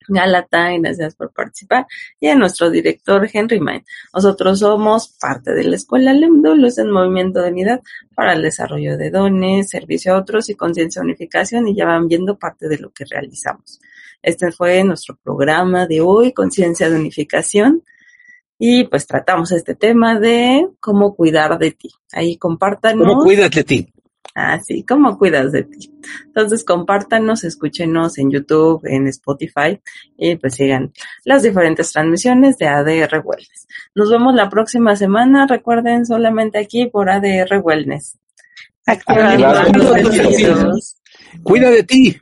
Galata, 0.10 0.72
gracias 0.78 1.16
por 1.16 1.32
participar, 1.32 1.88
y 2.20 2.28
a 2.28 2.36
nuestro 2.36 2.70
director 2.70 3.30
Henry 3.32 3.60
Main. 3.60 3.86
Nosotros 4.14 4.60
somos 4.60 5.16
parte 5.20 5.53
de 5.53 5.64
la 5.64 5.76
Escuela 5.76 6.14
LEMDO, 6.14 6.55
Luz 6.55 6.78
en 6.80 6.91
Movimiento 6.91 7.41
de 7.41 7.49
Unidad 7.49 7.82
para 8.16 8.34
el 8.34 8.41
Desarrollo 8.41 8.97
de 8.97 9.12
Dones, 9.12 9.70
Servicio 9.70 10.14
a 10.14 10.18
Otros 10.18 10.49
y 10.49 10.55
Conciencia 10.55 11.01
Unificación, 11.01 11.68
y 11.68 11.76
ya 11.76 11.86
van 11.86 12.07
viendo 12.07 12.38
parte 12.38 12.68
de 12.68 12.80
lo 12.80 12.91
que 12.91 13.05
realizamos. 13.05 13.80
Este 14.22 14.51
fue 14.51 14.84
nuestro 14.84 15.18
programa 15.24 15.88
de 15.88 16.01
hoy, 16.01 16.34
Conciencia 16.34 16.89
de 16.89 16.97
Unificación. 16.97 17.84
Y 18.62 18.84
pues 18.84 19.07
tratamos 19.07 19.53
este 19.53 19.74
tema 19.74 20.20
de 20.20 20.68
cómo 20.82 21.16
cuidar 21.16 21.57
de 21.57 21.72
ti. 21.72 21.89
Ahí 22.12 22.36
compártanos. 22.36 23.07
¿Cómo 23.07 23.24
cuidas 23.24 23.49
de 23.51 23.64
ti? 23.64 23.93
Así 24.36 24.84
como 24.84 25.18
cuidas 25.18 25.52
de 25.52 25.64
ti. 25.64 25.92
Entonces, 26.26 26.64
compártanos, 26.64 27.44
escúchenos 27.44 28.18
en 28.18 28.32
YouTube, 28.32 28.82
en 28.86 29.08
Spotify 29.08 29.82
y 30.18 30.36
pues 30.36 30.56
sigan 30.56 30.94
las 31.26 31.44
diferentes 31.44 31.92
transmisiones 31.92 32.58
de 32.58 32.68
ADR 32.68 33.22
Wellness. 33.24 33.68
Nos 33.96 34.10
vemos 34.10 34.36
la 34.36 34.50
próxima 34.50 34.96
semana. 34.96 35.48
Recuerden 35.48 36.06
solamente 36.06 36.60
aquí 36.60 36.86
por 36.88 37.10
ADR 37.10 37.60
Wellness. 37.62 38.18
Cuida 41.44 41.70
de 41.70 41.84
ti. 41.84 42.22